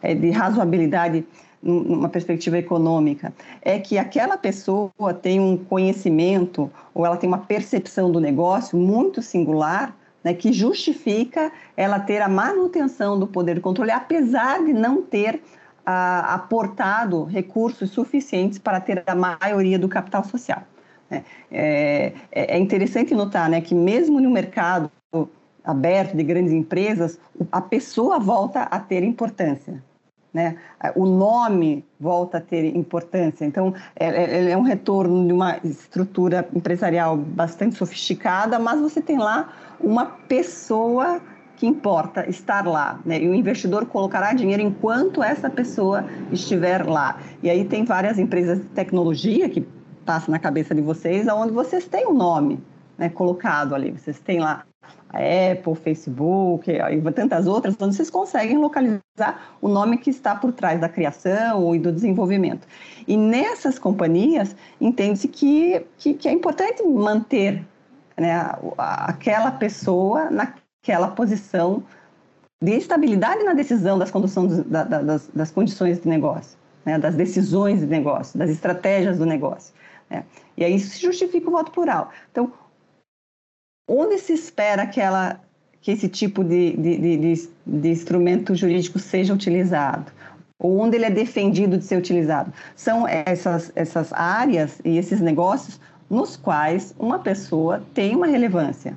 é, 0.02 0.14
de 0.14 0.30
razoabilidade 0.30 1.24
numa 1.62 2.08
perspectiva 2.08 2.58
econômica, 2.58 3.32
é 3.62 3.78
que 3.78 3.98
aquela 3.98 4.36
pessoa 4.36 5.14
tem 5.20 5.40
um 5.40 5.56
conhecimento 5.56 6.70
ou 6.94 7.04
ela 7.04 7.16
tem 7.16 7.28
uma 7.28 7.38
percepção 7.38 8.10
do 8.10 8.20
negócio 8.20 8.78
muito 8.78 9.22
singular, 9.22 9.96
né, 10.22 10.34
que 10.34 10.52
justifica 10.52 11.52
ela 11.76 11.98
ter 11.98 12.20
a 12.20 12.28
manutenção 12.28 13.18
do 13.18 13.26
poder 13.26 13.56
de 13.56 13.60
controle, 13.60 13.90
apesar 13.90 14.64
de 14.64 14.72
não 14.72 15.02
ter 15.02 15.42
ah, 15.84 16.34
aportado 16.34 17.24
recursos 17.24 17.90
suficientes 17.90 18.58
para 18.58 18.80
ter 18.80 19.02
a 19.06 19.14
maioria 19.14 19.78
do 19.78 19.88
capital 19.88 20.24
social. 20.24 20.62
Né. 21.08 21.24
É, 21.50 22.12
é, 22.32 22.56
é 22.56 22.58
interessante 22.58 23.14
notar 23.14 23.48
né, 23.48 23.60
que 23.60 23.74
mesmo 23.74 24.20
no 24.20 24.30
mercado 24.30 24.90
aberto 25.64 26.16
de 26.16 26.22
grandes 26.22 26.52
empresas, 26.52 27.18
a 27.50 27.60
pessoa 27.60 28.20
volta 28.20 28.62
a 28.62 28.78
ter 28.78 29.02
importância 29.02 29.82
né? 30.36 30.56
O 30.94 31.06
nome 31.06 31.82
volta 31.98 32.36
a 32.36 32.40
ter 32.42 32.76
importância. 32.76 33.46
Então, 33.46 33.72
é, 33.98 34.06
é, 34.06 34.50
é 34.50 34.56
um 34.56 34.60
retorno 34.60 35.26
de 35.26 35.32
uma 35.32 35.56
estrutura 35.64 36.46
empresarial 36.54 37.16
bastante 37.16 37.74
sofisticada, 37.74 38.58
mas 38.58 38.78
você 38.78 39.00
tem 39.00 39.16
lá 39.16 39.50
uma 39.80 40.04
pessoa 40.04 41.22
que 41.56 41.66
importa 41.66 42.28
estar 42.28 42.66
lá, 42.66 43.00
né? 43.02 43.18
E 43.18 43.26
o 43.26 43.34
investidor 43.34 43.86
colocará 43.86 44.34
dinheiro 44.34 44.62
enquanto 44.62 45.22
essa 45.22 45.48
pessoa 45.48 46.04
estiver 46.30 46.86
lá. 46.86 47.18
E 47.42 47.48
aí 47.48 47.64
tem 47.64 47.82
várias 47.82 48.18
empresas 48.18 48.58
de 48.58 48.66
tecnologia 48.66 49.48
que 49.48 49.66
passam 50.04 50.32
na 50.32 50.38
cabeça 50.38 50.74
de 50.74 50.82
vocês, 50.82 51.26
onde 51.28 51.54
vocês 51.54 51.88
têm 51.88 52.06
um 52.06 52.12
nome 52.12 52.62
né, 52.98 53.08
colocado 53.08 53.74
ali. 53.74 53.90
Vocês 53.90 54.20
têm 54.20 54.38
lá 54.38 54.66
a 55.08 55.18
Apple, 55.52 55.74
Facebook 55.74 56.70
e 56.70 57.12
tantas 57.12 57.46
outras, 57.46 57.74
onde 57.80 57.94
vocês 57.94 58.10
conseguem 58.10 58.58
localizar 58.58 59.56
o 59.60 59.68
nome 59.68 59.98
que 59.98 60.10
está 60.10 60.34
por 60.34 60.52
trás 60.52 60.80
da 60.80 60.88
criação 60.88 61.74
e 61.74 61.78
do 61.78 61.92
desenvolvimento. 61.92 62.66
E 63.06 63.16
nessas 63.16 63.78
companhias, 63.78 64.54
entende-se 64.80 65.28
que, 65.28 65.86
que, 65.96 66.14
que, 66.14 66.28
é 66.28 66.32
importante 66.32 66.82
manter 66.82 67.64
né, 68.16 68.52
aquela 68.76 69.50
pessoa 69.50 70.30
naquela 70.30 71.08
posição 71.08 71.82
de 72.62 72.72
estabilidade 72.72 73.44
na 73.44 73.52
decisão 73.52 73.98
das 73.98 74.10
conduções 74.10 74.64
da, 74.64 74.84
das, 74.84 75.28
das, 75.28 75.50
condições 75.50 76.00
de 76.00 76.08
negócio, 76.08 76.58
né, 76.84 76.98
das 76.98 77.14
decisões 77.14 77.80
de 77.80 77.86
negócio, 77.86 78.38
das 78.38 78.50
estratégias 78.50 79.18
do 79.18 79.26
negócio. 79.26 79.74
Né. 80.08 80.24
E 80.56 80.64
aí 80.64 80.74
isso 80.74 81.00
justifica 81.00 81.48
o 81.48 81.52
voto 81.52 81.70
plural. 81.70 82.10
Então, 82.30 82.52
onde 83.88 84.18
se 84.18 84.32
espera 84.32 84.86
que, 84.86 85.00
ela, 85.00 85.40
que 85.80 85.92
esse 85.92 86.08
tipo 86.08 86.42
de, 86.42 86.76
de, 86.76 87.16
de, 87.18 87.48
de 87.66 87.88
instrumento 87.88 88.54
jurídico 88.54 88.98
seja 88.98 89.32
utilizado? 89.32 90.12
Ou 90.58 90.78
onde 90.78 90.96
ele 90.96 91.04
é 91.04 91.10
defendido 91.10 91.76
de 91.76 91.84
ser 91.84 91.96
utilizado? 91.96 92.52
São 92.74 93.06
essas, 93.06 93.70
essas 93.74 94.12
áreas 94.12 94.80
e 94.84 94.96
esses 94.96 95.20
negócios 95.20 95.78
nos 96.08 96.36
quais 96.36 96.94
uma 96.98 97.18
pessoa 97.18 97.82
tem 97.92 98.16
uma 98.16 98.26
relevância. 98.26 98.96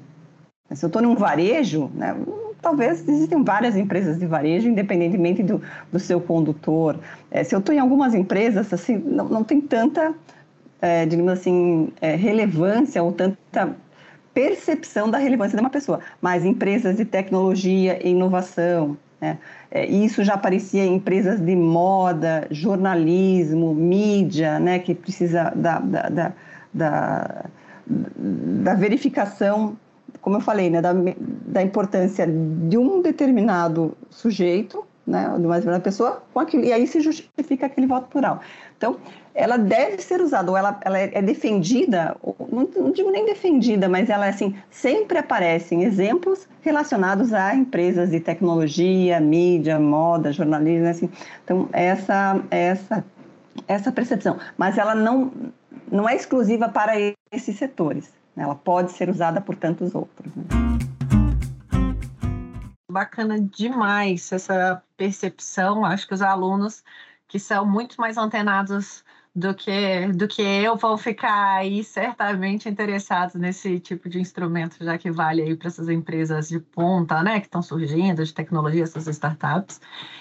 Se 0.71 0.85
eu 0.85 0.87
estou 0.87 1.01
num 1.01 1.15
varejo, 1.15 1.89
né, 1.95 2.15
talvez 2.61 3.07
existem 3.07 3.43
várias 3.43 3.75
empresas 3.75 4.19
de 4.19 4.25
varejo, 4.25 4.67
independentemente 4.67 5.41
do, 5.41 5.61
do 5.91 5.99
seu 5.99 6.21
condutor. 6.21 6.99
É, 7.31 7.43
se 7.43 7.55
eu 7.55 7.59
estou 7.59 7.73
em 7.73 7.79
algumas 7.79 8.13
empresas, 8.13 8.71
assim, 8.71 8.97
não, 8.97 9.27
não 9.27 9.43
tem 9.43 9.59
tanta, 9.59 10.13
é, 10.81 11.05
digamos 11.05 11.33
assim, 11.33 11.91
é, 11.99 12.15
relevância 12.15 13.01
ou 13.01 13.11
tanta 13.11 13.75
percepção 14.33 15.09
da 15.09 15.17
relevância 15.17 15.57
de 15.57 15.63
uma 15.63 15.69
pessoa. 15.69 15.99
Mas 16.21 16.45
empresas 16.45 16.97
de 16.97 17.05
tecnologia 17.05 17.99
e 18.05 18.11
inovação, 18.11 18.97
né? 19.21 19.37
É, 19.71 19.85
isso 19.85 20.23
já 20.23 20.33
aparecia 20.33 20.83
em 20.83 20.95
empresas 20.95 21.39
de 21.39 21.55
moda, 21.55 22.47
jornalismo, 22.49 23.73
mídia, 23.75 24.59
né? 24.59 24.79
que 24.79 24.95
precisa 24.95 25.51
da, 25.55 25.79
da, 25.79 26.09
da, 26.09 26.33
da, 26.73 27.45
da 27.85 28.73
verificação, 28.75 29.77
como 30.21 30.37
eu 30.37 30.41
falei, 30.41 30.69
né? 30.69 30.81
da, 30.81 30.93
da 31.45 31.61
importância 31.61 32.25
de 32.27 32.77
um 32.77 33.01
determinado 33.01 33.95
sujeito, 34.09 34.83
né? 35.09 35.23
de 35.37 35.45
uma 35.45 35.55
determinada 35.55 35.83
pessoa, 35.83 36.23
com 36.33 36.39
aquilo, 36.39 36.63
e 36.63 36.71
aí 36.71 36.85
se 36.87 37.01
justifica 37.01 37.65
aquele 37.65 37.87
voto 37.87 38.07
plural. 38.07 38.39
Então, 38.77 38.97
ela 39.33 39.57
deve 39.57 40.01
ser 40.01 40.21
usada, 40.21 40.51
ou 40.51 40.57
ela, 40.57 40.79
ela 40.81 40.99
é 40.99 41.21
defendida, 41.21 42.15
não, 42.51 42.69
não, 42.75 42.91
digo 42.91 43.09
nem 43.09 43.25
defendida, 43.25 43.89
mas 43.89 44.09
ela 44.09 44.27
assim 44.27 44.55
sempre 44.69 45.17
aparecem 45.17 45.83
exemplos 45.83 46.47
relacionados 46.61 47.33
a 47.33 47.55
empresas 47.55 48.11
de 48.11 48.19
tecnologia, 48.19 49.19
mídia, 49.19 49.79
moda, 49.79 50.31
jornalismo, 50.31 50.87
assim. 50.87 51.09
Então 51.43 51.69
essa 51.71 52.41
essa 52.51 53.05
essa 53.67 53.91
percepção, 53.91 54.37
mas 54.57 54.77
ela 54.77 54.93
não 54.93 55.31
não 55.91 56.07
é 56.07 56.15
exclusiva 56.15 56.69
para 56.69 56.93
esses 57.31 57.57
setores. 57.57 58.11
Né? 58.35 58.43
Ela 58.43 58.55
pode 58.55 58.91
ser 58.91 59.09
usada 59.09 59.41
por 59.41 59.55
tantos 59.55 59.95
outros. 59.95 60.31
Né? 60.35 60.43
Bacana 62.89 63.39
demais 63.39 64.31
essa 64.31 64.83
percepção. 64.97 65.85
Acho 65.85 66.07
que 66.07 66.13
os 66.13 66.21
alunos 66.21 66.83
que 67.27 67.39
são 67.39 67.65
muito 67.65 68.01
mais 68.01 68.17
antenados 68.17 69.03
do 69.35 69.53
que, 69.53 70.07
do 70.07 70.27
que 70.27 70.41
eu 70.41 70.75
vão 70.75 70.97
ficar 70.97 71.57
aí 71.57 71.83
certamente 71.83 72.67
interessados 72.67 73.35
nesse 73.35 73.79
tipo 73.79 74.09
de 74.09 74.19
instrumento, 74.19 74.83
já 74.83 74.97
que 74.97 75.11
vale 75.11 75.41
aí 75.43 75.55
para 75.55 75.67
essas 75.67 75.87
empresas 75.87 76.49
de 76.49 76.59
ponta, 76.59 77.21
né, 77.23 77.39
que 77.39 77.45
estão 77.45 77.61
surgindo, 77.61 78.23
de 78.25 78.33
tecnologia, 78.33 78.83
essas 78.83 79.07
startups. 79.07 79.79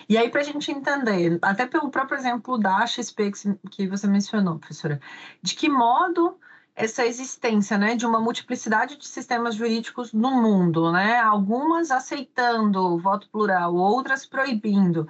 E 0.08 0.18
aí, 0.18 0.30
para 0.30 0.42
a 0.42 0.44
gente 0.44 0.70
entender, 0.70 1.38
até 1.42 1.66
pelo 1.66 1.90
próprio 1.90 2.18
exemplo 2.18 2.58
da 2.58 2.86
XP 2.86 3.32
que 3.70 3.88
você 3.88 4.06
mencionou, 4.06 4.58
professora, 4.58 5.00
de 5.42 5.54
que 5.54 5.68
modo 5.68 6.38
essa 6.78 7.04
existência 7.04 7.76
né, 7.76 7.96
de 7.96 8.06
uma 8.06 8.20
multiplicidade 8.20 8.96
de 8.96 9.06
sistemas 9.06 9.56
jurídicos 9.56 10.12
no 10.12 10.30
mundo, 10.30 10.92
né? 10.92 11.18
algumas 11.18 11.90
aceitando 11.90 12.94
o 12.94 12.98
voto 12.98 13.28
plural, 13.30 13.74
outras 13.74 14.24
proibindo. 14.24 15.06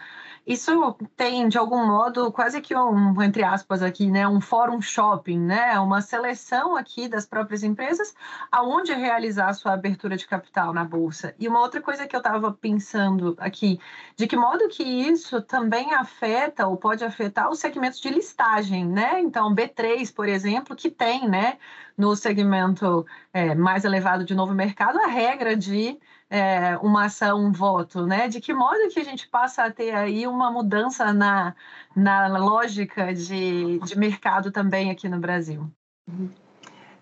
Isso 0.48 0.96
tem, 1.14 1.46
de 1.46 1.58
algum 1.58 1.86
modo, 1.86 2.32
quase 2.32 2.62
que 2.62 2.74
um, 2.74 3.22
entre 3.22 3.44
aspas 3.44 3.82
aqui, 3.82 4.10
né, 4.10 4.26
um 4.26 4.40
fórum 4.40 4.80
shopping, 4.80 5.38
né, 5.38 5.78
uma 5.78 6.00
seleção 6.00 6.74
aqui 6.74 7.06
das 7.06 7.26
próprias 7.26 7.62
empresas 7.62 8.14
aonde 8.50 8.94
realizar 8.94 9.50
a 9.50 9.52
sua 9.52 9.74
abertura 9.74 10.16
de 10.16 10.26
capital 10.26 10.72
na 10.72 10.84
bolsa. 10.86 11.34
E 11.38 11.46
uma 11.46 11.60
outra 11.60 11.82
coisa 11.82 12.06
que 12.06 12.16
eu 12.16 12.20
estava 12.20 12.50
pensando 12.50 13.36
aqui, 13.38 13.78
de 14.16 14.26
que 14.26 14.36
modo 14.38 14.68
que 14.68 14.82
isso 14.82 15.42
também 15.42 15.92
afeta 15.92 16.66
ou 16.66 16.78
pode 16.78 17.04
afetar 17.04 17.50
os 17.50 17.58
segmentos 17.58 18.00
de 18.00 18.08
listagem, 18.08 18.86
né? 18.86 19.20
Então, 19.20 19.54
B3, 19.54 20.10
por 20.14 20.26
exemplo, 20.26 20.74
que 20.74 20.90
tem, 20.90 21.28
né, 21.28 21.58
no 21.98 22.14
segmento 22.14 23.04
é, 23.32 23.56
mais 23.56 23.84
elevado 23.84 24.24
de 24.24 24.34
novo 24.34 24.54
mercado, 24.54 24.98
a 25.00 25.08
regra 25.08 25.56
de 25.56 25.98
é, 26.30 26.78
uma 26.78 27.06
ação, 27.06 27.44
um 27.44 27.50
voto, 27.50 28.06
né? 28.06 28.28
De 28.28 28.40
que 28.40 28.54
modo 28.54 28.88
que 28.92 29.00
a 29.00 29.04
gente 29.04 29.28
passa 29.28 29.64
a 29.64 29.70
ter 29.70 29.94
aí 29.94 30.26
uma 30.26 30.50
mudança 30.50 31.12
na, 31.12 31.54
na 31.96 32.38
lógica 32.38 33.12
de, 33.12 33.80
de 33.80 33.98
mercado 33.98 34.52
também 34.52 34.90
aqui 34.90 35.08
no 35.08 35.18
Brasil? 35.18 35.68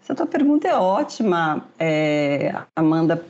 Essa 0.03 0.15
tua 0.15 0.27
pergunta 0.27 0.67
é 0.67 0.77
ótima, 0.77 1.67
é, 1.79 2.55
Amanda. 2.75 3.23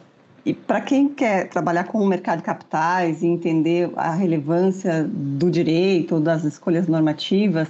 E 0.44 0.54
para 0.54 0.80
quem 0.80 1.08
quer 1.08 1.48
trabalhar 1.48 1.84
com 1.84 1.98
o 1.98 2.06
mercado 2.06 2.38
de 2.38 2.44
capitais 2.44 3.20
e 3.22 3.26
entender 3.26 3.90
a 3.96 4.12
relevância 4.12 5.02
do 5.02 5.50
direito, 5.50 6.20
das 6.20 6.44
escolhas 6.44 6.86
normativas, 6.86 7.68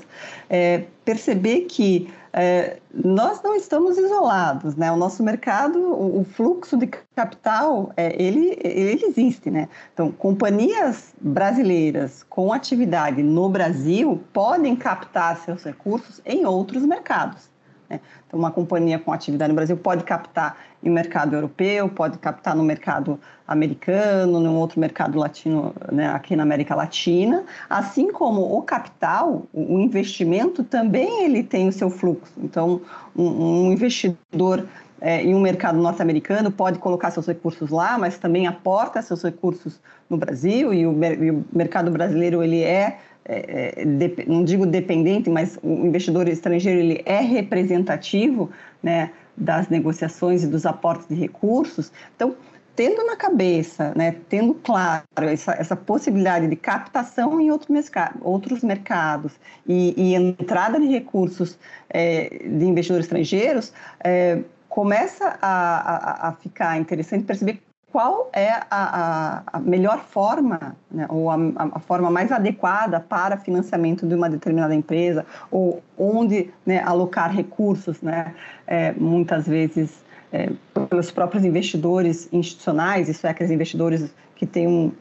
é, 0.51 0.85
perceber 1.03 1.63
que 1.63 2.13
é, 2.39 2.77
nós 2.93 3.41
não 3.43 3.57
estamos 3.57 3.97
isolados, 3.97 4.77
né? 4.77 4.93
O 4.93 4.97
nosso 4.97 5.23
mercado, 5.23 5.79
o, 5.79 6.21
o 6.21 6.25
fluxo 6.25 6.77
de 6.77 6.87
capital, 6.87 7.91
é, 7.97 8.15
ele, 8.23 8.59
ele 8.63 9.07
existe, 9.07 9.51
né? 9.51 9.71
Então, 9.95 10.13
companhias 10.13 11.15
brasileiras 11.19 12.23
com 12.29 12.53
atividade 12.53 13.23
no 13.23 13.49
Brasil 13.49 14.23
podem 14.35 14.77
captar 14.77 15.39
seus 15.39 15.65
recursos 15.65 16.21
em 16.27 16.45
outros 16.45 16.85
mercados. 16.85 17.56
Né? 17.89 18.01
Então, 18.27 18.39
uma 18.39 18.51
companhia 18.51 18.99
com 18.99 19.13
atividade 19.13 19.49
no 19.49 19.55
Brasil 19.55 19.77
pode 19.77 20.05
captar 20.05 20.57
em 20.83 20.91
mercado 20.91 21.35
europeu, 21.35 21.89
pode 21.89 22.19
captar 22.19 22.55
no 22.55 22.63
mercado 22.63 23.19
americano, 23.47 24.41
num 24.41 24.57
outro 24.57 24.79
mercado 24.81 25.19
latino, 25.19 25.75
né, 25.91 26.09
aqui 26.09 26.37
na 26.37 26.43
América 26.43 26.75
Latina, 26.75 27.45
assim 27.69 28.11
como 28.13 28.57
o 28.57 28.63
capital, 28.63 29.47
o 29.53 29.79
investimento 29.81 30.65
também 30.65 31.25
ele 31.25 31.43
tem 31.43 31.69
o 31.69 31.73
seu 31.73 31.91
fluxo. 31.91 32.33
Então, 32.39 32.81
um, 33.17 33.67
um 33.67 33.73
investidor 33.73 34.67
é, 35.01 35.23
em 35.23 35.35
um 35.35 35.41
mercado 35.41 35.79
norte-americano 35.79 36.51
pode 36.51 36.79
colocar 36.79 37.11
seus 37.11 37.27
recursos 37.27 37.71
lá, 37.71 37.99
mas 37.99 38.19
também 38.19 38.47
aporta 38.47 39.03
seus 39.03 39.23
recursos 39.23 39.81
no 40.09 40.17
Brasil 40.17 40.73
e 40.73 40.87
o, 40.87 41.05
e 41.05 41.31
o 41.31 41.45
mercado 41.53 41.91
brasileiro 41.91 42.43
ele 42.43 42.63
é 42.63 42.99
é, 43.29 43.83
é 43.83 44.27
não 44.27 44.45
digo 44.45 44.67
dependente, 44.67 45.29
mas 45.29 45.59
o 45.63 45.87
investidor 45.87 46.29
estrangeiro 46.29 46.79
ele 46.79 47.03
é 47.05 47.21
representativo 47.21 48.51
né, 48.83 49.11
das 49.37 49.69
negociações 49.69 50.43
e 50.43 50.47
dos 50.47 50.65
aportes 50.65 51.09
de 51.09 51.15
recursos. 51.15 51.93
Então, 52.15 52.37
tendo 52.77 53.05
na 53.05 53.17
cabeça, 53.17 53.93
né, 53.97 54.17
tendo 54.29 54.55
claro 54.55 55.03
essa, 55.17 55.53
essa 55.53 55.75
possibilidade 55.75 56.47
de 56.47 56.57
captação 56.57 57.41
em 57.41 57.51
outro 57.51 57.75
outros 58.21 58.63
mercados 58.63 59.33
e, 59.67 59.95
e, 59.97 60.15
entrada 60.15 60.79
de 60.79 60.87
recursos 60.87 61.59
é, 61.89 62.29
de 62.29 62.65
investidores 62.67 63.07
estrangeiros, 63.07 63.73
é, 64.05 64.43
começa 64.69 65.39
a, 65.41 66.27
a, 66.27 66.29
a, 66.29 66.33
ficar 66.33 66.79
interessante 66.79 67.25
perceber 67.25 67.63
qual 67.91 68.29
é 68.33 68.51
a, 68.71 69.43
a, 69.47 69.61
melhor 69.61 70.01
forma, 70.01 70.77
né, 70.91 71.07
ou 71.09 71.31
a, 71.31 71.37
a, 71.57 71.79
forma 71.79 72.11
mais 72.11 72.31
adequada 72.33 73.01
para 73.01 73.39
financiamento 73.39 74.07
de 74.07 74.15
uma 74.15 74.29
determinada 74.29 74.75
empresa, 74.75 75.25
ou 75.51 75.83
onde 75.97 76.51
né, 76.65 76.83
alocar 76.83 77.31
recursos, 77.31 78.03
né, 78.03 78.35
é, 78.67 78.93
muitas 78.93 79.47
vezes 79.47 80.05
é, 80.33 80.51
pelos 80.91 81.11
próprios 81.11 81.45
investidores 81.45 82.29
institucionais, 82.33 83.09
isso 83.09 83.27
é, 83.27 83.31
aqueles 83.31 83.53
investidores 83.53 84.13
que 84.35 84.45
têm 84.45 84.67
um, 84.67 84.93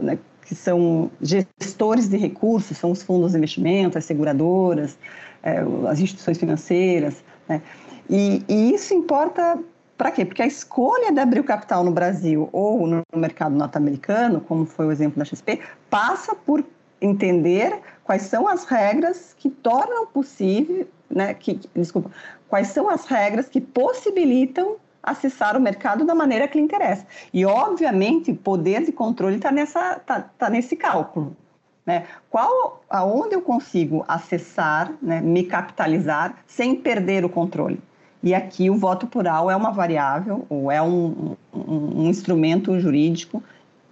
né, 0.00 0.18
que 0.44 0.54
são 0.54 1.10
gestores 1.22 2.08
de 2.08 2.16
recursos, 2.16 2.76
são 2.76 2.90
os 2.90 3.02
fundos 3.02 3.32
de 3.32 3.38
investimento, 3.38 3.96
as 3.96 4.04
seguradoras, 4.04 4.98
é, 5.42 5.62
as 5.88 6.00
instituições 6.00 6.38
financeiras, 6.38 7.22
né? 7.48 7.62
e, 8.08 8.42
e 8.48 8.74
isso 8.74 8.92
importa 8.92 9.58
para 10.00 10.10
quê? 10.10 10.24
Porque 10.24 10.40
a 10.40 10.46
escolha 10.46 11.12
de 11.12 11.20
abrir 11.20 11.40
o 11.40 11.44
capital 11.44 11.84
no 11.84 11.90
Brasil 11.90 12.48
ou 12.52 12.86
no 12.86 13.02
mercado 13.14 13.54
norte-americano, 13.54 14.40
como 14.40 14.64
foi 14.64 14.86
o 14.86 14.92
exemplo 14.92 15.18
da 15.18 15.26
XP, 15.26 15.60
passa 15.90 16.34
por 16.34 16.64
entender 17.02 17.78
quais 18.02 18.22
são 18.22 18.48
as 18.48 18.64
regras 18.64 19.36
que 19.38 19.50
tornam 19.50 20.06
possível, 20.06 20.88
né, 21.10 21.34
que, 21.34 21.60
desculpa, 21.76 22.10
quais 22.48 22.68
são 22.68 22.88
as 22.88 23.04
regras 23.04 23.50
que 23.50 23.60
possibilitam 23.60 24.76
acessar 25.02 25.54
o 25.54 25.60
mercado 25.60 26.02
da 26.06 26.14
maneira 26.14 26.48
que 26.48 26.56
lhe 26.56 26.64
interessa. 26.64 27.06
E, 27.30 27.44
obviamente, 27.44 28.32
poder 28.32 28.82
de 28.86 28.92
controle 28.92 29.36
está 29.36 29.52
tá, 29.98 30.20
tá 30.22 30.48
nesse 30.48 30.76
cálculo. 30.76 31.36
Né? 31.84 32.06
Qual, 32.30 32.82
aonde 32.88 33.34
eu 33.34 33.42
consigo 33.42 34.02
acessar, 34.08 34.94
né, 35.02 35.20
me 35.20 35.44
capitalizar 35.44 36.38
sem 36.46 36.74
perder 36.74 37.22
o 37.22 37.28
controle? 37.28 37.82
E 38.22 38.34
aqui 38.34 38.68
o 38.68 38.76
voto 38.76 39.06
plural 39.06 39.50
é 39.50 39.56
uma 39.56 39.70
variável, 39.70 40.44
ou 40.48 40.70
é 40.70 40.80
um, 40.80 41.36
um, 41.52 42.02
um 42.02 42.06
instrumento 42.08 42.78
jurídico 42.78 43.42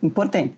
importante. 0.02 0.54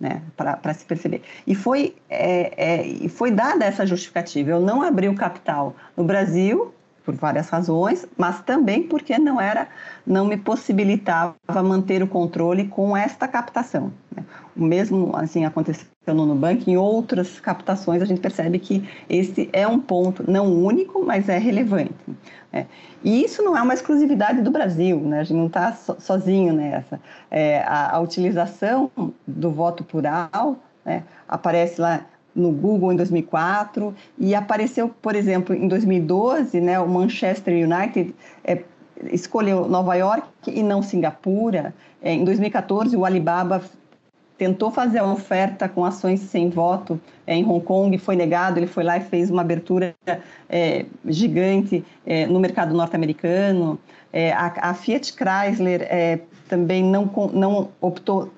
Né, 0.00 0.20
para 0.36 0.74
se 0.74 0.84
perceber. 0.84 1.22
E 1.46 1.54
foi, 1.54 1.94
é, 2.10 3.04
é, 3.04 3.08
foi 3.08 3.30
dada 3.30 3.64
essa 3.64 3.86
justificativa. 3.86 4.50
Eu 4.50 4.60
não 4.60 4.82
abri 4.82 5.08
o 5.08 5.14
capital 5.14 5.74
no 5.96 6.04
Brasil, 6.04 6.74
por 7.04 7.14
várias 7.14 7.48
razões, 7.50 8.06
mas 8.16 8.40
também 8.42 8.82
porque 8.82 9.18
não 9.18 9.40
era, 9.40 9.68
não 10.06 10.24
me 10.24 10.36
possibilitava 10.36 11.34
manter 11.62 12.02
o 12.02 12.08
controle 12.08 12.66
com 12.66 12.96
esta 12.96 13.28
captação. 13.28 13.92
Né? 14.14 14.24
O 14.56 14.62
mesmo 14.62 15.14
assim 15.14 15.44
aconteceu 15.44 15.86
no 16.06 16.24
Nubank, 16.26 16.70
em 16.70 16.76
outras 16.76 17.40
captações 17.40 18.00
a 18.00 18.04
gente 18.04 18.20
percebe 18.20 18.58
que 18.58 18.88
esse 19.08 19.48
é 19.52 19.66
um 19.66 19.78
ponto 19.78 20.28
não 20.30 20.46
único, 20.46 21.04
mas 21.04 21.28
é 21.28 21.36
relevante. 21.36 21.94
Né? 22.52 22.66
E 23.02 23.22
isso 23.22 23.42
não 23.42 23.56
é 23.56 23.60
uma 23.60 23.74
exclusividade 23.74 24.40
do 24.40 24.50
Brasil, 24.50 24.98
né? 25.00 25.20
a 25.20 25.24
gente 25.24 25.36
não 25.36 25.46
está 25.46 25.72
so, 25.72 25.96
sozinho 25.98 26.54
nessa. 26.54 26.98
É, 27.30 27.62
a, 27.62 27.96
a, 27.96 28.00
utilização 28.00 28.90
do 29.26 29.50
voto 29.50 29.84
plural 29.84 30.56
né? 30.84 31.02
aparece 31.28 31.80
lá 31.80 32.00
no 32.34 32.50
Google 32.50 32.92
em 32.92 32.96
2004 32.96 33.94
e 34.18 34.34
apareceu, 34.34 34.88
por 34.88 35.14
exemplo, 35.14 35.54
em 35.54 35.68
2012, 35.68 36.60
né, 36.60 36.80
o 36.80 36.88
Manchester 36.88 37.54
United 37.54 38.14
é, 38.42 38.62
escolheu 39.12 39.68
Nova 39.68 39.94
York 39.94 40.26
e 40.46 40.62
não 40.62 40.82
Singapura. 40.82 41.74
É, 42.02 42.12
em 42.12 42.24
2014, 42.24 42.96
o 42.96 43.04
Alibaba 43.04 43.62
tentou 44.36 44.70
fazer 44.70 44.98
a 44.98 45.06
oferta 45.06 45.68
com 45.68 45.84
ações 45.84 46.20
sem 46.20 46.50
voto 46.50 47.00
é, 47.26 47.34
em 47.34 47.44
Hong 47.44 47.64
Kong, 47.64 47.96
foi 47.98 48.16
negado, 48.16 48.58
ele 48.58 48.66
foi 48.66 48.82
lá 48.82 48.96
e 48.96 49.00
fez 49.00 49.30
uma 49.30 49.42
abertura 49.42 49.94
é, 50.48 50.86
gigante 51.06 51.84
é, 52.04 52.26
no 52.26 52.40
mercado 52.40 52.74
norte-americano. 52.74 53.78
É, 54.12 54.32
a, 54.32 54.70
a, 54.70 54.74
Fiat 54.74 55.12
Chrysler 55.12 55.82
é, 55.82 56.20
também 56.48 56.82
não, 56.82 57.10
não 57.32 57.68
optou 57.80 58.30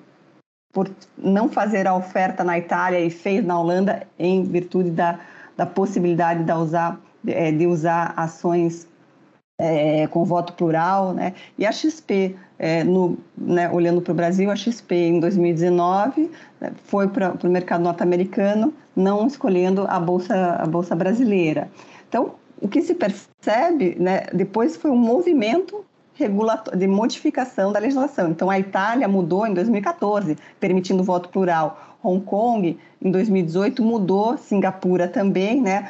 por 0.77 0.87
não 1.17 1.49
fazer 1.49 1.87
a 1.87 1.95
oferta 1.95 2.43
na 2.43 2.55
Itália 2.55 2.99
e 2.99 3.09
fez 3.09 3.43
na 3.43 3.59
Holanda 3.59 4.05
em 4.19 4.43
virtude 4.43 4.91
da, 4.91 5.19
da 5.57 5.65
possibilidade 5.65 6.43
de 6.43 6.51
usar, 6.51 7.01
é, 7.25 7.51
de 7.51 7.65
usar 7.65 8.13
ações 8.15 8.87
é, 9.59 10.05
com 10.05 10.23
voto 10.23 10.53
plural, 10.53 11.15
né? 11.15 11.33
E 11.57 11.65
a 11.65 11.71
XP, 11.71 12.35
é, 12.59 12.83
no, 12.83 13.17
né, 13.35 13.67
olhando 13.71 14.03
para 14.03 14.11
o 14.11 14.15
Brasil, 14.15 14.51
a 14.51 14.55
XP 14.55 14.93
em 14.93 15.19
2019 15.19 16.29
né, 16.61 16.71
foi 16.83 17.07
para 17.07 17.33
o 17.43 17.49
mercado 17.49 17.81
norte-americano, 17.81 18.71
não 18.95 19.25
escolhendo 19.25 19.87
a 19.89 19.99
bolsa, 19.99 20.57
a 20.59 20.67
bolsa 20.67 20.95
brasileira. 20.95 21.71
Então, 22.07 22.35
o 22.61 22.67
que 22.67 22.83
se 22.83 22.93
percebe, 22.93 23.97
né, 23.99 24.27
depois 24.31 24.77
foi 24.77 24.91
um 24.91 24.95
movimento 24.95 25.83
de 26.75 26.87
modificação 26.87 27.71
da 27.71 27.79
legislação. 27.79 28.29
Então, 28.29 28.49
a 28.49 28.59
Itália 28.59 29.07
mudou 29.07 29.45
em 29.45 29.53
2014, 29.53 30.37
permitindo 30.59 31.03
voto 31.03 31.29
plural. 31.29 31.97
Hong 32.03 32.23
Kong, 32.23 32.77
em 33.01 33.11
2018, 33.11 33.83
mudou, 33.83 34.37
Singapura 34.37 35.07
também, 35.07 35.61
né, 35.61 35.89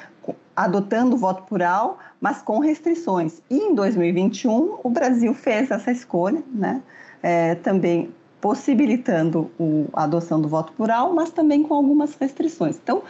adotando 0.55 1.15
o 1.15 1.17
voto 1.17 1.43
plural, 1.43 1.99
mas 2.19 2.41
com 2.41 2.59
restrições. 2.59 3.41
E 3.49 3.57
em 3.57 3.75
2021, 3.75 4.79
o 4.83 4.89
Brasil 4.89 5.33
fez 5.33 5.69
essa 5.69 5.91
escolha, 5.91 6.41
né, 6.51 6.81
é, 7.21 7.55
também 7.55 8.09
possibilitando 8.41 9.51
o, 9.59 9.87
a 9.93 10.03
adoção 10.03 10.39
do 10.39 10.47
voto 10.47 10.71
plural, 10.73 11.13
mas 11.13 11.29
também 11.31 11.63
com 11.63 11.73
algumas 11.73 12.15
restrições. 12.15 12.79
Então, 12.81 13.01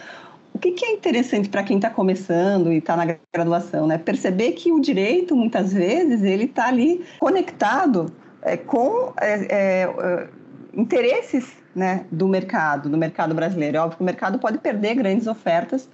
o 0.57 0.59
que, 0.59 0.71
que 0.71 0.83
é 0.83 0.91
interessante 0.91 1.47
para 1.49 1.61
quem 1.61 1.77
está 1.77 1.87
começando 1.87 2.73
e 2.73 2.77
está 2.77 2.97
na 2.97 3.15
graduação, 3.31 3.85
né? 3.85 3.99
Perceber 3.99 4.53
que 4.53 4.71
o 4.71 4.81
direito, 4.81 5.35
muitas 5.35 5.71
vezes, 5.71 6.23
ele 6.23 6.45
está 6.45 6.67
ali 6.67 7.05
conectado 7.19 8.11
é, 8.41 8.57
com 8.57 9.13
é, 9.21 9.83
é, 9.83 10.27
interesses 10.73 11.53
né, 11.75 12.05
do 12.11 12.27
mercado, 12.27 12.89
do 12.89 12.97
mercado 12.97 13.35
brasileiro. 13.35 13.77
É 13.77 13.79
óbvio 13.79 13.97
que 13.97 14.01
o 14.01 14.05
mercado 14.05 14.39
pode 14.39 14.57
perder 14.57 14.95
grandes 14.95 15.27
ofertas 15.27 15.87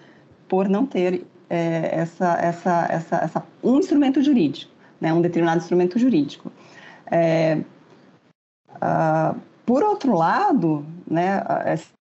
por 0.48 0.70
não 0.70 0.86
ter 0.86 1.26
é, 1.50 1.90
essa, 2.00 2.38
essa, 2.40 2.88
essa, 2.90 3.16
essa, 3.18 3.44
um 3.62 3.80
instrumento 3.80 4.22
jurídico, 4.22 4.72
né, 5.02 5.12
um 5.12 5.22
determinado 5.22 5.58
instrumento 5.58 6.00
jurídico. 6.00 6.50
É, 7.12 7.58
uh, 8.78 9.38
por 9.66 9.84
outro 9.84 10.16
lado, 10.16 10.86
né, 11.06 11.44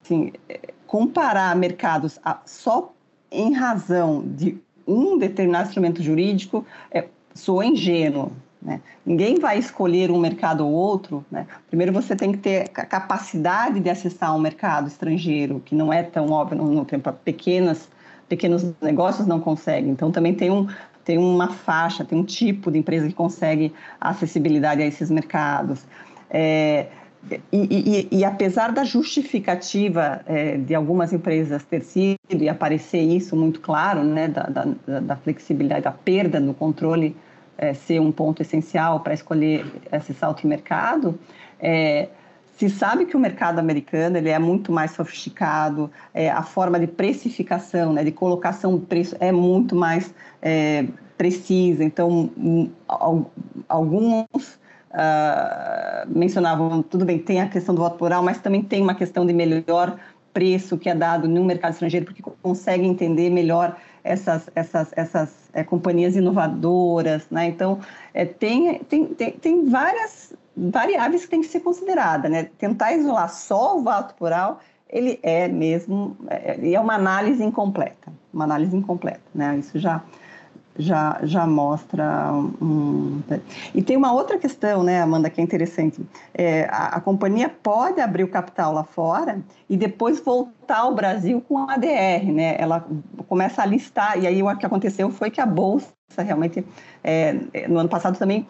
assim, 0.01 0.33
comparar 0.93 1.57
mercados 1.57 2.19
só 2.45 2.93
em 3.31 3.55
razão 3.55 4.23
de 4.27 4.59
um 4.87 5.17
determinado 5.17 5.69
instrumento 5.69 6.03
jurídico 6.03 6.67
é, 6.91 7.07
soa 7.35 7.65
ingênuo. 7.65 8.31
Né? 8.61 8.79
Ninguém 9.07 9.39
vai 9.39 9.57
escolher 9.57 10.11
um 10.11 10.21
mercado 10.21 10.67
ou 10.67 10.71
outro. 10.71 11.25
Né? 11.31 11.47
Primeiro, 11.69 11.95
você 11.95 12.15
tem 12.15 12.33
que 12.33 12.37
ter 12.37 12.71
a 12.75 12.85
capacidade 12.85 13.81
de 13.81 13.89
acessar 13.89 14.37
um 14.37 14.39
mercado 14.39 14.87
estrangeiro, 14.87 15.63
que 15.65 15.75
não 15.75 15.91
é 15.91 16.03
tão 16.03 16.31
óbvio 16.31 16.59
no 16.63 16.85
tempo. 16.85 17.11
Pequenas, 17.25 17.89
pequenos 18.29 18.63
negócios 18.83 19.27
não 19.27 19.41
conseguem. 19.41 19.93
Então, 19.93 20.13
também 20.13 20.35
tem, 20.35 20.51
um, 20.51 20.69
tem 21.07 21.17
uma 21.17 21.49
faixa, 21.49 22.05
tem 22.05 22.19
um 22.19 22.25
tipo 22.25 22.71
de 22.71 22.79
empresa 22.79 23.09
que 23.09 23.15
consegue 23.15 23.73
acessibilidade 23.99 24.83
a 24.83 24.85
esses 24.85 25.11
mercados. 25.11 25.87
É, 26.29 26.89
e, 27.31 28.09
e, 28.11 28.19
e, 28.19 28.25
apesar 28.25 28.73
da 28.73 28.83
justificativa 28.83 30.23
é, 30.27 30.57
de 30.57 30.75
algumas 30.75 31.13
empresas 31.13 31.63
ter 31.63 31.83
sido 31.83 32.19
e 32.31 32.49
aparecer 32.49 33.01
isso 33.01 33.37
muito 33.37 33.61
claro, 33.61 34.03
né, 34.03 34.27
da, 34.27 34.43
da, 34.43 35.01
da 35.01 35.17
flexibilidade, 35.17 35.83
da 35.83 35.93
perda 35.93 36.41
do 36.41 36.53
controle 36.53 37.17
é, 37.57 37.75
ser 37.75 38.01
um 38.01 38.11
ponto 38.11 38.43
essencial 38.43 39.01
para 39.01 39.15
escolher 39.15 39.65
esse 39.93 40.13
salto 40.13 40.45
em 40.45 40.49
mercado, 40.49 41.19
é, 41.61 42.09
se 42.57 42.69
sabe 42.69 43.07
que 43.07 43.17
o 43.17 43.21
mercado 43.21 43.59
americano 43.59 44.17
ele 44.17 44.29
é 44.29 44.39
muito 44.39 44.73
mais 44.73 44.91
sofisticado, 44.91 45.91
é, 46.13 46.31
a 46.31 46.43
forma 46.43 46.79
de 46.79 46.87
precificação, 46.87 47.93
né, 47.93 48.05
de 48.05 48.13
colocação 48.13 48.77
do 48.77 48.87
preço 48.87 49.17
é 49.21 49.31
muito 49.31 49.77
mais 49.77 50.13
é, 50.41 50.87
precisa. 51.17 51.85
Então, 51.85 52.31
alguns 53.69 54.59
uh, 54.93 56.09
mencionavam, 56.09 56.83
tudo 56.83 57.05
bem, 57.05 57.19
tem 57.19 57.41
a 57.41 57.49
questão 57.49 57.75
do 57.75 57.81
voto 57.81 57.99
plural, 57.99 58.23
mas 58.23 58.39
também 58.39 58.63
tem 58.63 58.83
uma 58.83 58.95
questão 58.95 59.27
de 59.27 59.33
melhor 59.33 59.99
preço 60.33 60.79
que 60.79 60.89
é 60.89 60.95
dado 60.95 61.29
no 61.29 61.45
mercado 61.45 61.73
estrangeiro, 61.73 62.07
porque 62.07 62.23
consegue 62.43 62.87
entender 62.87 63.31
melhor 63.31 63.77
essas, 64.03 64.49
essas, 64.55 64.93
essas 64.97 65.51
é, 65.53 65.63
companhias 65.63 66.17
inovadoras, 66.17 67.27
né? 67.31 67.47
Então, 67.47 67.81
é, 68.15 68.25
tem, 68.25 68.79
tem, 68.81 69.07
tem, 69.07 69.33
tem 69.33 69.65
várias 69.69 70.33
variáveis 70.57 71.25
que 71.25 71.31
tem 71.31 71.41
que 71.41 71.47
ser 71.47 71.61
considerada, 71.61 72.29
né? 72.29 72.49
Tentar 72.59 72.93
isolar 72.95 73.29
só 73.29 73.77
o 73.77 73.83
voto 73.83 74.15
plural, 74.15 74.61
ele 74.89 75.19
é 75.23 75.49
mesmo, 75.49 76.17
é, 76.29 76.73
é 76.73 76.81
uma 76.81 76.95
análise 76.95 77.43
incompleta, 77.43 78.13
uma 78.33 78.45
análise 78.45 78.77
incompleta, 78.77 79.23
né? 79.35 79.57
Isso 79.59 79.79
já 79.79 80.03
já, 80.79 81.21
já 81.23 81.47
mostra 81.47 82.33
um... 82.33 83.21
E 83.75 83.83
tem 83.83 83.97
uma 83.97 84.13
outra 84.13 84.39
questão, 84.39 84.83
né, 84.83 85.01
Amanda, 85.01 85.29
que 85.31 85.41
é 85.41 85.45
interessante. 85.45 86.01
É, 86.35 86.65
a, 86.71 86.97
a, 86.97 87.01
companhia 87.01 87.49
pode 87.49 88.01
abrir 88.01 88.25
o 88.25 88.29
capital 88.29 88.73
lá 88.73 88.85
fora 88.85 89.41
e 89.69 89.77
depois 89.77 90.21
voltar 90.21 90.79
ao 90.79 90.95
Brasil 90.95 91.43
com 91.47 91.59
a 91.59 91.75
ADR, 91.75 92.33
né? 92.33 92.57
Ela 92.59 92.87
começa 93.29 93.63
a 93.63 93.67
listar, 93.67 94.19
e 94.19 94.27
aí 94.27 94.43
o 94.43 94.57
que 94.57 94.67
aconteceu 94.67 95.11
foi 95.11 95.31
que 95.31 95.41
a 95.41 95.47
Bolsa 95.47 95.93
realmente, 96.19 96.65
é, 97.03 97.35
no 97.69 97.79
ano 97.79 97.89
passado 97.89 98.19
também 98.19 98.47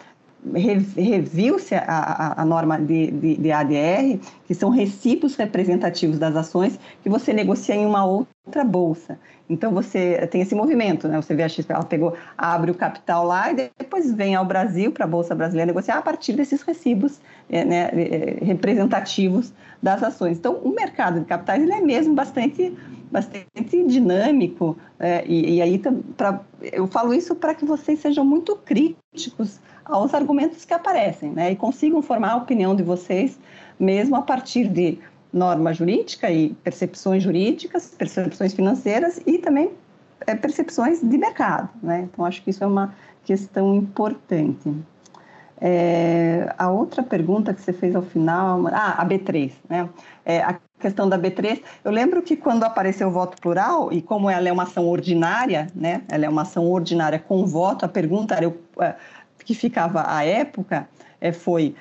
reviu-se 0.97 1.75
a, 1.75 1.85
a, 1.87 2.43
a, 2.43 2.45
norma 2.45 2.79
de, 2.79 3.11
de, 3.13 3.37
de, 3.37 3.53
ADR, 3.53 4.19
que 4.45 4.55
são 4.55 4.71
recibos 4.71 5.37
representativos 5.37 6.19
das 6.19 6.35
ações 6.35 6.79
que 7.03 7.09
você 7.09 7.33
negocia 7.33 7.77
em 7.77 7.87
uma 7.87 8.05
outra 8.05 8.65
bolsa. 8.65 9.19
Então 9.53 9.71
você 9.73 10.27
tem 10.29 10.41
esse 10.41 10.55
movimento, 10.55 11.07
né? 11.07 11.21
Você 11.21 11.35
vê 11.35 11.43
a 11.43 11.49
XP, 11.49 11.73
ela 11.73 11.85
pegou, 11.85 12.17
abre 12.37 12.71
o 12.71 12.75
capital 12.75 13.25
lá 13.25 13.53
e 13.53 13.71
depois 13.79 14.13
vem 14.13 14.35
ao 14.35 14.45
Brasil 14.45 14.91
para 14.91 15.05
a 15.05 15.09
bolsa 15.09 15.35
brasileira 15.35 15.67
negociar 15.67 15.99
a 15.99 16.03
partir 16.03 16.33
desses 16.33 16.63
recibos 16.63 17.21
é, 17.51 17.65
né, 17.65 17.91
é, 17.93 18.45
representativos 18.45 19.53
das 19.83 20.03
ações. 20.03 20.39
Então 20.39 20.55
o 20.55 20.75
mercado 20.75 21.21
de 21.21 21.27
capitais 21.27 21.63
ele 21.63 21.73
é 21.73 21.81
mesmo 21.81 22.15
bastante 22.15 22.75
bastante 23.11 23.85
dinâmico 23.85 24.75
é, 24.99 25.23
e, 25.27 25.57
e, 25.57 25.63
aí 25.63 25.79
pra, 26.17 26.41
eu 26.63 26.87
falo 26.87 27.13
isso 27.13 27.35
para 27.35 27.55
que 27.55 27.63
vocês 27.63 28.01
sejam 28.01 28.25
muito 28.25 28.57
críticos 28.57 29.61
aos 29.85 30.15
argumentos 30.15 30.65
que 30.65 30.73
aparecem, 30.73 31.31
né? 31.31 31.53
E 31.53 31.57
consigam 31.57 32.01
formar 32.01 32.33
a 32.33 32.37
opinião 32.37 32.75
de 32.75 32.83
vocês 32.83 33.39
mesmo 33.79 34.17
a 34.17 34.23
partir 34.23 34.67
de 34.69 34.99
norma 35.33 35.73
jurídica 35.73 36.31
e 36.31 36.51
percepções 36.63 37.23
jurídicas, 37.23 37.95
percepções 37.97 38.53
financeiras 38.53 39.21
e 39.27 39.39
também 39.39 39.71
é, 40.27 40.35
percepções 40.35 41.01
de 41.01 41.19
mercado, 41.19 41.69
né? 41.83 42.09
Então 42.13 42.25
acho 42.25 42.43
que 42.43 42.51
isso 42.51 42.63
é 42.63 42.67
uma 42.67 42.95
questão 43.25 43.75
importante. 43.75 44.73
É, 45.61 46.53
a 46.59 46.71
outra 46.71 47.03
pergunta 47.03 47.55
que 47.55 47.61
você 47.61 47.73
fez 47.73 47.95
ao 47.95 48.03
final, 48.03 48.67
ah, 48.69 48.97
a 48.99 49.07
B3, 49.07 49.53
né? 49.69 49.89
É, 50.25 50.41
a 50.43 50.59
questão 50.79 51.09
da 51.09 51.17
B3, 51.17 51.63
eu 51.85 51.93
lembro 51.93 52.21
que 52.21 52.37
quando 52.37 52.65
apareceu 52.65 53.09
o 53.09 53.13
voto 53.13 53.41
plural, 53.41 53.93
e 53.93 54.03
como 54.03 54.29
ela 54.29 54.49
é 54.49 54.53
uma 54.53 54.65
ação 54.65 54.87
ordinária, 54.89 55.69
né? 55.75 56.03
Ela 56.09 56.27
é 56.27 56.29
uma 56.29 56.43
ação 56.43 56.69
ordinária 56.69 57.19
com 57.19 57.47
voto, 57.47 57.85
a 57.85 57.89
pergunta 57.89 58.37
é, 58.81 58.95
que 59.45 59.55
ficava 59.55 60.05
à 60.07 60.25
época 60.25 60.89
é, 61.21 61.33
foi: 61.33 61.77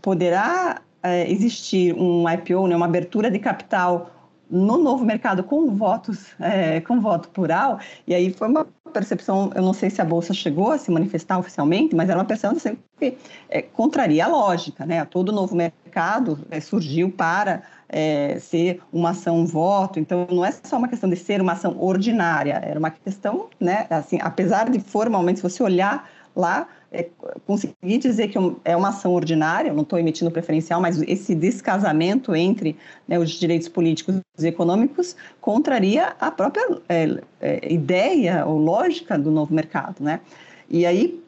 poderá 0.00 0.80
é, 1.06 1.30
existir 1.30 1.94
um 1.94 2.28
IPO, 2.28 2.66
né, 2.66 2.76
uma 2.76 2.86
abertura 2.86 3.30
de 3.30 3.38
capital 3.38 4.10
no 4.48 4.78
novo 4.78 5.04
mercado 5.04 5.42
com 5.42 5.74
votos, 5.74 6.26
é, 6.40 6.80
com 6.80 7.00
voto 7.00 7.28
plural? 7.30 7.78
E 8.06 8.14
aí 8.14 8.32
foi 8.32 8.48
uma 8.48 8.66
percepção, 8.92 9.50
eu 9.54 9.62
não 9.62 9.72
sei 9.72 9.90
se 9.90 10.00
a 10.00 10.04
bolsa 10.04 10.32
chegou 10.32 10.70
a 10.70 10.78
se 10.78 10.90
manifestar 10.90 11.38
oficialmente, 11.38 11.94
mas 11.94 12.08
era 12.08 12.18
uma 12.18 12.24
percepção 12.24 12.76
que 12.98 13.16
é, 13.50 13.62
contraria 13.62 14.24
a 14.24 14.28
lógica, 14.28 14.86
né? 14.86 15.04
Todo 15.04 15.32
novo 15.32 15.54
mercado 15.54 16.38
é, 16.50 16.60
surgiu 16.60 17.10
para 17.10 17.62
é, 17.88 18.38
ser 18.40 18.80
uma 18.92 19.10
ação 19.10 19.46
voto, 19.46 20.00
então 20.00 20.26
não 20.30 20.44
é 20.44 20.50
só 20.50 20.78
uma 20.78 20.88
questão 20.88 21.10
de 21.10 21.16
ser 21.16 21.40
uma 21.40 21.52
ação 21.52 21.76
ordinária, 21.78 22.60
era 22.64 22.78
uma 22.78 22.90
questão, 22.90 23.48
né? 23.60 23.86
Assim, 23.90 24.18
apesar 24.22 24.70
de 24.70 24.80
formalmente, 24.80 25.40
se 25.40 25.42
você 25.42 25.62
olhar 25.62 26.08
lá 26.34 26.66
é, 26.92 27.08
conseguir 27.46 27.98
dizer 27.98 28.28
que 28.28 28.38
é 28.64 28.76
uma 28.76 28.88
ação 28.88 29.12
ordinária, 29.12 29.72
não 29.72 29.82
estou 29.82 29.98
emitindo 29.98 30.30
preferencial, 30.30 30.80
mas 30.80 31.00
esse 31.02 31.34
descasamento 31.34 32.34
entre 32.34 32.76
né, 33.08 33.18
os 33.18 33.30
direitos 33.30 33.68
políticos 33.68 34.20
e 34.38 34.46
econômicos 34.46 35.16
contraria 35.40 36.14
a 36.20 36.30
própria 36.30 36.78
é, 36.88 37.20
é, 37.40 37.72
ideia 37.72 38.46
ou 38.46 38.58
lógica 38.58 39.18
do 39.18 39.30
novo 39.30 39.52
mercado, 39.52 39.96
né? 40.00 40.20
E 40.68 40.84
aí 40.84 41.22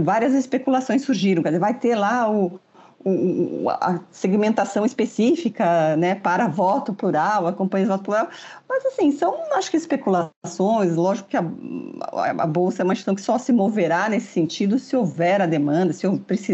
várias 0.00 0.34
especulações 0.34 1.02
surgiram, 1.02 1.42
quer 1.42 1.50
dizer, 1.50 1.60
vai 1.60 1.74
ter 1.74 1.94
lá 1.94 2.30
o, 2.30 2.60
a 3.80 4.00
segmentação 4.10 4.84
específica 4.86 5.96
né, 5.96 6.14
para 6.14 6.46
voto 6.46 6.94
plural, 6.94 7.46
a 7.46 7.52
campanha 7.52 7.84
de 7.84 7.90
voto 7.90 8.04
plural. 8.04 8.28
Mas, 8.68 8.86
assim, 8.86 9.10
são, 9.10 9.34
acho 9.54 9.70
que, 9.70 9.76
especulações. 9.76 10.94
Lógico 10.94 11.28
que 11.28 11.36
a, 11.36 11.44
a, 12.38 12.46
Bolsa 12.46 12.82
é 12.82 12.84
uma 12.84 12.94
questão 12.94 13.14
que 13.14 13.20
só 13.20 13.38
se 13.38 13.52
moverá 13.52 14.08
nesse 14.08 14.28
sentido 14.28 14.78
se 14.78 14.96
houver 14.96 15.42
a 15.42 15.46
demanda, 15.46 15.92
se, 15.92 16.06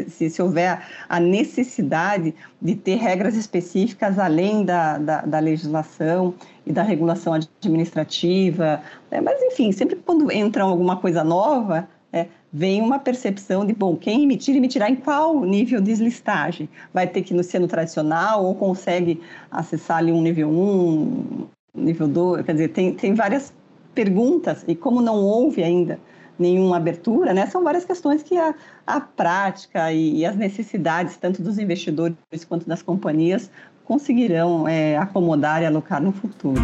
se, 0.09 0.31
se 0.31 0.43
houver 0.43 0.83
a 1.09 1.21
necessidade 1.21 2.35
de 2.61 2.75
ter 2.75 2.97
regras 2.97 3.37
específicas 3.37 4.19
além 4.19 4.65
da, 4.65 4.99
da, 4.99 5.21
da 5.23 5.39
legislação 5.39 6.35
e 6.67 6.73
da 6.73 6.83
regulação 6.83 7.35
administrativa. 7.35 8.83
Né? 9.11 9.21
Mas, 9.21 9.41
enfim, 9.43 9.71
sempre 9.73 9.97
quando 9.97 10.33
entra 10.33 10.65
alguma 10.65 10.97
coisa 10.97 11.23
nova, 11.23 11.89
é, 12.13 12.27
vem 12.53 12.81
uma 12.81 12.99
percepção 12.99 13.65
de, 13.65 13.73
bom, 13.73 13.97
quem 13.97 14.25
emitir, 14.25 14.57
emitirá 14.57 14.89
em 14.89 14.97
qual 14.97 15.41
nível 15.45 15.81
de 15.81 15.95
listagem? 15.95 16.69
Vai 16.93 17.07
ter 17.07 17.23
que 17.23 17.43
ser 17.43 17.59
no 17.59 17.69
tradicional 17.69 18.45
ou 18.45 18.55
consegue 18.55 19.21
acessar 19.51 19.99
ali 19.99 20.13
um 20.13 20.23
nível 20.23 20.49
1, 20.49 21.47
nível 21.75 22.09
2? 22.09 22.45
Quer 22.45 22.53
dizer, 22.53 22.69
tem, 22.69 22.95
tem 22.95 23.15
várias 23.15 23.53
perguntas 23.95 24.65
e 24.67 24.75
como 24.75 25.01
não 25.03 25.17
houve 25.17 25.63
ainda 25.63 25.99
nenhuma 26.39 26.77
abertura, 26.77 27.35
né, 27.35 27.47
são 27.47 27.65
várias 27.65 27.85
questões 27.85 28.23
que 28.23 28.37
a, 28.37 28.55
a 28.87 29.01
prática 29.01 29.93
e, 29.93 30.19
e 30.19 30.25
as 30.25 30.37
necessidades, 30.37 31.17
tanto 31.17 31.43
dos 31.43 31.59
investidores 31.59 32.17
quanto 32.49 32.69
das 32.69 32.81
companhias, 32.81 33.51
conseguirão 33.85 34.69
é, 34.69 34.97
acomodar 34.97 35.63
e 35.63 35.67
alocar 35.67 36.01
no 36.01 36.13
futuro 36.13 36.63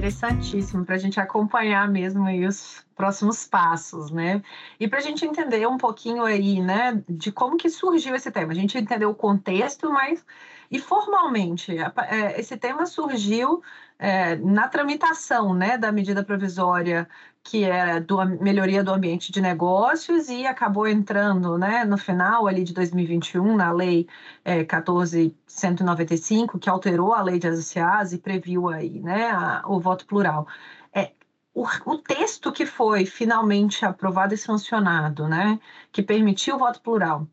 interessantíssimo 0.00 0.84
para 0.84 0.94
a 0.94 0.98
gente 0.98 1.20
acompanhar 1.20 1.88
mesmo 1.88 2.24
aí 2.26 2.46
os 2.46 2.84
próximos 2.96 3.46
passos, 3.46 4.10
né? 4.10 4.42
E 4.78 4.88
para 4.88 4.98
a 4.98 5.02
gente 5.02 5.24
entender 5.26 5.66
um 5.68 5.76
pouquinho 5.78 6.24
aí, 6.24 6.60
né, 6.60 7.02
de 7.08 7.30
como 7.30 7.56
que 7.56 7.68
surgiu 7.70 8.14
esse 8.14 8.30
tema. 8.30 8.52
A 8.52 8.54
gente 8.54 8.78
entendeu 8.78 9.10
o 9.10 9.14
contexto, 9.14 9.90
mas 9.90 10.24
E 10.70 10.78
formalmente, 10.78 11.76
é, 11.78 12.40
esse 12.40 12.56
tema 12.56 12.86
surgiu 12.86 13.62
é, 13.98 14.36
na 14.36 14.68
tramitação 14.68 15.52
né, 15.54 15.76
da 15.76 15.92
medida 15.92 16.24
provisória 16.24 17.08
que 17.42 17.64
era 17.64 18.00
do 18.00 18.16
melhoria 18.40 18.84
do 18.84 18.92
ambiente 18.92 19.32
de 19.32 19.40
negócios 19.40 20.28
e 20.28 20.46
acabou 20.46 20.86
entrando 20.86 21.58
né, 21.58 21.84
no 21.84 21.96
final 21.98 22.46
ali 22.46 22.62
de 22.64 22.74
2021 22.74 23.56
na 23.56 23.72
lei 23.72 24.06
é, 24.44 24.64
14.195, 24.64 26.58
que 26.58 26.68
alterou 26.68 27.14
a 27.14 27.22
lei 27.22 27.38
de 27.38 27.48
associados 27.48 28.12
e 28.12 28.18
previu 28.18 28.68
aí 28.68 29.00
né, 29.00 29.30
a, 29.30 29.62
o 29.66 29.80
voto 29.80 30.06
plural. 30.06 30.46
É, 30.92 31.12
o, 31.54 31.66
o, 31.86 31.98
texto 31.98 32.52
que 32.52 32.66
foi 32.66 33.06
finalmente 33.06 33.84
aprovado 33.84 34.34
e 34.34 34.38
sancionado, 34.38 35.26
né, 35.28 35.58
que 35.92 36.02
permitiu 36.02 36.56
o 36.56 36.58
voto 36.58 36.80
plural, 36.82 37.26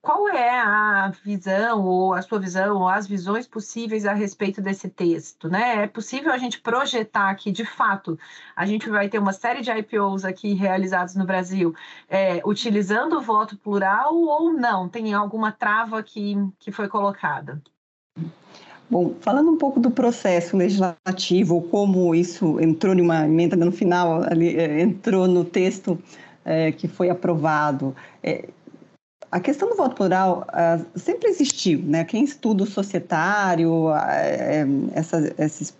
qual 0.00 0.28
é 0.28 0.60
a 0.60 1.12
visão, 1.24 1.84
ou 1.84 2.14
a 2.14 2.22
sua 2.22 2.38
visão, 2.38 2.78
ou 2.78 2.88
as 2.88 3.06
visões 3.06 3.46
possíveis 3.46 4.06
a 4.06 4.12
respeito 4.12 4.60
desse 4.62 4.88
texto? 4.88 5.48
Né? 5.48 5.82
É 5.82 5.86
possível 5.86 6.32
a 6.32 6.38
gente 6.38 6.60
projetar 6.60 7.34
que, 7.34 7.50
de 7.50 7.64
fato, 7.64 8.18
a 8.54 8.64
gente 8.64 8.88
vai 8.88 9.08
ter 9.08 9.18
uma 9.18 9.32
série 9.32 9.60
de 9.60 9.70
IPOs 9.70 10.24
aqui 10.24 10.54
realizados 10.54 11.14
no 11.14 11.24
Brasil 11.24 11.74
é, 12.08 12.40
utilizando 12.44 13.16
o 13.16 13.20
voto 13.20 13.56
plural 13.56 14.14
ou 14.14 14.52
não? 14.52 14.88
Tem 14.88 15.12
alguma 15.12 15.50
trava 15.50 16.02
que, 16.02 16.36
que 16.58 16.70
foi 16.70 16.88
colocada? 16.88 17.60
Bom, 18.90 19.14
falando 19.20 19.50
um 19.50 19.58
pouco 19.58 19.78
do 19.78 19.90
processo 19.90 20.56
legislativo, 20.56 21.60
como 21.62 22.14
isso 22.14 22.58
entrou 22.58 22.94
em 22.94 23.02
uma 23.02 23.26
emenda 23.26 23.54
no 23.54 23.70
final, 23.70 24.22
ali, 24.22 24.56
é, 24.56 24.80
entrou 24.80 25.28
no 25.28 25.44
texto 25.44 25.98
é, 26.42 26.72
que 26.72 26.88
foi 26.88 27.10
aprovado. 27.10 27.94
É, 28.22 28.48
a 29.30 29.40
questão 29.40 29.68
do 29.68 29.76
voto 29.76 29.94
plural 29.94 30.46
uh, 30.48 30.98
sempre 30.98 31.28
existiu, 31.28 31.80
né? 31.82 32.04
Quem 32.04 32.24
estuda 32.24 32.64
o 32.64 32.66
societário, 32.66 33.88
uh, 33.88 34.90
essas, 34.94 35.32
essas 35.36 35.74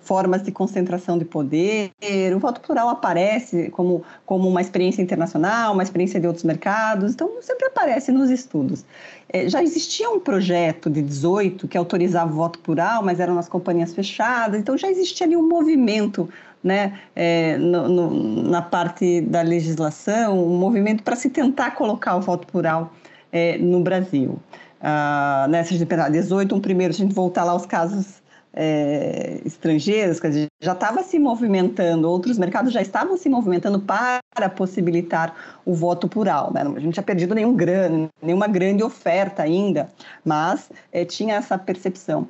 formas 0.00 0.42
de 0.42 0.50
concentração 0.50 1.16
de 1.18 1.24
poder, 1.24 1.92
o 2.34 2.38
voto 2.40 2.60
plural 2.60 2.88
aparece 2.88 3.70
como, 3.70 4.02
como 4.26 4.48
uma 4.48 4.60
experiência 4.60 5.00
internacional, 5.00 5.72
uma 5.72 5.84
experiência 5.84 6.18
de 6.18 6.26
outros 6.26 6.44
mercados, 6.44 7.12
então 7.12 7.30
sempre 7.40 7.66
aparece 7.66 8.10
nos 8.10 8.28
estudos. 8.28 8.84
É, 9.28 9.48
já 9.48 9.62
existia 9.62 10.10
um 10.10 10.18
projeto 10.18 10.90
de 10.90 11.00
18 11.00 11.68
que 11.68 11.78
autorizava 11.78 12.32
o 12.32 12.34
voto 12.34 12.58
plural, 12.58 13.04
mas 13.04 13.20
eram 13.20 13.36
nas 13.36 13.48
companhias 13.48 13.94
fechadas, 13.94 14.58
então 14.58 14.76
já 14.76 14.90
existia 14.90 15.26
ali 15.26 15.36
um 15.36 15.46
movimento 15.46 16.28
né, 16.62 16.98
é, 17.14 17.56
no, 17.56 17.88
no, 17.88 18.42
na 18.50 18.62
parte 18.62 19.20
da 19.22 19.42
legislação, 19.42 20.44
um 20.44 20.58
movimento 20.58 21.02
para 21.02 21.16
se 21.16 21.30
tentar 21.30 21.72
colocar 21.72 22.16
o 22.16 22.20
voto 22.20 22.46
plural 22.46 22.92
é, 23.32 23.58
no 23.58 23.80
Brasil. 23.80 24.38
Ah, 24.80 25.46
né, 25.50 25.62
se 25.62 25.74
a 25.74 25.78
gente 25.78 25.88
pensar 25.88 26.10
18, 26.10 26.54
um 26.54 26.60
primeiro, 26.60 26.92
se 26.92 27.02
a 27.02 27.04
gente 27.04 27.14
voltar 27.14 27.44
lá 27.44 27.52
aos 27.52 27.66
casos 27.66 28.20
é, 28.52 29.40
estrangeiros, 29.44 30.18
quer 30.18 30.28
dizer, 30.28 30.46
já 30.60 30.72
estava 30.72 31.02
se 31.02 31.18
movimentando, 31.18 32.08
outros 32.08 32.38
mercados 32.38 32.72
já 32.72 32.82
estavam 32.82 33.16
se 33.16 33.28
movimentando 33.28 33.80
para 33.80 34.48
possibilitar 34.56 35.60
o 35.64 35.74
voto 35.74 36.08
plural. 36.08 36.52
Né? 36.52 36.62
A 36.62 36.64
gente 36.66 36.84
não 36.84 36.92
tinha 36.92 37.02
perdido 37.02 37.34
nenhum 37.34 37.54
grande, 37.54 38.08
nenhuma 38.20 38.48
grande 38.48 38.82
oferta 38.82 39.42
ainda, 39.42 39.88
mas 40.24 40.70
é, 40.92 41.04
tinha 41.04 41.36
essa 41.36 41.56
percepção. 41.58 42.26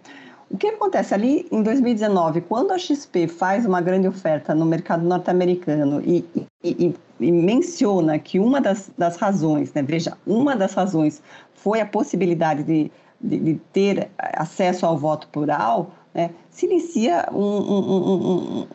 O 0.51 0.57
que 0.59 0.67
acontece 0.67 1.15
ali 1.15 1.47
em 1.53 1.63
2019, 1.63 2.41
quando 2.41 2.73
a 2.73 2.79
XP 2.79 3.29
faz 3.29 3.65
uma 3.65 3.81
grande 3.81 4.09
oferta 4.09 4.53
no 4.53 4.67
mercado 4.67 5.05
norte-americano 5.05 6.03
e, 6.05 6.25
e, 6.65 6.93
e, 7.21 7.33
menciona 7.33 8.19
que 8.19 8.41
uma 8.41 8.61
das, 8.61 8.91
das 8.99 9.17
razões, 9.17 9.73
né, 9.73 9.83
veja, 9.83 10.19
uma 10.27 10.57
das 10.57 10.75
razões 10.75 11.23
foi 11.55 11.81
a 11.81 11.87
possibilidade 11.87 12.65
de, 12.65 12.91
de, 13.21 13.39
de 13.39 13.55
ter 13.73 14.11
acesso 14.19 14.85
ao 14.85 14.99
voto 14.99 15.29
plural, 15.29 15.93
né, 16.13 16.31
se 16.51 16.67
inicia 16.67 17.29
um, 17.31 17.39
um, 17.39 18.67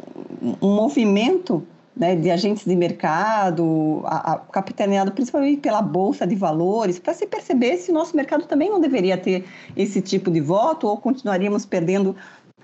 um, 0.41 0.57
um 0.61 0.75
movimento 0.75 1.61
né, 1.95 2.15
de 2.15 2.29
agentes 2.29 2.65
de 2.65 2.75
mercado, 2.75 4.01
a, 4.05 4.33
a, 4.33 4.37
capitaneado 4.37 5.11
principalmente 5.11 5.61
pela 5.61 5.81
Bolsa 5.81 6.27
de 6.27 6.35
Valores, 6.35 6.99
para 6.99 7.13
se 7.13 7.25
perceber 7.25 7.77
se 7.77 7.91
o 7.91 7.93
nosso 7.93 8.15
mercado 8.15 8.45
também 8.45 8.69
não 8.69 8.81
deveria 8.81 9.17
ter 9.17 9.45
esse 9.75 10.01
tipo 10.01 10.29
de 10.29 10.41
voto 10.41 10.87
ou 10.87 10.97
continuaríamos 10.97 11.65
perdendo 11.65 12.15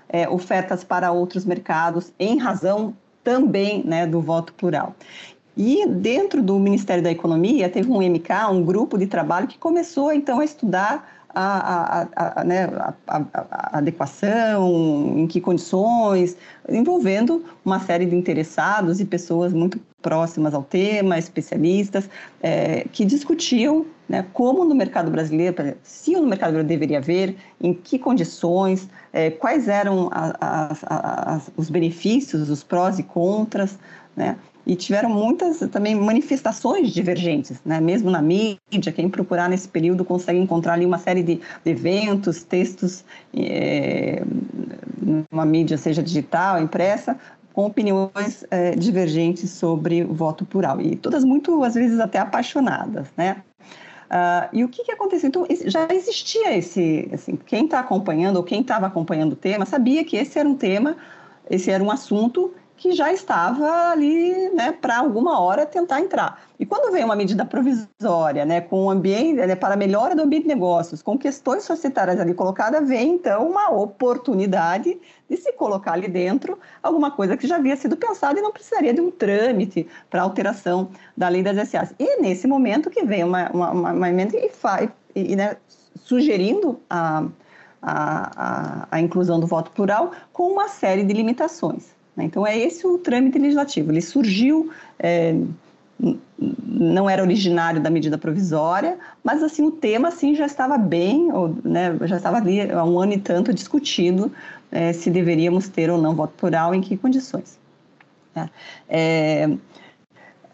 é, 0.08 0.28
ofertas 0.28 0.84
para 0.84 1.10
outros 1.10 1.44
mercados 1.44 2.12
em 2.18 2.38
razão 2.38 2.94
também 3.24 3.82
né, 3.84 4.06
do 4.06 4.20
voto 4.20 4.52
plural. 4.52 4.94
E 5.56 5.86
dentro 5.86 6.42
do 6.42 6.58
Ministério 6.58 7.02
da 7.02 7.10
Economia 7.10 7.68
teve 7.68 7.90
um 7.90 7.98
MK, 7.98 8.50
um 8.50 8.64
grupo 8.64 8.98
de 8.98 9.06
trabalho 9.06 9.46
que 9.46 9.58
começou 9.58 10.12
então 10.12 10.40
a 10.40 10.44
estudar 10.44 11.21
a, 11.34 12.06
a, 12.14 12.40
a, 12.40 12.44
né, 12.44 12.68
a, 13.06 13.78
adequação, 13.78 15.14
em 15.16 15.26
que 15.26 15.40
condições, 15.40 16.36
envolvendo 16.68 17.44
uma 17.64 17.80
série 17.80 18.06
de 18.06 18.14
interessados 18.14 19.00
e 19.00 19.04
pessoas 19.04 19.52
muito 19.52 19.80
próximas 20.00 20.52
ao 20.52 20.62
tema, 20.62 21.18
especialistas, 21.18 22.08
é, 22.42 22.84
que 22.92 23.04
discutiam 23.04 23.86
né, 24.08 24.26
como 24.32 24.64
no 24.64 24.74
mercado 24.74 25.10
brasileiro, 25.10 25.54
se 25.82 26.12
no 26.12 26.26
mercado 26.26 26.52
brasileiro 26.52 26.68
deveria 26.68 26.98
haver, 26.98 27.36
em 27.60 27.72
que 27.72 27.98
condições, 27.98 28.88
é, 29.12 29.30
quais 29.30 29.68
eram 29.68 30.10
os 31.56 31.70
benefícios, 31.70 32.50
os 32.50 32.62
prós 32.62 32.98
e 32.98 33.02
contras, 33.02 33.78
né, 34.14 34.36
e 34.66 34.76
tiveram 34.76 35.10
muitas 35.10 35.58
também 35.70 35.94
manifestações 35.94 36.90
divergentes, 36.90 37.60
né? 37.64 37.80
mesmo 37.80 38.10
na 38.10 38.22
mídia, 38.22 38.92
quem 38.94 39.08
procurar 39.08 39.48
nesse 39.48 39.68
período 39.68 40.04
consegue 40.04 40.38
encontrar 40.38 40.74
ali 40.74 40.86
uma 40.86 40.98
série 40.98 41.22
de, 41.22 41.40
eventos, 41.64 42.42
textos, 42.42 43.04
é, 43.34 44.22
numa 45.30 45.44
mídia, 45.44 45.76
seja 45.76 46.02
digital, 46.02 46.60
impressa, 46.60 47.18
com 47.52 47.66
opiniões 47.66 48.44
é, 48.50 48.70
divergentes 48.76 49.50
sobre 49.50 50.04
o 50.04 50.14
voto 50.14 50.44
plural, 50.44 50.80
e 50.80 50.96
todas 50.96 51.24
muito, 51.24 51.62
às 51.64 51.74
vezes, 51.74 52.00
até 52.00 52.18
apaixonadas, 52.18 53.08
né? 53.16 53.42
Uh, 54.12 54.48
e 54.52 54.62
o 54.62 54.68
que, 54.68 54.84
que 54.84 54.92
aconteceu? 54.92 55.28
Então, 55.28 55.46
já 55.64 55.88
existia 55.90 56.54
esse, 56.54 57.08
assim, 57.14 57.34
quem 57.46 57.64
está 57.64 57.80
acompanhando, 57.80 58.36
ou 58.36 58.42
quem 58.42 58.60
estava 58.60 58.86
acompanhando 58.86 59.32
o 59.32 59.36
tema, 59.36 59.64
sabia 59.64 60.04
que 60.04 60.18
esse 60.18 60.38
era 60.38 60.46
um 60.46 60.54
tema, 60.54 60.96
esse 61.48 61.70
era 61.70 61.82
um 61.82 61.90
assunto 61.90 62.52
que 62.82 62.90
já 62.90 63.12
estava 63.12 63.92
ali 63.92 64.50
né, 64.50 64.72
para 64.72 64.98
alguma 64.98 65.38
hora 65.38 65.64
tentar 65.64 66.00
entrar. 66.00 66.42
E 66.58 66.66
quando 66.66 66.92
vem 66.92 67.04
uma 67.04 67.14
medida 67.14 67.44
provisória, 67.44 68.44
né, 68.44 68.60
com 68.60 68.86
o 68.86 68.90
ambiente, 68.90 69.34
né, 69.34 69.54
para 69.54 69.74
a 69.74 69.76
melhora 69.76 70.16
do 70.16 70.22
ambiente 70.22 70.42
de 70.42 70.48
negócios, 70.48 71.00
com 71.00 71.16
questões 71.16 71.62
societárias 71.62 72.18
ali 72.18 72.34
colocadas, 72.34 72.88
vem 72.88 73.12
então 73.12 73.48
uma 73.48 73.70
oportunidade 73.70 75.00
de 75.30 75.36
se 75.36 75.52
colocar 75.52 75.92
ali 75.92 76.08
dentro 76.08 76.58
alguma 76.82 77.12
coisa 77.12 77.36
que 77.36 77.46
já 77.46 77.54
havia 77.54 77.76
sido 77.76 77.96
pensada 77.96 78.40
e 78.40 78.42
não 78.42 78.50
precisaria 78.50 78.92
de 78.92 79.00
um 79.00 79.12
trâmite 79.12 79.86
para 80.10 80.22
alteração 80.22 80.90
da 81.16 81.28
lei 81.28 81.44
das 81.44 81.68
SAs. 81.68 81.94
E 82.00 82.20
nesse 82.20 82.48
momento 82.48 82.90
que 82.90 83.04
vem 83.04 83.22
uma, 83.22 83.48
uma, 83.50 83.92
uma 83.92 84.08
emenda 84.10 84.36
e, 84.36 84.48
faz, 84.48 84.90
e 85.14 85.36
né, 85.36 85.56
sugerindo 86.02 86.80
a, 86.90 87.28
a, 87.80 88.30
a, 88.36 88.88
a 88.90 89.00
inclusão 89.00 89.38
do 89.38 89.46
voto 89.46 89.70
plural 89.70 90.10
com 90.32 90.48
uma 90.48 90.66
série 90.66 91.04
de 91.04 91.12
limitações. 91.12 92.01
Né? 92.16 92.24
Então, 92.24 92.46
é 92.46 92.58
esse 92.58 92.86
o 92.86 92.98
trâmite 92.98 93.38
legislativo. 93.38 93.90
Ele 93.90 94.00
surgiu, 94.00 94.70
é, 94.98 95.34
não 96.66 97.08
era 97.08 97.22
originário 97.22 97.80
da 97.80 97.90
medida 97.90 98.18
provisória, 98.18 98.98
mas 99.22 99.42
assim 99.42 99.62
o 99.64 99.70
tema 99.70 100.08
assim, 100.08 100.34
já 100.34 100.46
estava 100.46 100.76
bem, 100.76 101.32
ou, 101.32 101.56
né, 101.64 101.96
já 102.02 102.16
estava 102.16 102.38
ali 102.38 102.60
há 102.70 102.84
um 102.84 102.98
ano 102.98 103.12
e 103.12 103.18
tanto 103.18 103.54
discutido 103.54 104.32
é, 104.70 104.92
se 104.92 105.10
deveríamos 105.10 105.68
ter 105.68 105.90
ou 105.90 106.00
não 106.00 106.14
voto 106.14 106.34
plural, 106.36 106.74
em 106.74 106.80
que 106.80 106.96
condições. 106.96 107.58
Né? 108.34 108.50
É, 108.88 109.46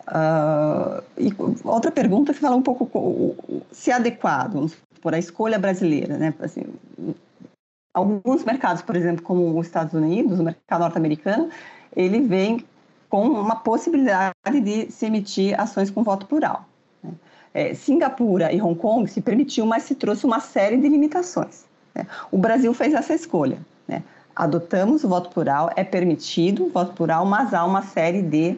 uh, 0.09 1.03
e 1.17 1.33
outra 1.65 1.91
pergunta 1.91 2.35
que 2.35 2.41
fala 2.41 2.57
um 2.57 2.63
pouco 2.63 3.35
se 3.71 3.91
é 3.91 3.95
adequado, 3.95 4.71
por 5.01 5.15
a 5.15 5.19
escolha 5.19 5.59
brasileira, 5.59 6.19
né? 6.19 6.35
Assim, 6.41 6.65
alguns 7.99 8.45
mercados, 8.45 8.83
por 8.83 8.97
exemplo, 8.97 9.23
como 9.23 9.59
os 9.59 9.67
Estados 9.67 9.93
Unidos, 9.93 10.39
o 10.39 10.43
mercado 10.43 10.81
norte-americano, 10.81 11.49
ele 11.95 12.21
vem 12.21 12.65
com 13.11 13.27
uma 13.27 13.57
possibilidade 13.57 14.35
de 14.63 14.91
se 14.91 15.07
emitir 15.07 15.59
ações 15.61 15.91
com 15.91 16.03
voto 16.03 16.27
plural. 16.27 16.65
Né? 17.03 17.11
É, 17.53 17.75
Singapura 17.75 18.53
e 18.53 18.61
Hong 18.61 18.79
Kong 18.79 19.11
se 19.11 19.21
permitiu, 19.21 19.67
mas 19.67 19.83
se 19.83 19.95
trouxe 19.95 20.25
uma 20.25 20.41
série 20.41 20.77
de 20.77 20.89
limitações. 20.89 21.65
Né? 21.95 22.07
O 22.31 22.39
Brasil 22.39 22.73
fez 22.73 22.95
essa 22.95 23.15
escolha. 23.15 23.59
Né? 23.87 24.03
Adotamos 24.37 25.03
o 25.03 25.09
voto 25.09 25.31
plural, 25.31 25.71
é 25.75 25.83
permitido 25.83 26.67
o 26.67 26.69
voto 26.69 26.93
plural, 26.93 27.27
mas 27.27 27.53
há 27.53 27.65
uma 27.65 27.83
série 27.83 28.23
de 28.23 28.57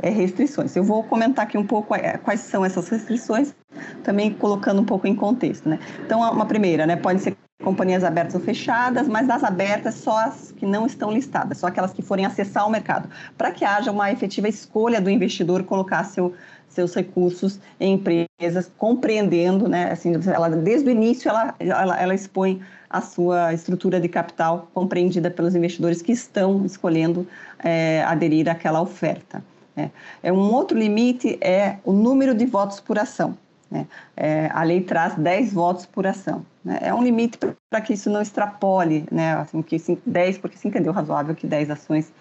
é, 0.00 0.10
restrições. 0.10 0.76
Eu 0.76 0.84
vou 0.84 1.02
comentar 1.04 1.46
aqui 1.46 1.56
um 1.56 1.66
pouco 1.66 1.94
quais 2.24 2.40
são 2.40 2.64
essas 2.64 2.88
restrições, 2.88 3.54
também 4.02 4.34
colocando 4.34 4.82
um 4.82 4.84
pouco 4.84 5.06
em 5.06 5.14
contexto. 5.14 5.68
Né? 5.68 5.78
Então, 6.04 6.20
uma 6.20 6.44
primeira, 6.44 6.84
né, 6.86 6.96
pode 6.96 7.20
ser 7.22 7.36
companhias 7.62 8.04
abertas 8.04 8.34
ou 8.34 8.40
fechadas, 8.40 9.08
mas 9.08 9.26
das 9.26 9.42
abertas 9.42 9.94
só 9.94 10.18
as 10.18 10.52
que 10.52 10.66
não 10.66 10.84
estão 10.84 11.10
listadas, 11.10 11.58
só 11.58 11.68
aquelas 11.68 11.92
que 11.92 12.02
forem 12.02 12.26
acessar 12.26 12.66
o 12.66 12.70
mercado, 12.70 13.08
para 13.38 13.50
que 13.50 13.64
haja 13.64 13.90
uma 13.90 14.10
efetiva 14.10 14.48
escolha 14.48 15.00
do 15.00 15.08
investidor 15.08 15.64
colocar 15.64 16.04
seu, 16.04 16.34
seus 16.68 16.94
recursos 16.94 17.60
em 17.80 17.94
empresas, 17.94 18.70
compreendendo, 18.76 19.68
né, 19.68 19.92
assim, 19.92 20.12
ela, 20.26 20.50
desde 20.50 20.88
o 20.88 20.92
início 20.92 21.28
ela, 21.28 21.54
ela, 21.58 22.00
ela 22.00 22.14
expõe 22.14 22.60
a 22.90 23.00
sua 23.00 23.54
estrutura 23.54 23.98
de 23.98 24.08
capital 24.08 24.68
compreendida 24.74 25.30
pelos 25.30 25.54
investidores 25.54 26.02
que 26.02 26.12
estão 26.12 26.66
escolhendo 26.66 27.26
é, 27.58 28.02
aderir 28.02 28.48
àquela 28.50 28.82
oferta. 28.82 29.42
Né. 29.74 29.90
É. 30.22 30.32
Um 30.32 30.52
outro 30.52 30.78
limite 30.78 31.38
é 31.40 31.78
o 31.84 31.92
número 31.92 32.34
de 32.34 32.44
votos 32.44 32.80
por 32.80 32.98
ação. 32.98 33.36
Né? 33.72 33.86
É, 34.14 34.50
a 34.52 34.62
lei 34.62 34.82
traz 34.82 35.14
10 35.14 35.54
votos 35.54 35.86
por 35.86 36.06
ação. 36.06 36.44
Né? 36.62 36.78
É 36.82 36.92
um 36.92 37.02
limite 37.02 37.38
para 37.70 37.80
que 37.80 37.94
isso 37.94 38.10
não 38.10 38.20
extrapole, 38.20 39.06
né? 39.10 39.34
assim, 39.36 39.62
que 39.62 39.80
10, 40.04 40.38
porque 40.38 40.58
se 40.58 40.68
entendeu 40.68 40.92
razoável 40.92 41.34
que 41.34 41.46
10 41.46 41.70
ações 41.70 42.12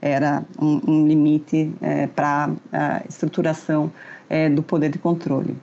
era 0.00 0.42
um, 0.58 0.80
um 0.88 1.06
limite 1.06 1.70
é, 1.82 2.06
para 2.06 2.50
a 2.72 3.02
estruturação 3.06 3.92
é, 4.30 4.48
do 4.48 4.62
poder 4.62 4.88
de 4.88 4.98
controle. 4.98 5.54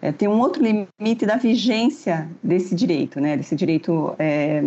É, 0.00 0.12
tem 0.12 0.28
um 0.28 0.38
outro 0.38 0.62
limite 0.62 1.26
da 1.26 1.36
vigência 1.36 2.28
desse 2.40 2.74
direito, 2.74 3.20
né, 3.20 3.36
desse 3.36 3.56
direito 3.56 4.14
é, 4.18 4.60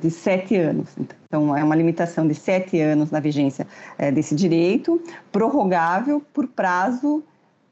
de 0.00 0.10
sete 0.10 0.56
anos. 0.56 0.88
Então, 1.26 1.54
é 1.54 1.62
uma 1.62 1.74
limitação 1.74 2.26
de 2.26 2.34
sete 2.34 2.80
anos 2.80 3.10
na 3.10 3.20
vigência 3.20 3.66
é, 3.98 4.10
desse 4.10 4.34
direito, 4.34 5.02
prorrogável 5.30 6.22
por 6.32 6.46
prazo 6.46 7.22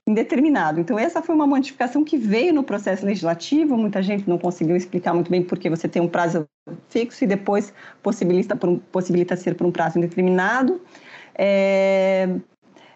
indeterminado. 0.07 0.78
Então, 0.80 0.98
essa 0.98 1.20
foi 1.20 1.34
uma 1.34 1.46
modificação 1.46 2.04
que 2.04 2.16
veio 2.16 2.54
no 2.54 2.62
processo 2.62 3.04
legislativo, 3.04 3.76
muita 3.76 4.00
gente 4.00 4.28
não 4.28 4.38
conseguiu 4.38 4.76
explicar 4.76 5.12
muito 5.12 5.30
bem 5.30 5.42
porque 5.42 5.68
você 5.68 5.88
tem 5.88 6.00
um 6.00 6.09
prazo 6.09 6.46
fixo 6.88 7.24
e 7.24 7.26
depois 7.26 7.72
possibilita, 8.02 8.59
um, 8.66 8.78
possibilita 8.78 9.36
ser 9.36 9.57
por 9.57 9.66
um 9.66 9.72
prazo 9.72 9.98
indeterminado. 9.98 10.80
É, 11.34 12.28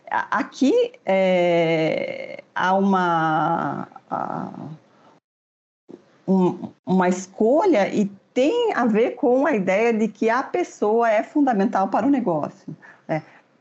aqui 0.08 0.92
é, 1.04 2.44
há 2.54 2.74
uma, 2.74 3.88
um, 6.28 6.70
uma 6.86 7.08
escolha 7.08 7.92
e 7.92 8.06
tem 8.32 8.72
a 8.74 8.86
ver 8.86 9.16
com 9.16 9.46
a 9.46 9.54
ideia 9.54 9.92
de 9.92 10.06
que 10.06 10.30
a 10.30 10.44
pessoa 10.44 11.10
é 11.10 11.24
fundamental 11.24 11.88
para 11.88 12.06
o 12.06 12.10
negócio. 12.10 12.76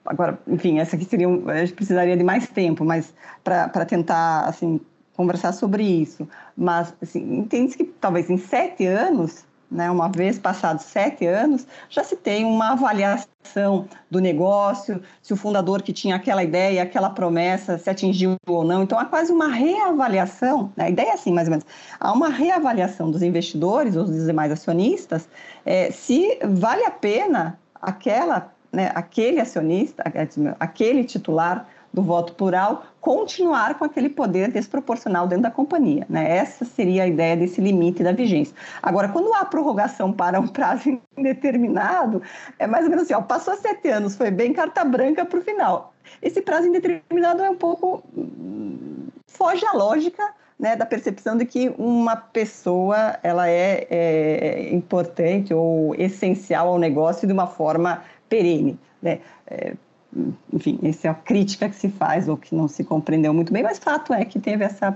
Agora, 0.09 0.39
enfim, 0.47 0.79
essa 0.79 0.95
aqui 0.95 1.05
seria, 1.05 1.27
a 1.27 1.57
gente 1.59 1.73
precisaria 1.73 2.17
de 2.17 2.23
mais 2.23 2.47
tempo, 2.47 2.83
mas 2.83 3.13
para 3.43 3.85
tentar, 3.85 4.45
assim, 4.45 4.81
conversar 5.15 5.51
sobre 5.51 5.83
isso. 5.83 6.27
Mas, 6.57 6.91
assim, 6.99 7.37
entende 7.37 7.77
que 7.77 7.83
talvez 7.83 8.27
em 8.27 8.37
sete 8.37 8.87
anos, 8.87 9.45
né, 9.69 9.91
uma 9.91 10.09
vez 10.09 10.39
passados 10.39 10.85
sete 10.85 11.27
anos, 11.27 11.67
já 11.91 12.03
se 12.03 12.15
tem 12.15 12.43
uma 12.43 12.71
avaliação 12.71 13.87
do 14.09 14.19
negócio, 14.19 14.99
se 15.21 15.31
o 15.31 15.37
fundador 15.37 15.83
que 15.83 15.93
tinha 15.93 16.15
aquela 16.15 16.43
ideia, 16.43 16.81
aquela 16.81 17.11
promessa, 17.11 17.77
se 17.77 17.87
atingiu 17.87 18.35
ou 18.47 18.63
não. 18.63 18.81
Então, 18.81 18.97
há 18.97 19.05
quase 19.05 19.31
uma 19.31 19.47
reavaliação, 19.47 20.73
né? 20.75 20.85
a 20.85 20.89
ideia 20.89 21.09
é 21.09 21.13
assim, 21.13 21.31
mais 21.31 21.47
ou 21.47 21.51
menos, 21.51 21.67
há 21.99 22.11
uma 22.11 22.29
reavaliação 22.29 23.11
dos 23.11 23.21
investidores 23.21 23.95
ou 23.95 24.05
dos 24.05 24.25
demais 24.25 24.51
acionistas, 24.51 25.29
é, 25.63 25.91
se 25.91 26.39
vale 26.43 26.83
a 26.83 26.89
pena 26.89 27.59
aquela 27.79 28.51
né, 28.71 28.91
aquele 28.93 29.39
acionista, 29.39 30.03
aquele 30.59 31.03
titular 31.03 31.67
do 31.91 32.03
voto 32.03 32.33
plural, 32.33 32.83
continuar 33.01 33.77
com 33.77 33.83
aquele 33.83 34.09
poder 34.09 34.51
desproporcional 34.51 35.27
dentro 35.27 35.43
da 35.43 35.51
companhia. 35.51 36.05
Né? 36.07 36.37
Essa 36.37 36.63
seria 36.63 37.03
a 37.03 37.07
ideia 37.07 37.35
desse 37.35 37.59
limite 37.59 38.03
da 38.03 38.11
vigência. 38.11 38.55
Agora, 38.81 39.09
quando 39.09 39.33
há 39.33 39.43
prorrogação 39.45 40.13
para 40.13 40.39
um 40.39 40.47
prazo 40.47 40.99
indeterminado, 41.17 42.21
é 42.59 42.67
mais 42.67 42.83
ou 42.83 42.91
menos 42.91 43.05
assim, 43.05 43.13
ó, 43.13 43.21
passou 43.21 43.55
sete 43.55 43.89
anos, 43.89 44.15
foi 44.15 44.29
bem 44.29 44.53
carta 44.53 44.85
branca 44.85 45.25
para 45.25 45.39
o 45.39 45.41
final. 45.41 45.93
Esse 46.21 46.41
prazo 46.41 46.67
indeterminado 46.67 47.41
é 47.41 47.49
um 47.49 47.57
pouco... 47.57 48.03
foge 49.27 49.65
à 49.65 49.73
lógica 49.73 50.23
né, 50.59 50.75
da 50.75 50.85
percepção 50.85 51.37
de 51.37 51.45
que 51.45 51.73
uma 51.77 52.17
pessoa 52.17 53.17
ela 53.23 53.49
é, 53.49 53.87
é 53.89 54.73
importante 54.73 55.53
ou 55.53 55.95
essencial 55.95 56.67
ao 56.67 56.77
negócio 56.77 57.25
de 57.25 57.31
uma 57.31 57.47
forma 57.47 58.03
perene. 58.29 58.77
Né? 59.01 59.19
É, 59.47 59.73
enfim, 60.53 60.79
essa 60.83 61.07
é 61.07 61.11
a 61.11 61.13
crítica 61.13 61.69
que 61.69 61.75
se 61.75 61.89
faz 61.89 62.27
ou 62.27 62.37
que 62.37 62.55
não 62.55 62.67
se 62.67 62.83
compreendeu 62.83 63.33
muito 63.33 63.51
bem, 63.51 63.63
mas 63.63 63.79
fato 63.79 64.13
é 64.13 64.25
que 64.25 64.39
teve 64.39 64.63
essa. 64.63 64.95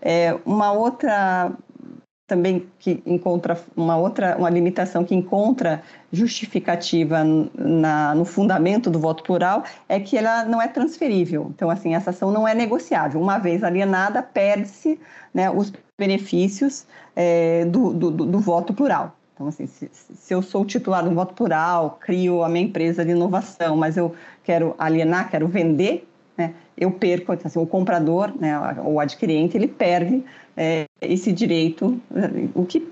É, 0.00 0.36
uma 0.44 0.72
outra 0.72 1.52
também 2.26 2.66
que 2.78 3.02
encontra 3.04 3.58
uma 3.76 3.96
outra 3.96 4.36
uma 4.38 4.48
limitação 4.48 5.04
que 5.04 5.14
encontra 5.14 5.82
justificativa 6.10 7.22
na, 7.22 8.14
no 8.14 8.24
fundamento 8.24 8.90
do 8.90 8.98
voto 8.98 9.22
plural 9.22 9.62
é 9.88 10.00
que 10.00 10.16
ela 10.16 10.44
não 10.44 10.60
é 10.60 10.68
transferível. 10.68 11.52
Então, 11.54 11.68
assim, 11.68 11.94
essa 11.94 12.10
ação 12.10 12.30
não 12.30 12.48
é 12.48 12.54
negociável. 12.54 13.20
Uma 13.20 13.38
vez 13.38 13.62
alienada, 13.62 14.22
perde-se 14.22 14.98
né, 15.34 15.50
os 15.50 15.72
benefícios 15.98 16.86
é, 17.14 17.64
do, 17.66 17.92
do, 17.92 18.10
do 18.10 18.40
voto 18.40 18.72
plural. 18.72 19.14
Então, 19.34 19.48
assim, 19.48 19.66
se, 19.66 19.90
se, 19.92 20.32
eu 20.32 20.40
sou 20.40 20.64
titular 20.64 21.02
de 21.02 21.08
um 21.08 21.14
voto 21.14 21.34
plural, 21.34 21.98
crio 22.00 22.44
a 22.44 22.48
minha 22.48 22.64
empresa 22.64 23.04
de 23.04 23.10
inovação, 23.10 23.76
mas 23.76 23.96
eu 23.96 24.14
quero 24.44 24.74
alienar, 24.78 25.28
quero 25.28 25.48
vender, 25.48 26.08
né, 26.38 26.54
eu 26.76 26.90
perco, 26.90 27.32
então, 27.32 27.46
assim, 27.46 27.58
o 27.58 27.66
comprador, 27.66 28.32
né, 28.38 28.56
o 28.84 29.00
adquirente, 29.00 29.56
ele 29.56 29.66
perde 29.66 30.24
é, 30.56 30.86
esse 31.00 31.32
direito, 31.32 32.00
o 32.54 32.64
que 32.64 32.88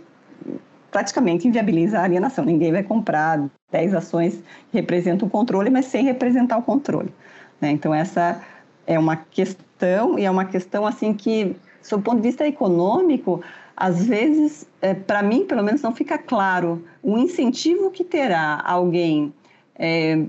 praticamente 0.90 1.48
inviabiliza 1.48 1.98
a 1.98 2.04
alienação. 2.04 2.44
Ninguém 2.44 2.72
vai 2.72 2.82
comprar 2.82 3.48
10 3.70 3.94
ações 3.94 4.34
que 4.70 4.76
representam 4.76 5.26
o 5.26 5.30
controle, 5.30 5.70
mas 5.70 5.86
sem 5.86 6.04
representar 6.04 6.58
o 6.58 6.62
controle. 6.62 7.12
Né? 7.60 7.70
Então, 7.70 7.94
essa 7.94 8.42
é 8.86 8.98
uma 8.98 9.16
questão, 9.16 10.18
e 10.18 10.24
é 10.24 10.30
uma 10.30 10.44
questão 10.44 10.86
assim 10.86 11.14
que, 11.14 11.56
sob 11.80 12.02
o 12.02 12.04
ponto 12.04 12.16
de 12.16 12.28
vista 12.28 12.46
econômico, 12.46 13.42
às 13.76 14.04
vezes, 14.04 14.66
é, 14.80 14.94
para 14.94 15.22
mim, 15.22 15.44
pelo 15.46 15.62
menos, 15.62 15.82
não 15.82 15.94
fica 15.94 16.18
claro 16.18 16.84
o 17.02 17.18
incentivo 17.18 17.90
que 17.90 18.04
terá 18.04 18.62
alguém 18.64 19.32
é, 19.74 20.24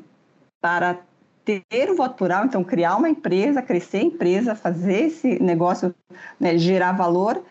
para 0.61 0.99
ter 1.43 1.89
o 1.89 1.95
voto 1.95 2.15
plural, 2.15 2.45
então 2.45 2.63
criar 2.63 2.95
uma 2.95 3.09
empresa, 3.09 3.61
crescer 3.61 3.97
a 3.97 4.03
empresa, 4.03 4.55
fazer 4.55 5.07
esse 5.07 5.41
negócio 5.43 5.93
né, 6.39 6.57
gerar 6.57 6.93
valor 6.93 7.43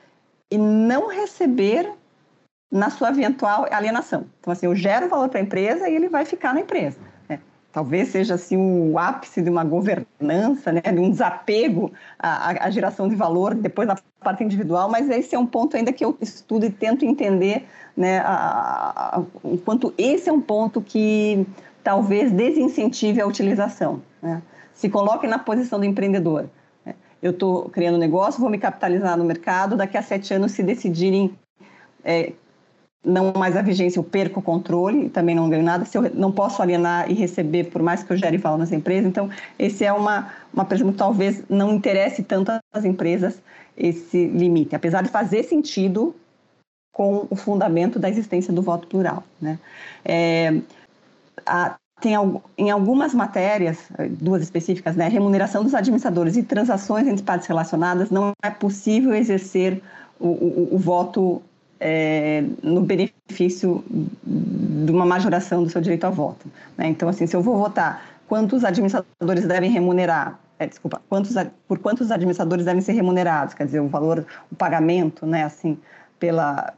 e 0.50 0.56
não 0.56 1.08
receber 1.08 1.92
na 2.70 2.88
sua 2.88 3.10
eventual 3.10 3.66
alienação. 3.70 4.26
Então, 4.40 4.50
assim, 4.50 4.64
eu 4.64 4.74
gero 4.74 5.10
valor 5.10 5.28
para 5.28 5.40
a 5.40 5.42
empresa 5.42 5.88
e 5.88 5.94
ele 5.94 6.08
vai 6.08 6.24
ficar 6.24 6.54
na 6.54 6.60
empresa 6.60 7.11
talvez 7.72 8.08
seja 8.08 8.34
assim 8.34 8.56
o 8.56 8.98
ápice 8.98 9.40
de 9.40 9.48
uma 9.48 9.64
governança, 9.64 10.70
né, 10.70 10.82
de 10.82 10.98
um 10.98 11.10
desapego 11.10 11.90
à, 12.18 12.66
à, 12.66 12.70
geração 12.70 13.08
de 13.08 13.16
valor 13.16 13.54
depois 13.54 13.88
da 13.88 13.96
parte 14.20 14.44
individual, 14.44 14.90
mas 14.90 15.08
esse 15.08 15.34
é 15.34 15.38
um 15.38 15.46
ponto 15.46 15.76
ainda 15.76 15.92
que 15.92 16.04
eu 16.04 16.16
estudo 16.20 16.66
e 16.66 16.70
tento 16.70 17.04
entender, 17.04 17.64
né, 17.96 18.20
a, 18.20 19.22
o 19.42 19.56
quanto 19.56 19.92
esse 19.96 20.28
é 20.28 20.32
um 20.32 20.40
ponto 20.40 20.82
que 20.82 21.46
talvez 21.82 22.30
desincentive 22.30 23.20
a 23.20 23.26
utilização. 23.26 24.02
Né? 24.20 24.42
Se 24.74 24.88
coloque 24.88 25.26
na 25.26 25.38
posição 25.38 25.78
do 25.78 25.84
empreendedor. 25.84 26.48
Né? 26.84 26.94
Eu 27.22 27.32
estou 27.32 27.68
criando 27.70 27.96
um 27.96 27.98
negócio, 27.98 28.40
vou 28.40 28.50
me 28.50 28.58
capitalizar 28.58 29.16
no 29.16 29.24
mercado, 29.24 29.76
daqui 29.76 29.96
a 29.96 30.02
sete 30.02 30.32
anos 30.34 30.52
se 30.52 30.62
decidirem 30.62 31.36
é, 32.04 32.32
não 33.04 33.32
mais 33.32 33.56
a 33.56 33.62
vigência, 33.62 33.98
eu 33.98 34.04
perco 34.04 34.40
o 34.40 34.42
controle, 34.42 35.08
também 35.08 35.34
não 35.34 35.48
ganho 35.48 35.62
nada, 35.62 35.84
se 35.84 35.98
eu 35.98 36.10
não 36.14 36.30
posso 36.30 36.62
alienar 36.62 37.10
e 37.10 37.14
receber, 37.14 37.64
por 37.64 37.82
mais 37.82 38.02
que 38.02 38.12
eu 38.12 38.16
gere 38.16 38.38
valor 38.38 38.58
nessa 38.58 38.76
empresa. 38.76 39.08
Então, 39.08 39.28
esse 39.58 39.84
é 39.84 39.92
uma, 39.92 40.32
uma 40.52 40.64
pergunta 40.64 40.92
que 40.92 40.98
talvez 40.98 41.42
não 41.48 41.74
interesse 41.74 42.22
tanto 42.22 42.52
às 42.72 42.84
empresas 42.84 43.40
esse 43.76 44.26
limite, 44.26 44.76
apesar 44.76 45.02
de 45.02 45.08
fazer 45.08 45.42
sentido 45.42 46.14
com 46.92 47.26
o 47.28 47.34
fundamento 47.34 47.98
da 47.98 48.08
existência 48.08 48.52
do 48.52 48.62
voto 48.62 48.86
plural. 48.86 49.24
Né? 49.40 49.58
É, 50.04 50.60
a, 51.44 51.76
tem 52.00 52.14
em 52.58 52.70
algumas 52.70 53.14
matérias, 53.14 53.78
duas 54.10 54.42
específicas, 54.42 54.96
né, 54.96 55.08
remuneração 55.08 55.62
dos 55.62 55.72
administradores 55.72 56.36
e 56.36 56.42
transações 56.42 57.06
entre 57.06 57.22
partes 57.22 57.46
relacionadas, 57.46 58.10
não 58.10 58.32
é 58.42 58.50
possível 58.50 59.14
exercer 59.14 59.80
o, 60.18 60.26
o, 60.26 60.68
o 60.72 60.78
voto 60.78 61.40
é, 61.84 62.44
no 62.62 62.80
benefício 62.80 63.84
de 64.24 64.92
uma 64.92 65.04
majoração 65.04 65.64
do 65.64 65.68
seu 65.68 65.80
direito 65.80 66.04
a 66.04 66.10
voto. 66.10 66.46
Né? 66.78 66.86
Então, 66.86 67.08
assim, 67.08 67.26
se 67.26 67.34
eu 67.34 67.42
vou 67.42 67.58
votar, 67.58 68.20
quantos 68.28 68.64
administradores 68.64 69.44
devem 69.46 69.68
remunerar? 69.68 70.38
É, 70.60 70.66
desculpa, 70.66 71.02
quantos, 71.08 71.34
por 71.66 71.80
quantos 71.80 72.12
administradores 72.12 72.64
devem 72.64 72.80
ser 72.80 72.92
remunerados? 72.92 73.52
Quer 73.52 73.66
dizer, 73.66 73.80
o 73.80 73.88
valor, 73.88 74.24
o 74.50 74.54
pagamento, 74.54 75.26
né, 75.26 75.42
assim, 75.42 75.76
pela, 76.20 76.72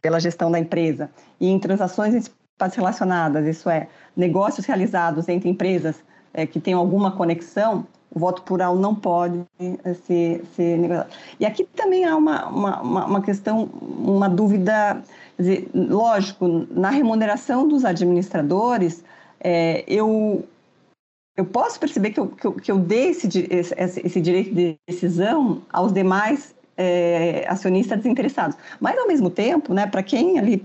pela 0.00 0.18
gestão 0.18 0.50
da 0.50 0.58
empresa. 0.58 1.10
E 1.38 1.48
em 1.48 1.58
transações 1.58 2.30
relacionadas, 2.74 3.46
isso 3.46 3.68
é, 3.68 3.88
negócios 4.16 4.64
realizados 4.64 5.28
entre 5.28 5.50
empresas 5.50 5.96
é, 6.32 6.46
que 6.46 6.58
tenham 6.58 6.80
alguma 6.80 7.12
conexão, 7.12 7.86
o 8.14 8.18
voto 8.18 8.42
plural 8.42 8.76
não 8.76 8.94
pode 8.94 9.42
eh, 9.58 9.94
ser, 9.94 10.44
ser 10.54 10.78
negociado. 10.78 11.10
E 11.40 11.46
aqui 11.46 11.64
também 11.64 12.04
há 12.04 12.16
uma, 12.16 12.46
uma, 12.48 13.04
uma 13.04 13.22
questão, 13.22 13.64
uma 13.80 14.28
dúvida, 14.28 15.02
dizer, 15.38 15.68
lógico, 15.74 16.66
na 16.70 16.90
remuneração 16.90 17.66
dos 17.66 17.84
administradores, 17.84 19.02
é, 19.40 19.84
eu, 19.88 20.46
eu 21.36 21.44
posso 21.46 21.80
perceber 21.80 22.10
que 22.10 22.20
eu, 22.20 22.28
que 22.28 22.46
eu, 22.46 22.52
que 22.52 22.70
eu 22.70 22.78
dei 22.78 23.08
esse, 23.08 23.28
esse, 23.50 24.06
esse 24.06 24.20
direito 24.20 24.54
de 24.54 24.76
decisão 24.86 25.62
aos 25.72 25.92
demais 25.92 26.54
é, 26.82 27.44
acionistas 27.48 27.98
desinteressados. 27.98 28.56
Mas, 28.80 28.98
ao 28.98 29.06
mesmo 29.06 29.30
tempo, 29.30 29.72
né, 29.72 29.86
para 29.86 30.02
quem 30.02 30.38
ali 30.38 30.64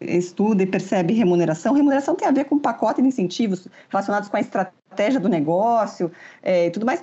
estuda 0.00 0.62
e 0.62 0.66
percebe 0.66 1.12
remuneração, 1.12 1.74
remuneração 1.74 2.14
tem 2.14 2.26
a 2.26 2.30
ver 2.30 2.44
com 2.44 2.54
um 2.54 2.58
pacote 2.58 3.02
de 3.02 3.08
incentivos 3.08 3.68
relacionados 3.90 4.28
com 4.28 4.36
a 4.36 4.40
estratégia 4.40 5.20
do 5.20 5.28
negócio 5.28 6.10
é, 6.42 6.66
e 6.66 6.70
tudo 6.70 6.86
mais. 6.86 7.02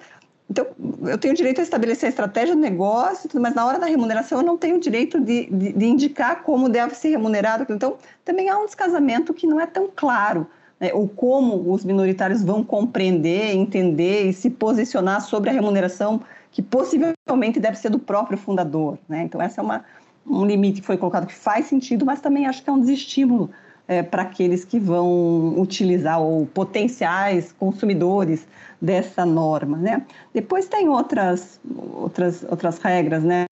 Então, 0.50 0.68
eu 1.04 1.18
tenho 1.18 1.34
direito 1.34 1.60
a 1.60 1.64
estabelecer 1.64 2.08
a 2.08 2.10
estratégia 2.10 2.56
do 2.56 2.62
negócio, 2.62 3.30
mas 3.40 3.54
na 3.56 3.66
hora 3.66 3.80
da 3.80 3.88
remuneração 3.88 4.40
eu 4.40 4.46
não 4.46 4.58
tenho 4.58 4.80
direito 4.80 5.20
de, 5.20 5.48
de, 5.48 5.74
de 5.74 5.86
indicar 5.86 6.44
como 6.44 6.70
deve 6.70 6.96
ser 6.96 7.10
remunerado. 7.10 7.66
Então, 7.70 7.98
também 8.24 8.50
há 8.50 8.58
um 8.58 8.66
descasamento 8.66 9.34
que 9.34 9.48
não 9.48 9.60
é 9.60 9.66
tão 9.66 9.90
claro, 9.96 10.48
né, 10.80 10.92
ou 10.94 11.08
como 11.08 11.72
os 11.72 11.84
minoritários 11.84 12.44
vão 12.44 12.64
compreender, 12.64 13.56
entender 13.56 14.30
e 14.30 14.34
se 14.34 14.50
posicionar 14.50 15.22
sobre 15.22 15.50
a 15.50 15.54
remuneração 15.54 16.22
que 16.56 16.62
possivelmente 16.62 17.60
deve 17.60 17.78
ser 17.78 17.90
do 17.90 18.00
próprio 18.00 18.38
fundador. 18.38 18.98
Né? 19.10 19.24
Então, 19.24 19.42
essa 19.42 19.60
é 19.60 19.64
uma, 19.64 19.84
um 20.26 20.46
limite 20.46 20.80
que 20.80 20.88
foi 20.88 20.96
colocado 20.96 21.28
que 21.28 21.36
faz 21.36 21.66
sentido, 21.66 22.06
mas 22.06 22.22
também 22.22 22.48
acho 22.48 22.64
que 22.64 22.70
é 22.70 22.74
um 22.74 22.80
desestímulo 22.80 23.50
é, 23.90 24.02
para 24.02 24.22
aqueles 24.22 24.64
que 24.64 24.80
vão 24.80 25.60
utilizar 25.60 26.22
ou 26.22 26.46
potenciais 26.46 27.52
consumidores 27.52 28.48
dessa 28.82 29.26
norma. 29.26 29.78
Né? 29.78 30.06
Depois 30.34 30.66
tem 30.70 30.88
outras, 30.88 31.60
outras, 31.94 32.46
outras 32.50 32.78
regras, 32.80 33.22
né? 33.22 33.48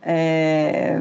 É, 0.00 0.98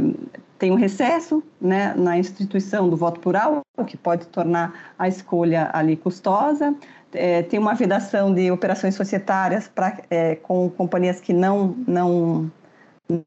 tem 0.57 0.71
um 0.71 0.75
recesso 0.75 1.43
né, 1.59 1.93
na 1.95 2.17
instituição 2.17 2.89
do 2.89 2.95
voto 2.95 3.19
plural, 3.19 3.61
o 3.77 3.83
que 3.83 3.97
pode 3.97 4.27
tornar 4.27 4.93
a 4.97 5.07
escolha 5.07 5.69
ali 5.73 5.95
custosa 5.95 6.73
é, 7.15 7.41
tem 7.41 7.57
uma 7.59 7.73
vedação 7.73 8.33
de 8.33 8.51
operações 8.51 8.93
societárias 8.95 9.67
pra, 9.67 9.97
é, 10.09 10.35
com 10.35 10.69
companhias 10.69 11.19
que 11.19 11.33
não, 11.33 11.75
não, 11.87 12.51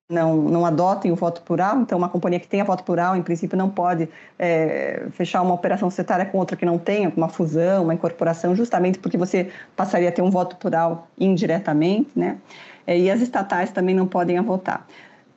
não, 0.09 0.37
não 0.37 0.67
adotem 0.67 1.11
o 1.11 1.17
voto 1.17 1.43
plural. 1.43 1.81
Então, 1.81 1.99
uma 1.99 2.09
companhia 2.09 2.39
que 2.39 2.47
tenha 2.47 2.65
voto 2.65 2.85
plural, 2.85 3.17
em 3.17 3.23
princípio, 3.23 3.57
não 3.57 3.71
pode 3.71 4.09
é, 4.39 5.07
fechar 5.13 5.43
uma 5.43 5.55
operação 5.55 5.91
societária 5.91 6.27
com 6.27 6.39
outra 6.39 6.57
que 6.57 6.67
não 6.67 6.79
tenha, 6.79 7.13
uma 7.17 7.29
fusão, 7.29 7.85
uma 7.85 7.95
incorporação, 7.95 8.55
justamente 8.55 8.99
porque 8.99 9.17
você 9.17 9.51
passaria 9.75 10.09
a 10.09 10.13
ter 10.13 10.23
um 10.23 10.31
voto 10.31 10.57
plural 10.57 11.09
indiretamente, 11.19 12.11
né? 12.15 12.39
É, 12.87 12.99
e 12.99 13.11
as 13.11 13.21
estatais 13.21 13.71
também 13.71 13.95
não 13.95 14.07
podem 14.07 14.41
votar. 14.41 14.87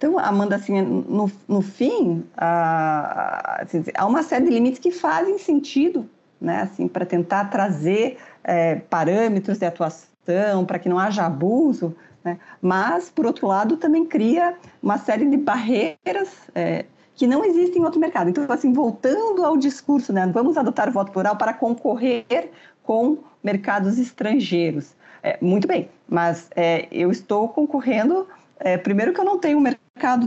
Então, 0.02 0.18
Amanda, 0.18 0.56
assim, 0.56 0.82
no, 0.82 1.32
no 1.47 1.62
fim, 1.62 2.26
há, 2.36 3.64
há 3.95 4.06
uma 4.08 4.24
série 4.24 4.45
de 4.45 4.49
limites 4.49 4.80
que 4.80 4.89
fazem 4.89 5.38
sentido, 5.38 6.10
né, 6.41 6.62
assim, 6.62 6.88
para 6.88 7.06
tentar 7.06 7.52
trazer 7.52 8.18
é, 8.43 8.78
parâmetros 8.78 9.60
de 9.60 9.66
atuação, 9.68 10.66
para 10.66 10.80
que 10.80 10.89
não 10.89 10.97
haja 10.97 11.24
abuso, 11.24 11.95
né? 12.24 12.39
mas, 12.60 13.12
por 13.12 13.28
outro 13.28 13.45
lado, 13.45 13.78
também 13.78 14.04
cria 14.04 14.56
uma 14.82 14.97
série 14.97 15.30
de 15.30 15.38
barreiras 15.38 16.30
é, 16.56 16.86
que 17.14 17.28
não 17.28 17.45
existem 17.45 17.80
em 17.80 17.86
outro 17.86 17.99
mercado. 17.99 18.28
Então, 18.28 18.43
assim, 18.49 18.74
voltando 18.74 19.45
ao 19.45 19.56
discurso, 19.56 20.12
né? 20.12 20.26
vamos 20.34 20.58
adotar 20.58 20.89
o 20.89 20.91
voto 20.91 21.12
plural 21.12 21.36
para 21.36 21.54
concorrer 21.54 22.49
com 22.82 23.20
mercados 23.43 23.99
estrangeiros. 23.99 24.95
É, 25.22 25.38
muito 25.39 25.68
bem, 25.68 25.91
mas 26.10 26.49
é, 26.56 26.88
eu 26.91 27.12
estou 27.12 27.47
concorrendo, 27.49 28.28
é, 28.60 28.80
primeiro 28.80 29.14
que 29.14 29.20
eu 29.20 29.26
não 29.26 29.38
tenho 29.38 29.60
um 29.60 29.62
mercado 29.62 29.81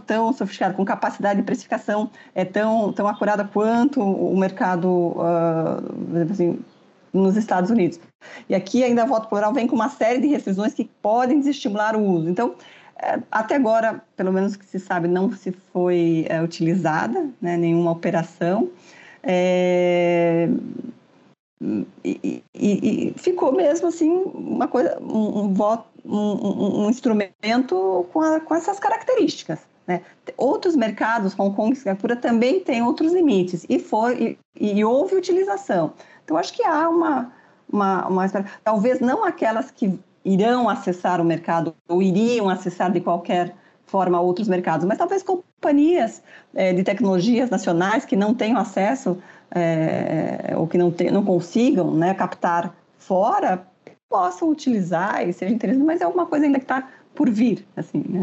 tão 0.07 0.33
sofisticado, 0.33 0.75
com 0.75 0.85
capacidade 0.85 1.41
de 1.41 1.47
precificação 1.47 2.11
é, 2.35 2.45
tão, 2.45 2.93
tão 2.93 3.07
acurada 3.09 3.45
quanto 3.45 4.01
o 4.01 4.37
mercado, 4.37 4.89
uh, 4.89 6.31
assim, 6.31 6.61
nos 7.12 7.37
Estados 7.37 7.71
Unidos. 7.71 7.99
E 8.49 8.55
aqui 8.55 8.83
ainda 8.83 9.03
a 9.03 9.07
voto 9.07 9.29
plural 9.29 9.53
vem 9.53 9.67
com 9.67 9.75
uma 9.75 9.89
série 9.89 10.21
de 10.21 10.27
restrições 10.27 10.75
que 10.75 10.85
podem 11.03 11.39
desestimular 11.39 11.97
o 11.97 12.03
uso. 12.03 12.29
Então, 12.29 12.55
é, 13.01 13.19
até 13.31 13.57
agora, 13.57 14.03
pelo 14.17 14.33
menos 14.33 14.57
que 14.57 14.65
se 14.65 14.79
sabe, 14.79 15.09
não 15.09 15.31
se 15.33 15.53
foi 15.73 16.27
é, 16.29 16.43
utilizada 16.43 17.29
né, 17.41 17.57
nenhuma 17.57 17.91
operação. 17.91 18.71
É, 19.23 20.49
e, 22.05 22.43
e, 22.55 23.15
ficou 23.17 23.53
mesmo 23.53 23.89
assim 23.89 24.11
uma 24.35 24.69
coisa, 24.69 24.99
um, 25.01 25.53
voto, 25.53 25.87
um, 26.05 26.85
um, 26.85 26.91
instrumento 26.91 28.07
com, 28.12 28.21
a, 28.21 28.41
com 28.41 28.55
essas 28.55 28.79
características. 28.79 29.61
Né? 29.87 30.03
Outros 30.37 30.77
mercados, 30.77 31.39
Hong 31.39 31.55
Kong 31.55 31.75
Singapura, 31.77 32.17
também 32.17 32.61
têm 32.61 32.83
outros 32.83 33.12
limites 33.12 33.67
e 33.69 33.79
foi 33.79 34.39
e, 34.59 34.79
e 34.79 34.85
houve 34.85 35.15
utilização. 35.15 35.93
Então, 36.25 36.37
acho 36.37 36.53
que 36.55 36.65
há 36.65 36.89
uma, 36.89 37.33
uma, 37.71 38.07
uma. 38.07 38.29
Talvez 38.62 39.01
não 39.01 39.25
aquelas 39.25 39.71
que 39.71 39.99
irão 40.25 40.69
acessar 40.69 41.21
o 41.21 41.25
mercado 41.25 41.75
ou 41.87 42.03
iriam 42.03 42.49
acessar 42.49 42.91
de 42.91 43.01
qualquer 43.01 43.55
forma 43.87 44.19
outros 44.21 44.49
mercados, 44.49 44.87
mas 44.87 44.97
talvez 44.97 45.23
companhias 45.65 46.23
é, 46.55 46.75
de 46.75 46.83
tecnologias 46.83 47.49
nacionais 47.49 48.05
que 48.05 48.15
não 48.15 48.35
tenham 48.35 48.59
acesso 48.59 49.19
é, 49.51 50.53
ou 50.57 50.67
que 50.67 50.77
não, 50.77 50.91
te, 50.91 51.11
não 51.11 51.25
consigam 51.25 51.91
né, 51.95 52.12
captar 52.12 52.75
fora 52.99 53.67
possam 54.09 54.51
utilizar 54.51 55.27
e 55.27 55.33
seja 55.33 55.53
interessante, 55.53 55.85
mas 55.85 56.01
é 56.01 56.05
alguma 56.05 56.27
coisa 56.27 56.45
ainda 56.45 56.59
que 56.59 56.65
está 56.65 56.89
por 57.15 57.31
vir, 57.31 57.67
assim, 57.77 58.05
né? 58.09 58.21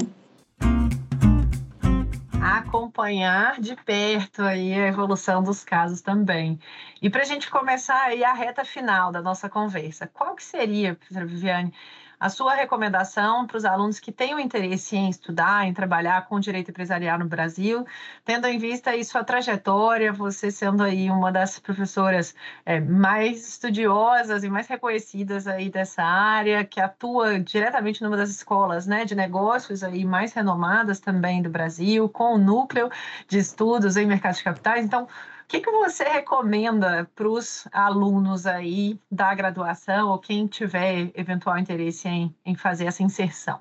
acompanhar 2.42 3.60
de 3.60 3.76
perto 3.76 4.42
aí 4.42 4.74
a 4.74 4.88
evolução 4.88 5.44
dos 5.44 5.64
casos 5.64 6.02
também. 6.02 6.60
E 7.02 7.10
para 7.10 7.22
a 7.22 7.26
gente 7.26 7.50
começar 7.50 8.02
aí 8.04 8.24
a 8.24 8.34
reta 8.34 8.66
final 8.66 9.12
da 9.12 9.22
nossa 9.22 9.50
conversa, 9.50 10.08
qual 10.08 10.36
que 10.36 10.44
seria, 10.44 10.98
Viviane, 11.10 11.74
a 12.22 12.30
sua 12.30 12.53
recomendação 12.53 13.47
para 13.47 13.57
os 13.57 13.65
alunos 13.65 13.99
que 13.99 14.11
tenham 14.11 14.39
interesse 14.39 14.95
em 14.95 15.09
estudar, 15.09 15.65
em 15.65 15.74
trabalhar 15.74 16.28
com 16.28 16.39
direito 16.39 16.69
empresarial 16.69 17.17
no 17.17 17.26
Brasil, 17.26 17.84
tendo 18.24 18.45
em 18.45 18.59
vista 18.59 18.91
aí 18.91 19.03
sua 19.03 19.24
trajetória, 19.24 20.13
você 20.13 20.51
sendo 20.51 20.84
aí 20.84 21.09
uma 21.09 21.32
das 21.32 21.57
professoras 21.57 22.36
é, 22.63 22.80
mais 22.80 23.49
estudiosas 23.49 24.43
e 24.43 24.49
mais 24.51 24.67
reconhecidas 24.67 25.47
aí 25.47 25.67
dessa 25.67 26.03
área, 26.03 26.63
que 26.63 26.80
atua 26.80 27.39
diretamente 27.39 28.03
numa 28.03 28.15
das 28.15 28.30
escolas 28.30 28.86
né, 28.86 29.03
de 29.03 29.15
negócios 29.15 29.84
aí 29.84 30.05
mais 30.05 30.32
renomadas 30.32 30.99
também 30.99 31.41
do 31.41 31.49
Brasil, 31.49 32.07
com 32.07 32.36
o 32.36 32.38
núcleo 32.38 32.91
de 33.28 33.39
estudos 33.39 33.97
em 33.97 34.05
mercado 34.05 34.36
de 34.36 34.43
capitais. 34.43 34.86
Então, 34.86 35.07
que, 35.52 35.60
que 35.60 35.70
você 35.70 36.06
recomenda 36.06 37.10
para 37.14 37.28
os 37.28 37.68
alunos 37.74 38.47
aí 38.47 38.97
da 39.12 39.36
graduação 39.36 40.10
ou 40.10 40.18
quem 40.18 40.47
tiver 40.47 41.12
eventual 41.14 41.58
interesse 41.58 42.08
em, 42.08 42.34
em 42.45 42.56
fazer 42.56 42.86
essa 42.86 43.04
inserção? 43.04 43.60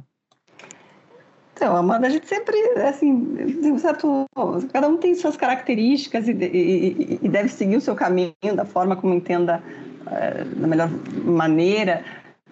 Então, 1.53 1.77
Amanda, 1.77 2.07
a 2.07 2.11
gente 2.11 2.29
sempre, 2.29 2.57
assim, 2.89 3.35
de 3.35 3.73
um 3.73 3.79
certo. 3.79 4.25
Cada 4.73 4.89
um 4.89 4.97
tem 4.97 5.15
suas 5.17 5.37
características 5.37 6.29
e, 6.29 6.33
e, 6.33 7.19
e 7.21 7.29
deve 7.29 7.49
seguir 7.49 7.77
o 7.77 7.81
seu 7.81 7.95
caminho 7.97 8.33
da 8.55 8.65
forma 8.65 8.97
como 8.97 9.13
entenda 9.13 9.63
é, 10.07 10.45
da 10.45 10.67
melhor 10.67 10.89
maneira. 11.25 12.05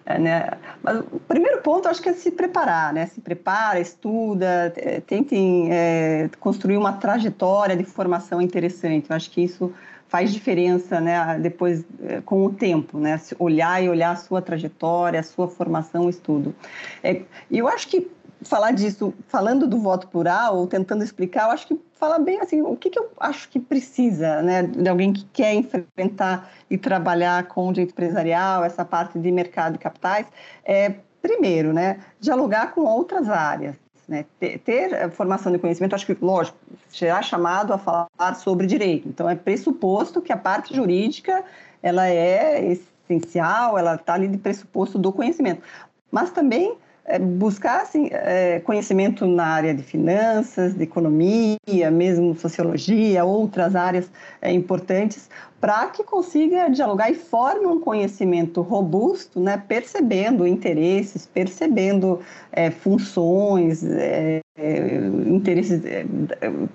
É, 0.09 0.17
né? 0.17 0.49
Mas 0.81 0.99
o 0.99 1.19
primeiro 1.19 1.61
ponto, 1.61 1.87
acho 1.87 2.01
que 2.01 2.09
é 2.09 2.13
se 2.13 2.31
preparar, 2.31 2.91
né? 2.91 3.05
Se 3.05 3.21
prepara, 3.21 3.79
estuda, 3.79 4.73
é, 4.75 4.99
tentem 5.01 5.69
é, 5.71 6.27
construir 6.39 6.77
uma 6.77 6.93
trajetória 6.93 7.77
de 7.77 7.83
formação 7.83 8.41
interessante. 8.41 9.07
Eu 9.07 9.15
acho 9.15 9.29
que 9.29 9.41
isso 9.41 9.71
faz 10.07 10.33
diferença, 10.33 10.99
né? 10.99 11.37
Depois, 11.39 11.85
é, 12.01 12.21
com 12.21 12.43
o 12.43 12.51
tempo, 12.51 12.97
né? 12.97 13.21
Olhar 13.37 13.83
e 13.83 13.87
olhar 13.87 14.09
a 14.09 14.15
sua 14.15 14.41
trajetória, 14.41 15.19
a 15.19 15.23
sua 15.23 15.47
formação, 15.47 16.07
o 16.07 16.09
estudo. 16.09 16.55
É, 17.03 17.21
e 17.51 17.59
eu 17.59 17.67
acho 17.67 17.87
que 17.87 18.09
falar 18.43 18.71
disso, 18.71 19.13
falando 19.27 19.67
do 19.67 19.77
voto 19.77 20.07
plural, 20.07 20.57
ou 20.57 20.67
tentando 20.67 21.03
explicar, 21.03 21.45
eu 21.47 21.51
acho 21.51 21.67
que 21.67 21.79
fala 21.93 22.17
bem 22.19 22.39
assim, 22.39 22.61
o 22.61 22.75
que, 22.75 22.89
que 22.89 22.97
eu 22.97 23.09
acho 23.19 23.49
que 23.49 23.59
precisa, 23.59 24.41
né, 24.41 24.63
de 24.63 24.87
alguém 24.87 25.11
que 25.11 25.25
quer 25.25 25.53
enfrentar 25.53 26.49
e 26.69 26.77
trabalhar 26.77 27.47
com 27.47 27.67
o 27.67 27.73
direito 27.73 27.91
empresarial, 27.91 28.63
essa 28.63 28.85
parte 28.85 29.19
de 29.19 29.31
mercado 29.31 29.73
de 29.73 29.79
capitais, 29.79 30.25
é, 30.63 30.95
primeiro, 31.21 31.73
né, 31.73 31.99
dialogar 32.19 32.73
com 32.73 32.81
outras 32.81 33.29
áreas, 33.29 33.75
né, 34.07 34.25
ter, 34.39 34.59
ter 34.59 35.11
formação 35.11 35.51
de 35.51 35.59
conhecimento, 35.59 35.93
acho 35.93 36.05
que, 36.05 36.17
lógico, 36.21 36.57
será 36.87 37.21
chamado 37.21 37.73
a 37.73 37.77
falar 37.77 38.35
sobre 38.35 38.65
direito, 38.65 39.09
então 39.09 39.29
é 39.29 39.35
pressuposto 39.35 40.21
que 40.21 40.31
a 40.31 40.37
parte 40.37 40.73
jurídica, 40.73 41.43
ela 41.83 42.07
é 42.07 42.71
essencial, 42.71 43.77
ela 43.77 43.95
está 43.95 44.13
ali 44.13 44.27
de 44.29 44.37
pressuposto 44.37 44.97
do 44.97 45.11
conhecimento, 45.11 45.61
mas 46.09 46.31
também 46.31 46.77
buscar 47.17 47.81
assim, 47.81 48.09
é, 48.11 48.59
conhecimento 48.59 49.25
na 49.25 49.47
área 49.47 49.73
de 49.73 49.81
finanças, 49.81 50.75
de 50.75 50.83
economia, 50.83 51.89
mesmo 51.91 52.35
sociologia, 52.35 53.25
outras 53.25 53.75
áreas 53.75 54.11
é, 54.39 54.51
importantes, 54.51 55.27
para 55.59 55.87
que 55.87 56.03
consiga 56.03 56.69
dialogar 56.69 57.09
e 57.09 57.15
forme 57.15 57.65
um 57.65 57.79
conhecimento 57.79 58.61
robusto, 58.61 59.39
né, 59.39 59.61
percebendo 59.67 60.45
interesses, 60.45 61.25
percebendo 61.25 62.19
é, 62.51 62.69
funções, 62.69 63.83
é, 63.83 64.41
é, 64.55 64.97
interesses, 65.25 65.81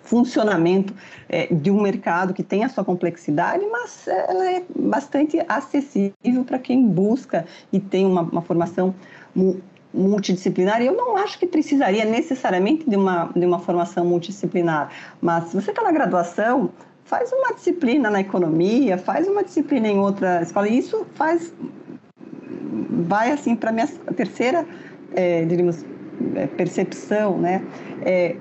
funcionamento 0.02 0.94
de 1.50 1.70
um 1.70 1.80
mercado 1.80 2.34
que 2.34 2.42
tem 2.42 2.64
a 2.64 2.68
sua 2.68 2.84
complexidade, 2.84 3.64
mas 3.70 4.08
ela 4.08 4.50
é 4.50 4.62
bastante 4.74 5.38
acessível 5.48 6.44
para 6.46 6.58
quem 6.58 6.86
busca 6.88 7.44
e 7.72 7.78
tem 7.78 8.06
uma, 8.06 8.22
uma 8.22 8.42
formação 8.42 8.94
multidisciplinar, 9.94 10.82
e 10.82 10.86
eu 10.86 10.96
não 10.96 11.16
acho 11.16 11.38
que 11.38 11.46
precisaria 11.46 12.04
necessariamente 12.04 12.88
de 12.88 12.96
uma, 12.96 13.30
de 13.34 13.46
uma 13.46 13.60
formação 13.60 14.04
multidisciplinar, 14.04 14.90
mas 15.22 15.44
se 15.44 15.54
você 15.54 15.70
está 15.70 15.82
na 15.82 15.92
graduação, 15.92 16.70
faz 17.04 17.30
uma 17.32 17.54
disciplina 17.54 18.10
na 18.10 18.20
economia, 18.20 18.98
faz 18.98 19.28
uma 19.28 19.44
disciplina 19.44 19.88
em 19.88 19.98
outra 19.98 20.42
escola, 20.42 20.68
e 20.68 20.78
isso 20.78 21.06
faz, 21.14 21.54
vai 23.06 23.30
assim 23.30 23.54
para 23.54 23.70
a 23.70 23.72
minha 23.72 23.86
terceira, 24.16 24.66
é, 25.14 25.44
diríamos, 25.44 25.84
é, 26.34 26.46
percepção, 26.46 27.38
né? 27.38 27.64
É, 28.02 28.36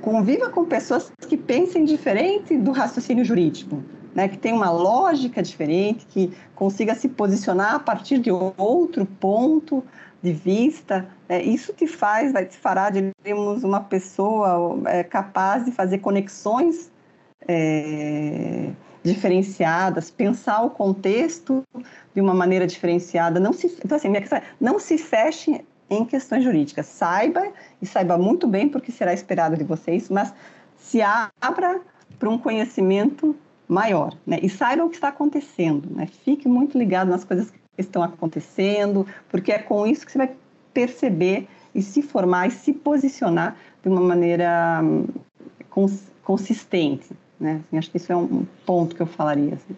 conviva 0.00 0.48
com 0.48 0.64
pessoas 0.64 1.12
que 1.28 1.36
pensem 1.36 1.84
diferente 1.84 2.56
do 2.56 2.70
raciocínio 2.70 3.24
jurídico, 3.24 3.82
né, 4.14 4.28
que 4.28 4.38
tem 4.38 4.52
uma 4.52 4.70
lógica 4.70 5.42
diferente, 5.42 6.06
que 6.06 6.32
consiga 6.54 6.94
se 6.94 7.08
posicionar 7.08 7.74
a 7.74 7.78
partir 7.78 8.18
de 8.18 8.30
outro 8.30 9.06
ponto 9.20 9.84
de 10.22 10.32
vista, 10.32 11.08
é, 11.28 11.42
isso 11.42 11.72
te 11.72 11.86
faz, 11.86 12.32
vai 12.32 12.44
te 12.44 12.56
fará, 12.56 12.90
diríamos, 12.90 13.62
uma 13.62 13.80
pessoa 13.80 14.80
é, 14.86 15.04
capaz 15.04 15.64
de 15.64 15.70
fazer 15.70 15.98
conexões 15.98 16.90
é, 17.46 18.70
diferenciadas, 19.02 20.10
pensar 20.10 20.62
o 20.62 20.70
contexto 20.70 21.62
de 22.14 22.20
uma 22.20 22.34
maneira 22.34 22.66
diferenciada. 22.66 23.38
Não 23.38 23.52
se, 23.52 23.66
então, 23.84 23.96
assim, 23.96 24.08
minha 24.08 24.20
questão 24.20 24.38
é, 24.38 24.42
não 24.60 24.78
se 24.78 24.98
feche 24.98 25.64
em 25.88 26.04
questões 26.04 26.44
jurídicas. 26.44 26.86
Saiba, 26.86 27.52
e 27.80 27.86
saiba 27.86 28.18
muito 28.18 28.46
bem, 28.46 28.68
porque 28.68 28.92
será 28.92 29.12
esperado 29.12 29.56
de 29.56 29.64
vocês, 29.64 30.08
mas 30.10 30.34
se 30.76 31.00
abra 31.00 31.80
para 32.18 32.28
um 32.28 32.38
conhecimento 32.38 33.36
maior, 33.68 34.16
né? 34.26 34.38
E 34.42 34.48
saiba 34.48 34.84
o 34.84 34.88
que 34.88 34.96
está 34.96 35.08
acontecendo, 35.08 35.88
né? 35.94 36.06
Fique 36.24 36.48
muito 36.48 36.76
ligado 36.76 37.08
nas 37.08 37.24
coisas 37.24 37.52
estão 37.78 38.02
acontecendo, 38.02 39.06
porque 39.28 39.52
é 39.52 39.58
com 39.58 39.86
isso 39.86 40.04
que 40.04 40.12
você 40.12 40.18
vai 40.18 40.30
perceber 40.72 41.48
e 41.74 41.82
se 41.82 42.02
formar 42.02 42.48
e 42.48 42.50
se 42.50 42.72
posicionar 42.72 43.56
de 43.82 43.88
uma 43.88 44.00
maneira 44.00 44.80
hum, 44.82 45.06
cons 45.70 46.08
consistente. 46.22 47.08
Né? 47.40 47.62
Assim, 47.66 47.78
acho 47.78 47.90
que 47.90 47.96
isso 47.96 48.12
é 48.12 48.16
um 48.16 48.44
ponto 48.66 48.94
que 48.94 49.00
eu 49.00 49.06
falaria. 49.06 49.54
Assim. 49.54 49.76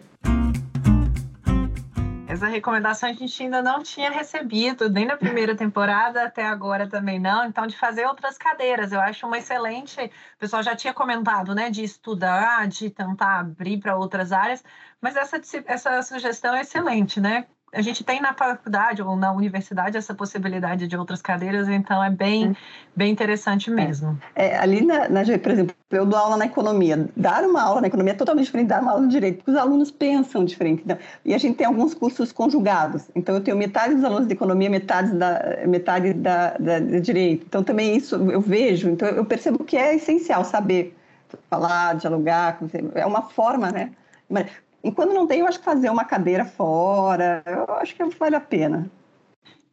Essa 2.27 2.47
recomendação 2.47 3.09
a 3.09 3.13
gente 3.13 3.43
ainda 3.43 3.61
não 3.61 3.83
tinha 3.83 4.09
recebido, 4.09 4.89
nem 4.89 5.05
na 5.05 5.17
primeira 5.17 5.53
temporada, 5.55 6.23
até 6.23 6.45
agora 6.45 6.87
também 6.87 7.19
não. 7.19 7.45
Então, 7.45 7.67
de 7.67 7.77
fazer 7.77 8.05
outras 8.05 8.37
cadeiras, 8.37 8.91
eu 8.91 9.01
acho 9.01 9.27
uma 9.27 9.37
excelente. 9.37 9.99
O 10.01 10.39
pessoal 10.39 10.63
já 10.63 10.73
tinha 10.73 10.93
comentado, 10.93 11.53
né, 11.53 11.69
de 11.69 11.83
estudar, 11.83 12.67
de 12.67 12.89
tentar 12.89 13.39
abrir 13.39 13.79
para 13.79 13.97
outras 13.97 14.31
áreas, 14.31 14.63
mas 15.01 15.17
essa, 15.17 15.41
essa 15.65 16.01
sugestão 16.01 16.55
é 16.55 16.61
excelente, 16.61 17.19
né? 17.19 17.45
A 17.73 17.81
gente 17.81 18.03
tem 18.03 18.21
na 18.21 18.33
faculdade 18.33 19.01
ou 19.01 19.15
na 19.15 19.31
universidade 19.31 19.95
essa 19.95 20.13
possibilidade 20.13 20.87
de 20.87 20.97
outras 20.97 21.21
cadeiras, 21.21 21.69
então 21.69 22.03
é 22.03 22.09
bem, 22.09 22.55
bem 22.93 23.11
interessante 23.11 23.71
mesmo. 23.71 24.19
É, 24.35 24.47
é 24.47 24.57
ali, 24.57 24.85
na, 24.85 25.07
na, 25.07 25.21
por 25.41 25.51
exemplo, 25.51 25.75
eu 25.89 26.05
dou 26.05 26.19
aula 26.19 26.35
na 26.35 26.45
economia. 26.45 27.07
Dar 27.15 27.43
uma 27.45 27.61
aula 27.61 27.81
na 27.81 27.87
economia 27.87 28.13
é 28.13 28.15
totalmente 28.15 28.45
diferente 28.45 28.67
de 28.67 28.69
dar 28.69 28.81
uma 28.81 28.91
aula 28.91 29.03
no 29.03 29.07
direito, 29.07 29.37
porque 29.37 29.51
os 29.51 29.57
alunos 29.57 29.89
pensam 29.89 30.43
diferente. 30.43 30.81
Então, 30.83 30.97
e 31.23 31.33
a 31.33 31.37
gente 31.37 31.55
tem 31.55 31.65
alguns 31.65 31.93
cursos 31.93 32.33
conjugados. 32.33 33.09
Então, 33.15 33.35
eu 33.35 33.41
tenho 33.41 33.55
metade 33.55 33.95
dos 33.95 34.03
alunos 34.03 34.27
de 34.27 34.33
economia, 34.33 34.69
metade 34.69 35.13
da, 35.13 35.59
metade 35.65 36.13
da, 36.13 36.57
da, 36.57 36.79
de 36.79 36.99
direito. 36.99 37.45
Então, 37.47 37.63
também 37.63 37.95
isso 37.95 38.15
eu 38.15 38.41
vejo, 38.41 38.89
então 38.89 39.07
eu 39.07 39.23
percebo 39.23 39.63
que 39.63 39.77
é 39.77 39.95
essencial 39.95 40.43
saber 40.43 40.97
falar, 41.49 41.95
dialogar, 41.95 42.59
é 42.95 43.05
uma 43.05 43.21
forma, 43.21 43.71
né? 43.71 43.91
E 44.83 44.91
quando 44.91 45.13
não 45.13 45.27
tem, 45.27 45.39
eu 45.39 45.47
acho 45.47 45.59
que 45.59 45.65
fazer 45.65 45.89
uma 45.89 46.05
cadeira 46.05 46.45
fora, 46.45 47.43
eu 47.45 47.75
acho 47.75 47.95
que 47.95 48.03
vale 48.03 48.35
a 48.35 48.41
pena. 48.41 48.89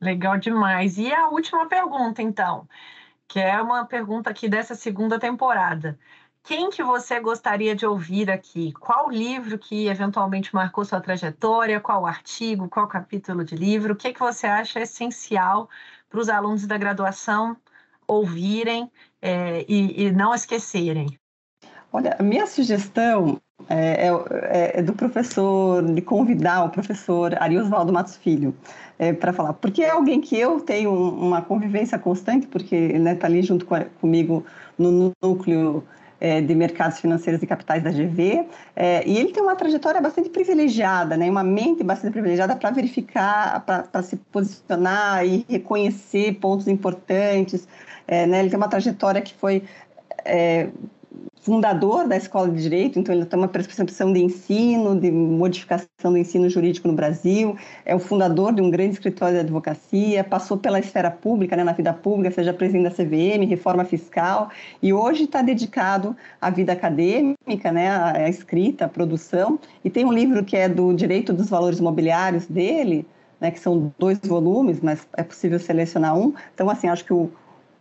Legal 0.00 0.38
demais. 0.38 0.98
E 0.98 1.12
a 1.12 1.28
última 1.28 1.66
pergunta, 1.66 2.22
então, 2.22 2.68
que 3.26 3.40
é 3.40 3.60
uma 3.60 3.84
pergunta 3.84 4.30
aqui 4.30 4.48
dessa 4.48 4.74
segunda 4.74 5.18
temporada. 5.18 5.98
Quem 6.42 6.70
que 6.70 6.82
você 6.82 7.20
gostaria 7.20 7.74
de 7.74 7.84
ouvir 7.84 8.30
aqui? 8.30 8.72
Qual 8.72 9.10
livro 9.10 9.58
que 9.58 9.86
eventualmente 9.86 10.54
marcou 10.54 10.84
sua 10.84 11.00
trajetória? 11.00 11.80
Qual 11.80 12.06
artigo? 12.06 12.68
Qual 12.68 12.86
capítulo 12.86 13.44
de 13.44 13.54
livro? 13.54 13.92
O 13.92 13.96
que, 13.96 14.12
que 14.12 14.20
você 14.20 14.46
acha 14.46 14.80
essencial 14.80 15.68
para 16.08 16.20
os 16.20 16.28
alunos 16.28 16.66
da 16.66 16.78
graduação 16.78 17.56
ouvirem 18.06 18.90
é, 19.20 19.64
e, 19.68 20.06
e 20.06 20.12
não 20.12 20.34
esquecerem? 20.34 21.18
Olha, 21.92 22.16
a 22.18 22.22
minha 22.22 22.46
sugestão 22.46 23.40
é, 23.68 24.08
é, 24.08 24.78
é, 24.78 24.82
do 24.82 24.92
professor, 24.92 25.82
de 25.82 26.00
convidar 26.00 26.64
o 26.64 26.70
professor 26.70 27.34
Ari 27.42 27.58
Oswaldo 27.58 27.92
Matos 27.92 28.16
Filho 28.16 28.54
é, 28.98 29.12
para 29.12 29.32
falar, 29.32 29.52
porque 29.54 29.82
é 29.82 29.90
alguém 29.90 30.20
que 30.20 30.38
eu 30.38 30.60
tenho 30.60 30.92
uma 30.92 31.42
convivência 31.42 31.98
constante, 31.98 32.46
porque 32.46 32.76
está 32.76 32.98
né, 32.98 33.14
tá 33.14 33.26
ali 33.26 33.42
junto 33.42 33.66
com, 33.66 33.74
comigo 34.00 34.44
no 34.78 35.12
núcleo 35.22 35.84
é, 36.20 36.40
de 36.40 36.54
mercados 36.54 37.00
financeiros 37.00 37.42
e 37.42 37.46
capitais 37.46 37.82
da 37.82 37.90
GV, 37.90 38.46
é, 38.76 39.06
e 39.06 39.18
ele 39.18 39.32
tem 39.32 39.42
uma 39.42 39.56
trajetória 39.56 40.00
bastante 40.00 40.30
privilegiada, 40.30 41.16
né, 41.16 41.28
uma 41.28 41.44
mente 41.44 41.82
bastante 41.82 42.12
privilegiada 42.12 42.54
para 42.54 42.70
verificar, 42.70 43.64
para 43.64 44.02
se 44.02 44.16
posicionar 44.16 45.26
e 45.26 45.44
reconhecer 45.48 46.34
pontos 46.34 46.68
importantes. 46.68 47.66
É, 48.06 48.26
né, 48.26 48.40
ele 48.40 48.50
tem 48.50 48.56
uma 48.56 48.68
trajetória 48.68 49.20
que 49.20 49.34
foi 49.34 49.62
é, 50.24 50.68
fundador 51.40 52.06
da 52.06 52.16
Escola 52.16 52.50
de 52.50 52.60
Direito, 52.60 52.98
então 52.98 53.14
ele 53.14 53.24
tem 53.24 53.38
uma 53.38 53.48
percepção 53.48 54.12
de 54.12 54.22
ensino, 54.22 55.00
de 55.00 55.10
modificação 55.10 56.12
do 56.12 56.18
ensino 56.18 56.48
jurídico 56.50 56.86
no 56.86 56.94
Brasil, 56.94 57.56
é 57.86 57.94
o 57.94 57.98
fundador 57.98 58.52
de 58.52 58.60
um 58.60 58.70
grande 58.70 58.94
escritório 58.94 59.34
de 59.34 59.40
advocacia, 59.40 60.22
passou 60.22 60.58
pela 60.58 60.78
esfera 60.78 61.10
pública, 61.10 61.56
né, 61.56 61.64
na 61.64 61.72
vida 61.72 61.92
pública, 61.92 62.34
seja 62.34 62.52
presidente 62.52 62.84
da 62.84 62.90
CVM, 62.90 63.48
reforma 63.48 63.84
fiscal, 63.84 64.50
e 64.82 64.92
hoje 64.92 65.24
está 65.24 65.40
dedicado 65.40 66.14
à 66.40 66.50
vida 66.50 66.72
acadêmica, 66.72 67.72
né, 67.72 67.88
à 67.88 68.28
escrita, 68.28 68.84
à 68.84 68.88
produção, 68.88 69.58
e 69.82 69.88
tem 69.88 70.04
um 70.04 70.12
livro 70.12 70.44
que 70.44 70.56
é 70.56 70.68
do 70.68 70.92
Direito 70.92 71.32
dos 71.32 71.48
Valores 71.48 71.78
Imobiliários 71.78 72.46
dele, 72.46 73.06
né, 73.40 73.50
que 73.50 73.60
são 73.60 73.92
dois 73.98 74.18
volumes, 74.18 74.80
mas 74.82 75.06
é 75.16 75.22
possível 75.22 75.58
selecionar 75.58 76.14
um. 76.14 76.34
Então, 76.52 76.68
assim, 76.68 76.88
acho 76.88 77.04
que 77.04 77.12
o, 77.12 77.30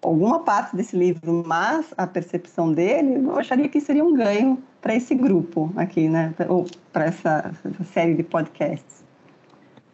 alguma 0.07 0.39
parte 0.39 0.75
desse 0.75 0.95
livro, 0.95 1.43
mas 1.45 1.93
a 1.97 2.07
percepção 2.07 2.71
dele, 2.71 3.25
eu 3.25 3.37
acharia 3.37 3.67
que 3.67 3.81
seria 3.81 4.03
um 4.03 4.13
ganho 4.13 4.57
para 4.81 4.95
esse 4.95 5.13
grupo 5.13 5.71
aqui, 5.75 6.07
né? 6.07 6.33
Ou 6.47 6.65
para 6.93 7.05
essa, 7.05 7.51
essa, 7.65 7.83
série 7.83 8.15
de 8.15 8.23
podcasts. 8.23 8.96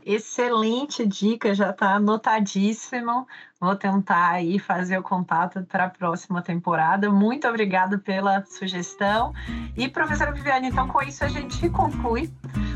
Excelente 0.05 1.05
dica, 1.05 1.53
já 1.53 1.69
está 1.69 1.95
anotadíssimo. 1.95 3.27
Vou 3.59 3.75
tentar 3.75 4.31
aí 4.31 4.59
fazer 4.59 4.97
o 4.97 5.03
contato 5.03 5.63
para 5.63 5.85
a 5.85 5.89
próxima 5.89 6.41
temporada. 6.41 7.09
Muito 7.09 7.47
obrigada 7.47 7.97
pela 7.97 8.43
sugestão. 8.45 9.33
E, 9.75 9.87
professora 9.87 10.31
Viviane, 10.31 10.67
então 10.67 10.87
com 10.87 11.01
isso 11.01 11.23
a 11.23 11.27
gente 11.27 11.69
conclui 11.69 12.29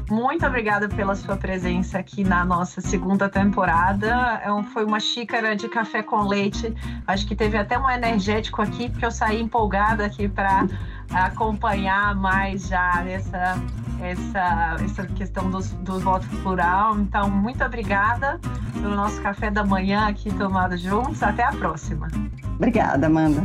muito 0.09 0.45
obrigada 0.45 0.87
pela 0.87 1.15
sua 1.15 1.35
presença 1.35 1.99
aqui 1.99 2.23
na 2.23 2.45
nossa 2.45 2.79
segunda 2.79 3.27
temporada. 3.27 4.41
É 4.41 4.63
foi 4.71 4.85
uma 4.85 5.01
xícara 5.01 5.53
de 5.53 5.67
café 5.67 6.01
com 6.01 6.21
leite. 6.21 6.73
Acho 7.05 7.27
que 7.27 7.35
teve 7.35 7.57
até 7.57 7.77
um 7.77 7.89
energético 7.89 8.61
aqui, 8.61 8.89
porque 8.89 9.05
eu 9.05 9.11
saí 9.11 9.41
empolgada 9.41 10.05
aqui 10.05 10.29
para 10.29 10.65
acompanhar 11.11 12.15
mais 12.15 12.67
já 12.67 13.03
essa, 13.07 13.55
essa, 14.01 14.75
essa 14.83 15.05
questão 15.07 15.49
do, 15.49 15.59
do 15.59 15.99
voto 15.99 16.27
plural. 16.41 16.97
Então, 16.99 17.29
muito 17.29 17.63
obrigada 17.63 18.39
pelo 18.73 18.95
nosso 18.95 19.21
café 19.21 19.49
da 19.49 19.63
manhã 19.63 20.07
aqui 20.07 20.31
tomado 20.33 20.77
juntos. 20.77 21.21
Até 21.23 21.43
a 21.43 21.51
próxima. 21.51 22.07
Obrigada, 22.55 23.07
Amanda. 23.07 23.43